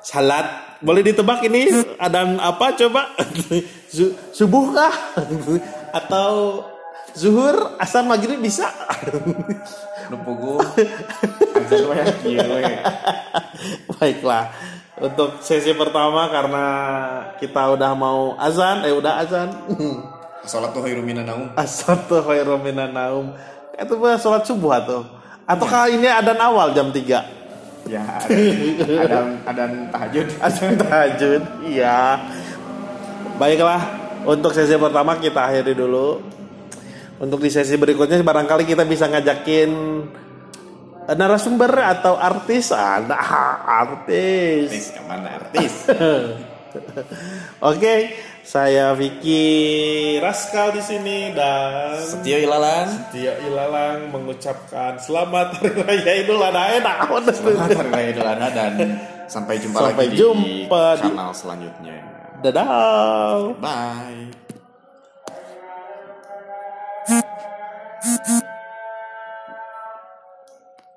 salat. 0.00 0.46
Boleh 0.76 1.00
ditebak 1.02 1.40
ini 1.42 1.66
ada 1.96 2.20
apa 2.38 2.76
coba? 2.76 3.08
Su- 3.88 4.12
Subuh 4.30 4.70
kah? 4.70 4.92
Atau 5.90 6.60
zuhur, 7.12 7.74
asar 7.76 8.04
maghrib 8.04 8.36
bisa? 8.36 8.68
nupugu 10.06 10.60
Baiklah. 13.90 14.44
Untuk 14.96 15.40
sesi 15.40 15.72
pertama 15.72 16.28
karena 16.28 16.64
kita 17.36 17.68
udah 17.70 17.92
mau 17.92 18.32
azan, 18.36 18.80
eh 18.82 18.92
udah 18.92 19.20
azan. 19.20 19.48
Salat 20.46 20.70
tuh 20.72 20.82
khairu 20.86 21.02
minan 21.02 21.26
naum 21.26 21.46
Asatu 21.62 22.22
khairum 22.22 22.62
minan 22.62 22.94
naum. 22.94 23.34
Itu 23.76 24.00
mah 24.00 24.16
sholat 24.16 24.48
subuh 24.48 24.80
atau 24.80 25.04
atau 25.46 25.66
kali 25.68 26.00
ini 26.00 26.10
ada 26.10 26.34
awal 26.42 26.74
jam 26.74 26.90
3 26.90 27.06
ya 27.86 28.02
ada 28.02 28.34
ada, 28.98 29.18
ada 29.46 29.64
tahajud 29.94 30.26
Azan 30.46 30.74
tahajud. 30.74 31.42
Iya. 31.70 32.18
Baiklah, 33.36 33.82
untuk 34.26 34.50
sesi 34.56 34.74
pertama 34.74 35.20
kita 35.20 35.46
akhiri 35.46 35.76
dulu. 35.76 36.18
Untuk 37.16 37.40
di 37.40 37.48
sesi 37.48 37.78
berikutnya 37.78 38.20
barangkali 38.20 38.64
kita 38.68 38.84
bisa 38.84 39.08
ngajakin 39.08 39.70
narasumber 41.14 41.70
atau 41.78 42.18
artis. 42.18 42.74
Ada 42.74 43.16
artis. 43.62 44.68
artis 44.72 44.86
ke 44.90 45.00
mana 45.06 45.28
artis 45.38 45.72
Oke, 47.70 48.12
saya 48.46 48.94
Vicky 48.94 49.42
Raskal 50.22 50.70
di 50.70 50.78
sini 50.78 51.34
dan 51.34 51.98
Setio 51.98 52.38
Ilalan 52.38 53.10
Tio 53.10 53.34
Ilalang 53.42 54.14
mengucapkan 54.14 55.02
selamat 55.02 55.58
hari 55.58 55.82
raya 55.82 56.12
Idul 56.22 56.38
Adha. 56.38 56.78
Enak 56.78 56.96
amat. 57.10 57.34
selamat 57.34 57.70
hari 57.74 57.90
raya 57.90 58.08
Idul 58.14 58.28
Adha 58.28 58.48
dan 58.54 58.72
sampai 59.26 59.58
jumpa 59.58 59.78
Sampai 59.82 60.06
lagi 60.06 60.16
jumpa 60.16 60.82
di 60.94 60.98
di- 61.02 61.10
kanal 61.10 61.30
selanjutnya 61.34 61.96
Dadah. 62.38 63.50
bye 63.58 64.30